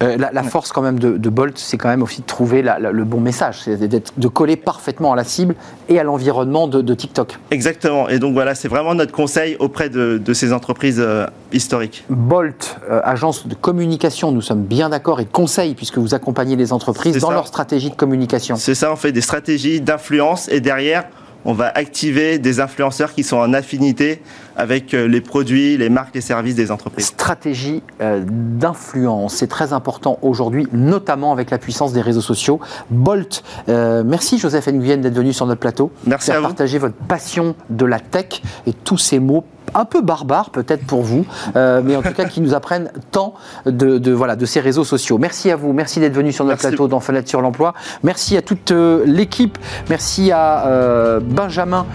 Euh, 0.05 0.17
la, 0.17 0.31
la 0.31 0.43
force 0.43 0.71
quand 0.71 0.81
même 0.81 0.99
de, 0.99 1.17
de 1.17 1.29
Bolt, 1.29 1.57
c'est 1.57 1.77
quand 1.77 1.89
même 1.89 2.03
aussi 2.03 2.21
de 2.21 2.25
trouver 2.25 2.61
la- 2.61 2.79
la- 2.79 2.91
le 2.91 3.03
bon 3.03 3.19
message, 3.19 3.59
c'est 3.63 3.77
de 4.19 4.27
coller 4.27 4.55
parfaitement 4.55 5.13
à 5.13 5.15
la 5.15 5.23
cible 5.23 5.55
et 5.89 5.99
à 5.99 6.03
l'environnement 6.03 6.67
de, 6.67 6.81
de 6.81 6.93
TikTok. 6.93 7.37
exactement, 7.51 8.07
et 8.09 8.19
donc 8.19 8.33
voilà, 8.33 8.55
c'est 8.55 8.67
vraiment 8.67 8.93
notre 8.95 9.11
conseil 9.11 9.55
auprès 9.59 9.89
de, 9.89 10.17
de 10.17 10.33
ces 10.33 10.53
entreprises 10.53 10.99
euh, 10.99 11.25
historiques. 11.51 12.05
Bolt, 12.09 12.77
euh, 12.89 13.01
agence 13.03 13.47
de 13.47 13.55
communication, 13.55 14.31
nous 14.31 14.41
sommes 14.41 14.63
bien 14.63 14.89
d'accord, 14.89 15.19
et 15.19 15.25
conseil, 15.25 15.73
puisque 15.75 15.97
vous 15.97 16.13
accompagnez 16.13 16.55
les 16.55 16.71
entreprises 16.73 17.17
dans 17.19 17.29
ça. 17.29 17.33
leur 17.33 17.47
stratégie 17.47 17.89
de 17.89 17.95
communication. 17.95 18.55
C'est 18.55 18.75
ça, 18.75 18.91
on 18.91 18.95
fait 18.95 19.11
des 19.11 19.21
stratégies 19.21 19.81
d'influence, 19.81 20.47
et 20.49 20.59
derrière, 20.61 21.05
on 21.45 21.53
va 21.53 21.71
activer 21.73 22.39
des 22.39 22.59
influenceurs 22.59 23.13
qui 23.13 23.23
sont 23.23 23.37
en 23.37 23.53
affinité 23.53 24.21
avec 24.57 24.93
euh, 24.93 25.07
les 25.07 25.21
produits, 25.21 25.77
les 25.77 25.89
marques, 25.89 26.15
les 26.15 26.21
services 26.21 26.55
des 26.55 26.71
entreprises. 26.71 27.05
stratégie 27.05 27.83
euh, 28.01 28.23
d'influence. 28.25 29.35
C'est 29.35 29.47
très 29.47 29.73
important 29.73 30.17
aujourd'hui, 30.21 30.67
notamment 30.73 31.31
avec 31.31 31.51
la 31.51 31.57
puissance 31.57 31.93
des 31.93 32.01
réseaux 32.01 32.21
sociaux. 32.21 32.59
Bolt, 32.89 33.43
euh, 33.69 34.03
merci 34.05 34.39
Joseph 34.39 34.67
Nguyen 34.67 34.97
d'être 34.97 35.15
venu 35.15 35.33
sur 35.33 35.45
notre 35.45 35.59
plateau. 35.59 35.91
Merci 36.05 36.31
à 36.31 36.39
vous. 36.39 36.43
partager 36.47 36.79
votre 36.79 36.95
passion 36.95 37.55
de 37.69 37.85
la 37.85 37.99
tech 37.99 38.41
et 38.65 38.73
tous 38.73 38.97
ces 38.97 39.19
mots 39.19 39.45
un 39.75 39.85
peu 39.85 40.01
barbares 40.01 40.49
peut-être 40.49 40.85
pour 40.85 41.01
vous, 41.01 41.25
euh, 41.55 41.81
mais 41.83 41.95
en 41.95 42.01
tout 42.01 42.13
cas 42.13 42.25
qui 42.25 42.41
nous 42.41 42.53
apprennent 42.53 42.91
tant 43.11 43.35
de, 43.65 43.97
de, 43.97 44.11
voilà, 44.11 44.35
de 44.35 44.45
ces 44.45 44.59
réseaux 44.59 44.83
sociaux. 44.83 45.17
Merci 45.17 45.51
à 45.51 45.55
vous, 45.55 45.73
merci 45.73 45.99
d'être 45.99 46.13
venu 46.13 46.31
sur 46.31 46.45
notre 46.45 46.63
Merci. 46.63 46.67
plateau 46.69 46.87
dans 46.87 46.99
Fenêtre 46.99 47.29
sur 47.29 47.41
l'emploi. 47.41 47.73
Merci 48.03 48.37
à 48.37 48.41
toute 48.41 48.71
euh, 48.71 49.03
l'équipe, 49.05 49.57
merci 49.89 50.31
à 50.31 50.67
euh, 50.67 51.19
Benjamin 51.19 51.85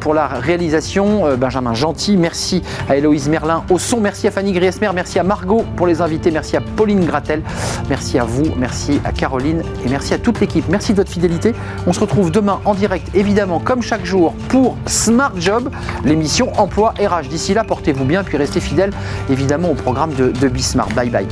pour 0.00 0.14
la 0.14 0.26
réalisation, 0.26 1.36
Benjamin 1.36 1.74
Gentil, 1.74 2.16
merci 2.16 2.62
à 2.88 2.96
Héloïse 2.96 3.28
Merlin 3.28 3.62
au 3.70 3.78
son, 3.78 4.00
merci 4.00 4.26
à 4.26 4.30
Fanny 4.30 4.52
Griesmer, 4.52 4.90
merci 4.94 5.18
à 5.18 5.22
Margot 5.22 5.64
pour 5.76 5.86
les 5.86 6.00
invités, 6.00 6.30
merci 6.30 6.56
à 6.56 6.60
Pauline 6.60 7.04
Gratel, 7.04 7.42
merci 7.88 8.18
à 8.18 8.24
vous, 8.24 8.44
merci 8.56 9.00
à 9.04 9.12
Caroline 9.12 9.62
et 9.84 9.88
merci 9.88 10.14
à 10.14 10.18
toute 10.18 10.40
l'équipe. 10.40 10.64
Merci 10.68 10.92
de 10.92 10.98
votre 10.98 11.10
fidélité. 11.10 11.54
On 11.86 11.92
se 11.92 12.00
retrouve 12.00 12.30
demain 12.30 12.60
en 12.64 12.74
direct, 12.74 13.08
évidemment, 13.14 13.60
comme 13.60 13.82
chaque 13.82 14.04
jour, 14.04 14.34
pour 14.48 14.76
Smart 14.86 15.32
Job, 15.36 15.70
l'émission 16.04 16.52
Emploi 16.58 16.94
RH. 16.98 17.27
D'ici 17.28 17.54
là, 17.54 17.64
portez-vous 17.64 18.04
bien, 18.04 18.24
puis 18.24 18.36
restez 18.36 18.60
fidèles, 18.60 18.92
évidemment, 19.30 19.70
au 19.70 19.74
programme 19.74 20.14
de, 20.14 20.30
de 20.30 20.48
Bismarck. 20.48 20.94
Bye 20.94 21.10
bye. 21.10 21.26